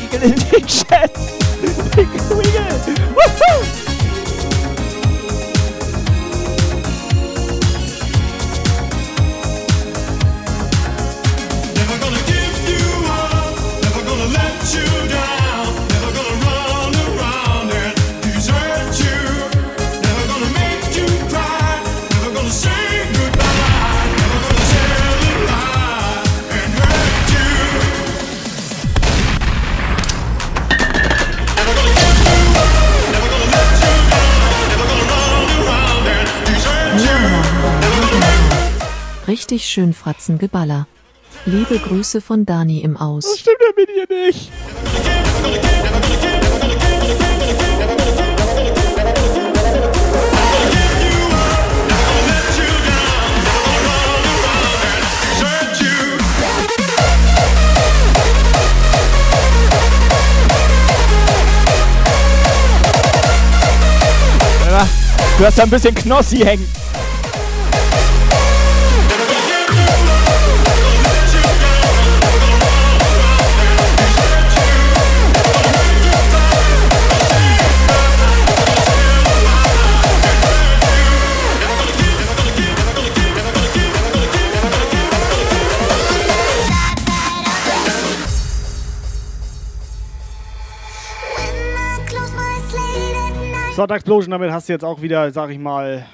Wiggle 0.00 0.22
in 0.22 0.34
den 0.34 0.66
Chat. 0.66 1.12
Wiggle, 1.94 2.38
wiggle. 2.38 2.94
Woohoo! 3.14 3.85
Richtig 39.28 39.66
schön 39.66 39.92
Fratzengeballer. 39.92 40.86
Liebe 41.46 41.78
Grüße 41.78 42.20
von 42.20 42.46
Dani 42.46 42.80
im 42.80 42.96
Aus. 42.96 43.24
Das 43.24 43.40
stimmt 43.40 43.58
ja 43.60 43.72
mit 43.76 43.88
dir 43.88 44.26
nicht. 44.26 44.50
Du 65.38 65.44
hast 65.44 65.58
da 65.58 65.64
ein 65.64 65.70
bisschen 65.70 65.94
Knossi 65.94 66.38
hängen. 66.38 66.66
Sonntagsblosion, 93.76 94.30
damit 94.30 94.50
hast 94.52 94.70
du 94.70 94.72
jetzt 94.72 94.86
auch 94.86 95.02
wieder, 95.02 95.30
sag 95.32 95.50
ich 95.50 95.58
mal. 95.58 96.06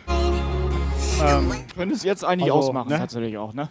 Ähm, 1.24 1.52
Könntest 1.76 2.04
jetzt 2.04 2.24
eigentlich 2.24 2.50
also, 2.50 2.70
ausmachen, 2.70 2.88
ne? 2.88 2.98
tatsächlich 2.98 3.38
auch, 3.38 3.52
ne? 3.54 3.68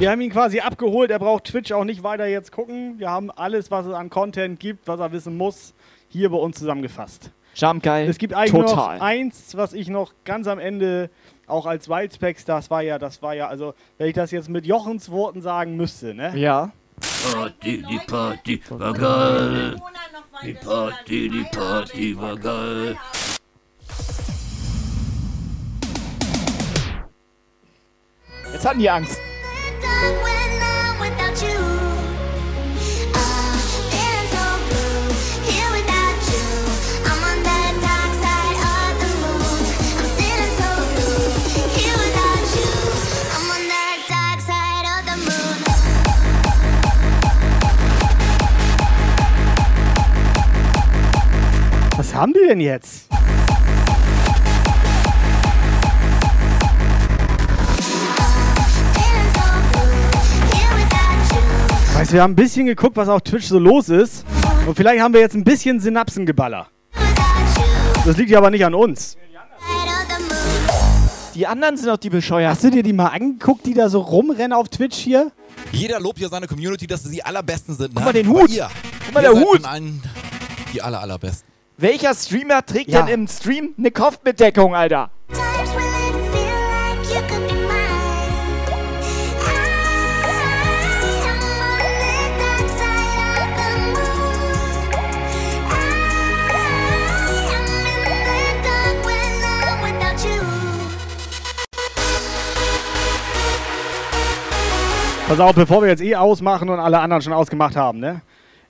Wir 0.00 0.10
haben 0.10 0.20
ihn 0.20 0.32
quasi 0.32 0.58
abgeholt. 0.58 1.12
Er 1.12 1.20
braucht 1.20 1.44
Twitch 1.44 1.70
auch 1.70 1.84
nicht 1.84 2.02
weiter 2.02 2.26
jetzt 2.26 2.50
gucken. 2.50 2.98
Wir 2.98 3.08
haben 3.08 3.30
alles, 3.30 3.70
was 3.70 3.86
es 3.86 3.94
an 3.94 4.10
Content 4.10 4.58
gibt, 4.58 4.88
was 4.88 4.98
er 4.98 5.12
wissen 5.12 5.36
muss, 5.36 5.74
hier 6.08 6.30
bei 6.30 6.38
uns 6.38 6.58
zusammengefasst. 6.58 7.30
Jamgeil. 7.54 8.08
Es 8.08 8.18
gibt 8.18 8.34
eigentlich 8.34 8.50
Total. 8.50 8.96
noch 8.96 9.00
eins, 9.00 9.56
was 9.56 9.72
ich 9.72 9.86
noch 9.86 10.12
ganz 10.24 10.48
am 10.48 10.58
Ende 10.58 11.08
auch 11.46 11.66
als 11.66 11.88
Wildspecs, 11.88 12.44
das 12.44 12.68
war 12.68 12.82
ja, 12.82 12.98
das 12.98 13.22
war 13.22 13.36
ja, 13.36 13.46
also 13.46 13.74
wenn 13.96 14.08
ich 14.08 14.14
das 14.14 14.32
jetzt 14.32 14.48
mit 14.48 14.66
Jochens 14.66 15.08
Worten 15.12 15.40
sagen 15.40 15.76
müsste, 15.76 16.14
ne? 16.14 16.36
Ja. 16.36 16.72
Party, 17.32 17.84
die 17.88 18.00
Party 18.08 18.60
war 18.70 18.92
geil. 18.92 19.76
Die 20.42 20.54
Party, 20.54 21.28
die 21.28 21.46
Party 21.50 22.16
war 22.16 22.36
geil. 22.36 22.96
Jetzt 28.52 28.64
hatten 28.64 28.78
die 28.78 28.90
Angst. 28.90 29.18
Haben 52.26 52.32
die 52.32 52.48
denn 52.48 52.60
jetzt? 52.60 53.06
Weißt 61.94 62.10
du, 62.10 62.14
wir 62.14 62.22
haben 62.22 62.32
ein 62.32 62.34
bisschen 62.34 62.66
geguckt, 62.66 62.96
was 62.96 63.08
auf 63.08 63.22
Twitch 63.22 63.46
so 63.46 63.60
los 63.60 63.88
ist. 63.88 64.24
Und 64.66 64.74
vielleicht 64.74 65.00
haben 65.00 65.14
wir 65.14 65.20
jetzt 65.20 65.36
ein 65.36 65.44
bisschen 65.44 65.78
Synapsengeballer. 65.78 66.66
Das 68.04 68.16
liegt 68.16 68.30
ja 68.30 68.38
aber 68.38 68.50
nicht 68.50 68.64
an 68.64 68.74
uns. 68.74 69.16
Die 71.36 71.46
anderen 71.46 71.76
sind 71.76 71.86
doch 71.86 71.96
die 71.96 72.10
bescheuert. 72.10 72.50
Hast 72.50 72.64
du 72.64 72.70
dir 72.70 72.82
die 72.82 72.92
mal 72.92 73.08
angeguckt, 73.08 73.66
die 73.66 73.74
da 73.74 73.88
so 73.88 74.00
rumrennen 74.00 74.52
auf 74.52 74.68
Twitch 74.68 74.96
hier? 74.96 75.30
Jeder 75.70 76.00
lobt 76.00 76.18
hier 76.18 76.28
seine 76.28 76.48
Community, 76.48 76.88
dass 76.88 77.04
sie 77.04 77.10
die 77.10 77.22
allerbesten 77.22 77.76
sind. 77.76 77.94
Guck 77.94 78.00
ne? 78.00 78.04
mal 78.04 78.12
den 78.12 78.28
Hut. 78.28 78.50
Ihr, 78.50 78.68
Guck 79.04 79.14
mal 79.14 79.22
ihr 79.22 79.30
der 79.30 79.38
seid 79.38 79.46
Hut. 79.46 79.64
Allen 79.64 80.02
die 80.72 80.82
aller, 80.82 81.00
allerbesten. 81.00 81.55
Welcher 81.78 82.14
Streamer 82.14 82.64
trägt 82.64 82.90
Ja. 82.90 83.02
denn 83.02 83.22
im 83.22 83.28
Stream 83.28 83.74
eine 83.76 83.90
Kopfbedeckung, 83.90 84.74
Alter? 84.74 85.10
Pass 105.28 105.40
auf, 105.40 105.54
bevor 105.56 105.82
wir 105.82 105.88
jetzt 105.88 106.02
eh 106.02 106.14
ausmachen 106.14 106.68
und 106.68 106.78
alle 106.78 107.00
anderen 107.00 107.20
schon 107.20 107.32
ausgemacht 107.32 107.74
haben, 107.74 107.98
ne? 107.98 108.20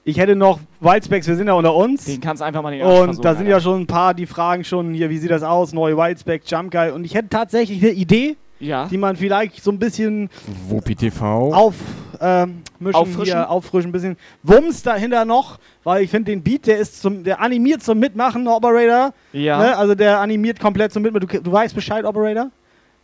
Ich 0.08 0.18
hätte 0.18 0.36
noch 0.36 0.60
Wildspecs, 0.78 1.26
wir 1.26 1.34
sind 1.34 1.48
ja 1.48 1.54
unter 1.54 1.74
uns. 1.74 2.04
Den 2.04 2.20
kannst 2.20 2.40
du 2.40 2.44
einfach 2.44 2.62
mal 2.62 2.70
den 2.70 2.80
Arsch 2.86 3.00
Und 3.00 3.24
da 3.24 3.32
sind 3.34 3.46
Alter. 3.46 3.50
ja 3.50 3.60
schon 3.60 3.80
ein 3.80 3.86
paar, 3.88 4.14
die 4.14 4.26
fragen 4.26 4.62
schon 4.62 4.94
hier, 4.94 5.10
wie 5.10 5.18
sieht 5.18 5.32
das 5.32 5.42
aus? 5.42 5.72
Neue 5.72 5.96
Wildspecs, 5.96 6.48
Jump 6.48 6.70
Guy. 6.70 6.92
Und 6.92 7.04
ich 7.04 7.16
hätte 7.16 7.28
tatsächlich 7.28 7.82
eine 7.82 7.90
Idee, 7.90 8.36
Ja. 8.60 8.86
die 8.86 8.98
man 8.98 9.16
vielleicht 9.16 9.64
so 9.64 9.72
ein 9.72 9.80
bisschen 9.80 10.30
Wuppi 10.68 10.94
TV. 10.94 11.52
auf, 11.52 11.74
ähm, 12.20 12.62
mischen 12.78 12.94
Auffrischen? 12.94 13.24
hier, 13.24 13.50
auffrischen, 13.50 13.88
ein 13.88 13.92
bisschen 13.92 14.16
Wumms 14.44 14.84
dahinter 14.84 15.24
noch, 15.24 15.58
weil 15.82 16.04
ich 16.04 16.10
finde 16.12 16.30
den 16.30 16.40
Beat, 16.40 16.68
der 16.68 16.78
ist 16.78 17.02
zum, 17.02 17.24
der 17.24 17.40
animiert 17.40 17.82
zum 17.82 17.98
Mitmachen, 17.98 18.46
Operator. 18.46 19.12
Ja. 19.32 19.58
Ne? 19.58 19.76
Also 19.76 19.96
der 19.96 20.20
animiert 20.20 20.60
komplett 20.60 20.92
zum 20.92 21.02
Mitmachen. 21.02 21.26
Du, 21.26 21.42
du 21.42 21.50
weißt 21.50 21.74
Bescheid, 21.74 22.04
Operator? 22.04 22.52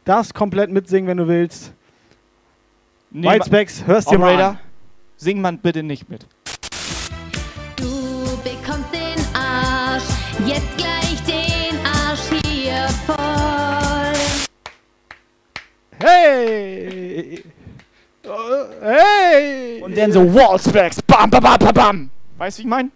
Darfst 0.05 0.37
komplett 0.37 0.71
mitsingen, 0.71 1.09
wenn 1.09 1.17
du 1.17 1.27
willst. 1.27 1.73
Nee, 3.11 3.29
Wildspecs, 3.29 3.89
hörst 3.89 4.09
dir 4.09 4.19
mal 4.21 4.35
Operator, 4.35 4.51
an. 4.53 4.59
sing 5.17 5.41
man 5.41 5.59
bitte 5.59 5.83
nicht 5.83 6.09
mit. 6.09 6.27
Hey! 16.03 17.45
Hey! 18.81 19.81
Und 19.83 19.97
dann 19.97 20.11
so 20.11 20.35
Wallspacks. 20.35 21.01
Bam, 21.03 21.31
bam, 21.31 21.43
bam, 21.43 21.59
bam, 21.59 21.75
bam. 21.75 22.11
Weißt 22.39 22.59
du, 22.59 22.63
wie 22.63 22.67
ich 22.67 22.69
meine? 22.69 22.91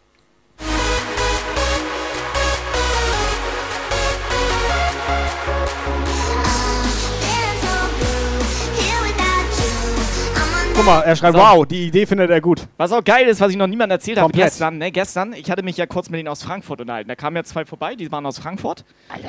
Guck 10.77 10.85
mal, 10.85 11.01
er 11.03 11.17
schreibt, 11.17 11.37
So. 11.37 11.43
wow, 11.43 11.65
die 11.67 11.87
Idee 11.87 12.05
findet 12.05 12.31
er 12.31 12.41
gut. 12.43 12.69
Was 12.77 12.93
auch 12.93 13.03
geil 13.03 13.27
ist, 13.29 13.41
was 13.41 13.51
ich 13.51 13.57
noch 13.57 13.67
niemandem 13.67 13.97
erzählt 13.97 14.19
habe, 14.19 14.31
gestern, 14.33 14.77
ne, 14.77 14.93
gestern, 14.93 15.33
ich 15.33 15.51
hatte 15.51 15.63
mich 15.63 15.79
ja 15.79 15.87
kurz 15.87 16.11
mit 16.11 16.19
denen 16.19 16.29
aus 16.29 16.43
Frankfurt 16.43 16.83
unterhalten. 16.83 17.09
Da 17.09 17.15
kamen 17.15 17.35
ja 17.35 17.45
zwei 17.45 17.65
vorbei, 17.65 17.95
die 17.95 18.13
waren 18.13 18.27
aus 18.27 18.39
Frankfurt. 18.39 18.85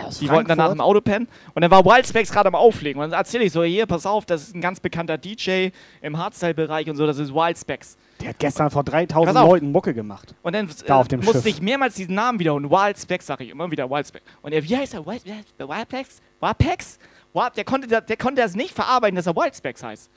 aus 0.06 0.19
die 0.19 0.30
wollten 0.30 0.49
danach 0.49 0.65
Frankfurt? 0.65 0.76
im 0.76 0.82
Auto 0.82 0.99
pennen. 1.02 1.28
Und 1.56 1.61
dann 1.61 1.72
war 1.72 1.86
Wildspecs 1.86 2.32
gerade 2.34 2.48
am 2.49 2.56
Auflegen. 2.56 3.02
Und 3.02 3.11
dann 3.11 3.18
erzähle 3.19 3.45
ich 3.45 3.53
so, 3.53 3.64
hier, 3.64 3.86
pass 3.86 4.06
auf, 4.06 4.26
das 4.26 4.41
ist 4.44 4.56
ein 4.56 4.61
ganz 4.61 4.82
bekannter 4.82 5.18
DJ 5.18 5.69
im 6.02 6.18
Hardstyle-Bereich 6.18 6.90
und 6.90 6.98
so, 6.98 7.07
das 7.07 7.18
ist 7.18 7.34
Wildspecs. 7.34 7.95
Der 8.19 8.30
hat 8.30 8.40
gestern 8.40 8.69
vor 8.69 8.84
3000 8.84 9.34
Pass 9.34 9.41
auf. 9.41 9.49
Leuten 9.49 9.72
Mucke 9.72 9.94
gemacht. 9.94 10.36
Und 10.41 10.53
dann 10.53 10.69
Da 10.86 10.95
äh, 10.95 10.99
auf 10.99 11.07
dem 11.07 11.22
musste 11.22 11.44
Schiff. 11.44 11.45
ich 11.45 11.61
mehrmals 11.61 11.95
diesen 11.95 12.14
Namen 12.15 12.40
wiederholen. 12.40 12.69
Wildspecs, 12.69 13.26
sage 13.26 13.45
ich 13.45 13.52
immer 13.52 13.72
wieder, 13.72 13.90
Wildspecs. 13.90 14.26
Und 14.41 14.52
er, 14.52 14.64
wie 14.68 14.76
heißt 14.76 14.95
er? 14.95 15.06
Wild- 15.06 15.24
Wild- 15.26 15.45
Wildspecs? 15.69 16.22
Wildspecs? 16.41 16.99
Wild- 17.34 17.56
Der 17.56 17.64
konnte, 17.64 17.88
das- 17.88 18.06
der 18.06 18.18
konnte 18.18 18.41
das 18.41 18.53
nicht 18.56 18.74
verarbeiten, 18.74 19.15
dass 19.15 19.28
er 19.28 19.36
Wildspecs 19.36 19.82
heißt. 19.82 20.10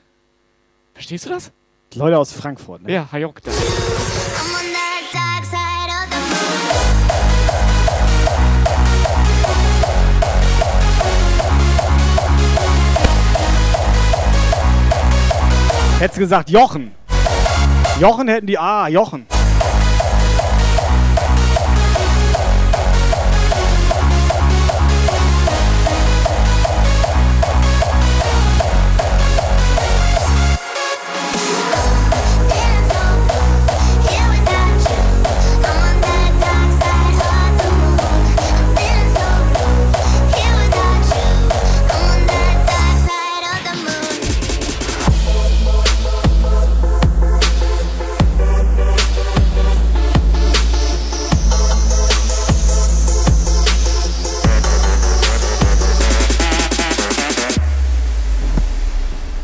Verstehst 0.93 1.25
du 1.25 1.29
das? 1.29 1.51
Leute 1.95 2.17
aus 2.17 2.31
Frankfurt, 2.31 2.83
ne? 2.83 2.93
Ja, 2.93 3.11
Hayok. 3.11 3.41
Das. 3.41 3.55
Hättest 15.99 16.19
gesagt 16.19 16.49
Jochen. 16.49 16.91
Jochen 17.99 18.27
hätten 18.27 18.47
die 18.47 18.57
A, 18.57 18.87
Jochen. 18.87 19.27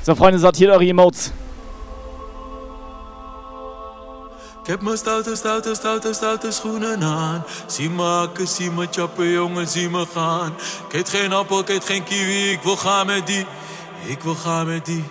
So, 0.08 0.16
Freunde, 0.16 0.40
sortiert 0.40 0.72
eure 0.72 0.86
Emotes. 0.86 1.32
Ik 4.62 4.68
heb 4.68 4.82
mijn 4.82 4.98
stoute, 4.98 5.36
stoute, 5.36 5.76
stoute, 5.76 6.14
stoute 6.14 6.52
schoenen 6.52 7.04
aan. 7.04 7.44
Zie 7.66 7.90
me 7.90 8.04
hakken, 8.04 8.48
zie 8.48 8.72
me 8.72 8.88
chappen, 8.92 9.30
jongen, 9.30 9.68
zie 9.68 9.90
me 9.90 10.06
gaan. 10.14 10.54
Ik 10.88 10.94
eet 10.94 11.10
geen 11.10 11.34
appel, 11.34 11.60
ik 11.60 11.70
eet 11.70 11.86
geen 11.86 12.04
kiwi, 12.04 12.52
ik 12.52 12.62
wil 12.62 12.78
gaan 12.78 13.06
met 13.06 13.28
die. 13.28 13.46
Ik 14.06 14.22
wil 14.22 14.36
gaan 14.36 14.68
met 14.68 14.86
die. 14.86 15.04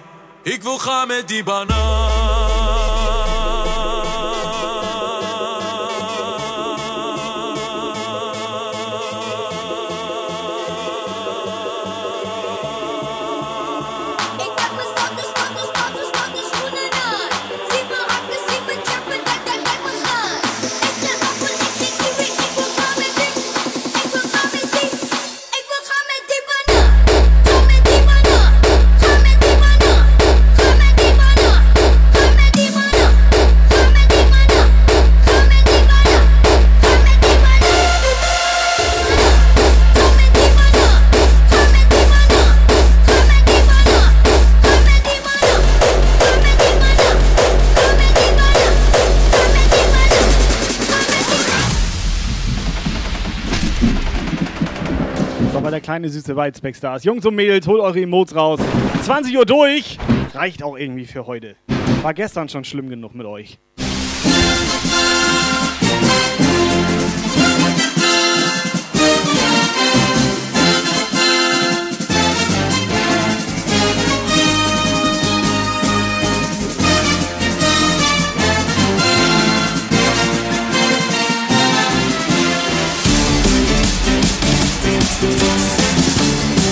Ik 0.43 0.63
wil 0.63 0.79
gaan 0.79 1.07
met 1.07 1.29
die 1.29 1.45
banaan. 1.45 2.46
Kleine 56.07 56.11
süße 56.11 56.37
ist. 56.97 57.05
Jungs 57.05 57.27
und 57.27 57.35
Mädels, 57.35 57.67
holt 57.67 57.81
eure 57.81 58.01
Emotes 58.01 58.35
raus. 58.37 58.61
20 59.03 59.37
Uhr 59.37 59.47
durch. 59.47 59.99
Reicht 60.35 60.63
auch 60.63 60.77
irgendwie 60.77 61.07
für 61.07 61.27
heute. 61.27 61.57
War 62.03 62.15
gestern 62.15 62.49
schon 62.49 62.65
schlimm 62.65 62.89
genug 62.89 63.15
mit 63.15 63.27
euch. 63.27 63.59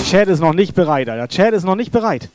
Chat 0.04 0.28
ist 0.28 0.40
noch 0.40 0.52
nicht 0.52 0.74
bereit, 0.74 1.08
Alter. 1.08 1.28
Chat 1.28 1.54
ist 1.54 1.64
noch 1.64 1.76
nicht 1.76 1.90
bereit. 1.90 2.28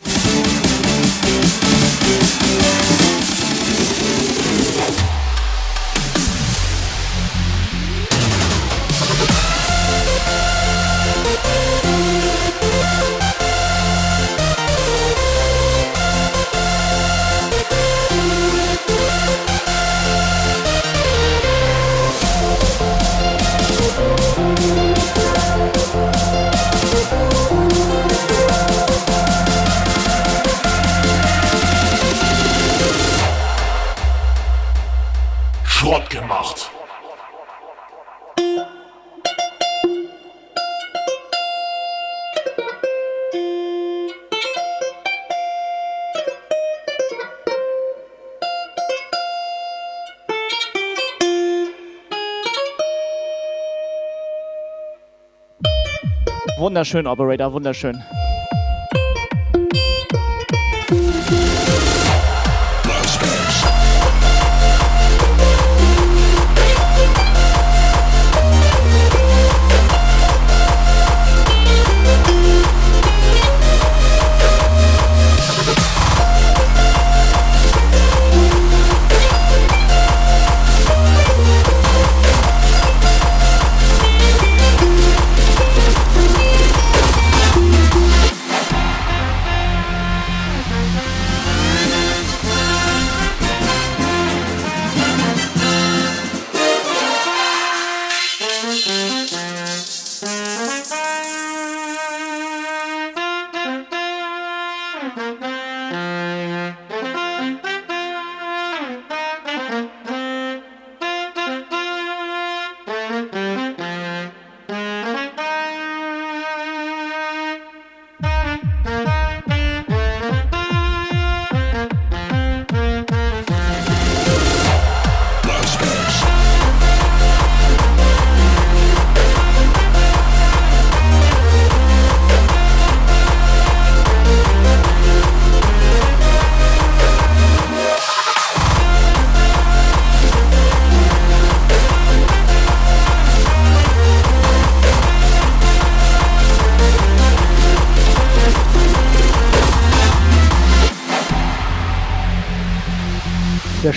Wunderschön, 56.70 57.08
Operator, 57.08 57.52
wunderschön. 57.52 58.04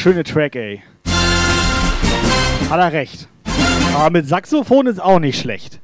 Schöne 0.02 0.24
Track, 0.24 0.56
ey. 0.56 0.82
Hat 2.68 2.80
er 2.80 2.92
recht. 2.92 3.28
Aber 3.94 4.10
mit 4.10 4.26
Saxophon 4.26 4.88
ist 4.88 5.00
auch 5.00 5.20
nicht 5.20 5.38
schlecht. 5.38 5.80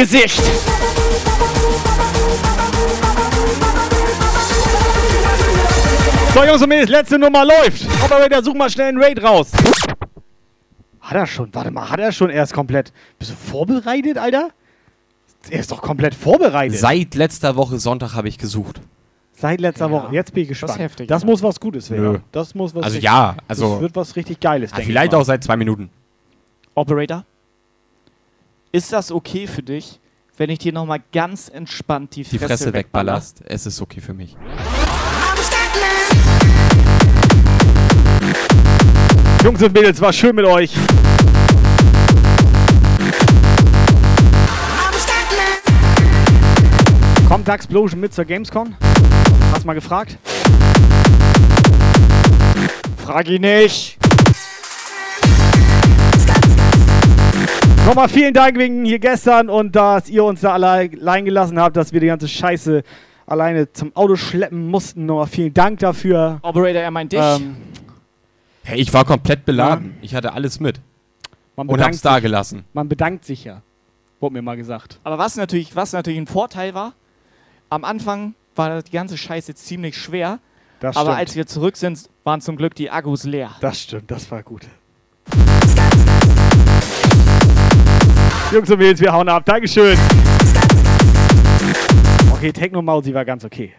Gesicht! 0.00 0.40
So, 6.34 6.44
Jungs 6.44 6.62
und 6.62 6.68
Mädels, 6.68 6.88
letzte 6.90 7.18
Nummer 7.18 7.44
läuft. 7.44 7.84
Operator, 8.04 8.42
such 8.42 8.54
mal 8.54 8.70
schnell 8.70 8.88
einen 8.88 9.02
Raid 9.02 9.22
raus. 9.22 9.50
Hat 11.00 11.16
er 11.16 11.26
schon? 11.26 11.48
Warte 11.52 11.70
mal, 11.72 11.90
hat 11.90 11.98
er 11.98 12.12
schon 12.12 12.30
erst 12.30 12.52
komplett. 12.52 12.92
Bist 13.18 13.32
du 13.32 13.34
vorbereitet, 13.34 14.16
Alter? 14.16 14.50
Er 15.50 15.60
ist 15.60 15.72
doch 15.72 15.82
komplett 15.82 16.14
vorbereitet. 16.14 16.78
Seit 16.78 17.14
letzter 17.16 17.56
Woche 17.56 17.78
Sonntag 17.78 18.14
habe 18.14 18.28
ich 18.28 18.38
gesucht. 18.38 18.80
Seit 19.32 19.60
letzter 19.60 19.90
Woche. 19.90 20.14
Jetzt 20.14 20.32
bin 20.32 20.44
ich 20.44 20.48
gespannt. 20.50 20.70
Das 20.70 20.76
ist 20.76 20.82
heftig, 20.82 21.08
Das 21.08 21.22
ja. 21.22 21.26
muss 21.28 21.42
was 21.42 21.58
Gutes 21.58 21.90
werden. 21.90 22.12
Nö. 22.12 22.18
Das 22.30 22.54
muss 22.54 22.74
was 22.74 22.84
Also 22.84 22.94
richtig- 22.94 23.04
ja, 23.04 23.36
also- 23.48 23.72
Das 23.72 23.80
wird 23.80 23.96
was 23.96 24.14
richtig 24.16 24.38
Geiles, 24.38 24.70
Ja, 24.70 24.76
denke 24.76 24.90
vielleicht 24.92 25.06
ich 25.06 25.12
mal. 25.12 25.18
auch 25.18 25.24
seit 25.24 25.42
zwei 25.42 25.56
Minuten. 25.56 25.90
Operator, 26.74 27.24
ist 28.72 28.92
das 28.92 29.10
okay 29.10 29.46
für 29.46 29.62
dich, 29.62 30.00
wenn 30.36 30.50
ich 30.50 30.58
dir 30.58 30.72
nochmal 30.72 31.00
ganz 31.12 31.48
entspannt 31.48 32.14
die 32.16 32.22
Die 32.22 32.38
Fresse, 32.38 32.46
Fresse 32.46 32.72
wegballer? 32.72 33.14
wegballerst. 33.14 33.42
Es 33.46 33.66
ist 33.66 33.80
okay 33.82 34.00
für 34.00 34.14
mich. 34.14 34.36
Jungs 39.44 39.62
und 39.62 39.72
Mädels, 39.72 40.00
war 40.00 40.12
schön 40.12 40.34
mit 40.36 40.44
euch. 40.44 40.72
Kommt 47.28 47.46
Daxplosion 47.46 48.00
mit 48.00 48.12
zur 48.12 48.24
Gamescom? 48.24 48.74
Hast 49.52 49.64
mal 49.64 49.74
gefragt? 49.74 50.18
Frag 52.96 53.28
ihn 53.28 53.42
nicht. 53.42 53.98
Nochmal 57.90 58.08
vielen 58.08 58.32
Dank 58.32 58.56
wegen 58.56 58.84
hier 58.84 59.00
gestern 59.00 59.48
und 59.48 59.74
dass 59.74 60.08
ihr 60.08 60.22
uns 60.22 60.42
da 60.42 60.52
alle 60.52 60.68
allein 60.68 61.24
gelassen 61.24 61.58
habt, 61.58 61.76
dass 61.76 61.92
wir 61.92 61.98
die 61.98 62.06
ganze 62.06 62.28
Scheiße 62.28 62.84
alleine 63.26 63.72
zum 63.72 63.96
Auto 63.96 64.14
schleppen 64.14 64.68
mussten. 64.68 65.06
Nochmal 65.06 65.26
vielen 65.26 65.52
Dank 65.52 65.80
dafür. 65.80 66.38
Operator, 66.42 66.82
er 66.82 66.90
meint 66.92 67.10
dich. 67.10 67.18
Ähm, 67.20 67.56
Hey, 68.62 68.78
ich 68.78 68.94
war 68.94 69.04
komplett 69.04 69.44
beladen. 69.44 69.96
Ich 70.02 70.14
hatte 70.14 70.34
alles 70.34 70.60
mit. 70.60 70.80
man 71.56 71.68
Und 71.68 71.82
hab's 71.82 72.00
da 72.00 72.20
gelassen. 72.20 72.64
Man 72.74 72.88
bedankt 72.88 73.24
sich 73.24 73.42
ja. 73.42 73.60
Wurde 74.20 74.34
mir 74.34 74.42
mal 74.42 74.56
gesagt. 74.56 75.00
Aber 75.02 75.18
was 75.18 75.34
natürlich, 75.34 75.74
was 75.74 75.92
natürlich 75.92 76.20
ein 76.20 76.28
Vorteil 76.28 76.74
war, 76.74 76.92
am 77.70 77.84
Anfang 77.84 78.36
war 78.54 78.84
die 78.84 78.92
ganze 78.92 79.18
Scheiße 79.18 79.56
ziemlich 79.56 79.98
schwer. 79.98 80.38
Das 80.78 80.96
aber 80.96 81.10
stimmt. 81.10 81.18
als 81.18 81.34
wir 81.34 81.46
zurück 81.48 81.76
sind, 81.76 82.08
waren 82.22 82.40
zum 82.40 82.54
Glück 82.54 82.76
die 82.76 82.88
Akkus 82.88 83.24
leer. 83.24 83.50
Das 83.60 83.80
stimmt, 83.80 84.08
das 84.12 84.30
war 84.30 84.44
gut. 84.44 84.68
Jungs 88.52 88.68
und 88.68 88.78
Mädels, 88.78 89.00
wir 89.00 89.12
hauen 89.12 89.28
ab. 89.28 89.44
Dankeschön. 89.44 89.96
Okay, 92.32 92.50
Techno 92.52 92.82
Mausi 92.82 93.14
war 93.14 93.24
ganz 93.24 93.44
okay. 93.44 93.72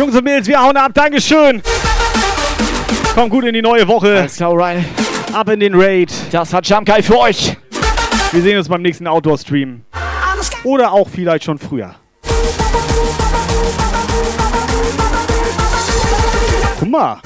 Jungs 0.00 0.16
und 0.16 0.24
Mädels, 0.24 0.46
wir 0.46 0.58
hauen 0.58 0.74
ab. 0.78 0.92
Dankeschön. 0.94 1.60
Kommt 3.14 3.28
gut 3.28 3.44
in 3.44 3.52
die 3.52 3.60
neue 3.60 3.86
Woche. 3.86 4.16
Alles 4.20 4.36
klar, 4.36 4.54
Ryan. 4.54 4.82
Ab 5.34 5.50
in 5.50 5.60
den 5.60 5.78
Raid. 5.78 6.10
Das 6.30 6.52
Jump 6.64 6.86
Guy 6.86 7.02
für 7.02 7.18
euch. 7.18 7.54
Wir 8.32 8.40
sehen 8.40 8.56
uns 8.56 8.66
beim 8.66 8.80
nächsten 8.80 9.06
Outdoor-Stream. 9.06 9.82
Oder 10.64 10.92
auch 10.92 11.06
vielleicht 11.06 11.44
schon 11.44 11.58
früher. 11.58 11.96
Guck 16.78 16.88
mal. 16.88 17.20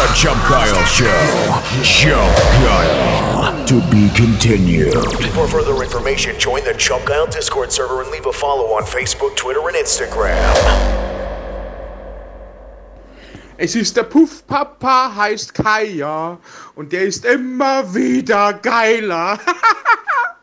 This 0.00 0.08
was 0.08 0.18
a 0.18 0.22
Jump 0.22 0.42
Guile 0.48 0.84
show. 0.86 1.82
Jump 1.82 2.36
Guile. 2.62 3.66
To 3.66 3.80
be 3.90 4.08
continued. 4.14 4.94
For 5.34 5.46
further 5.46 5.82
information, 5.82 6.38
join 6.38 6.64
the 6.64 6.74
Chump 6.74 7.04
Guile 7.04 7.26
Discord 7.26 7.70
server 7.70 8.00
and 8.02 8.10
leave 8.10 8.26
a 8.26 8.32
follow 8.32 8.74
on 8.76 8.84
Facebook, 8.84 9.36
Twitter, 9.36 9.60
and 9.68 9.76
Instagram. 9.76 10.54
Es 13.58 13.74
ist 13.74 13.94
der 13.94 14.04
Puffpapa, 14.04 15.14
heißt 15.16 15.52
Kaya. 15.52 16.38
Und 16.74 16.92
der 16.92 17.02
ist 17.02 17.26
immer 17.26 17.94
wieder 17.94 18.54
geiler. 18.54 19.38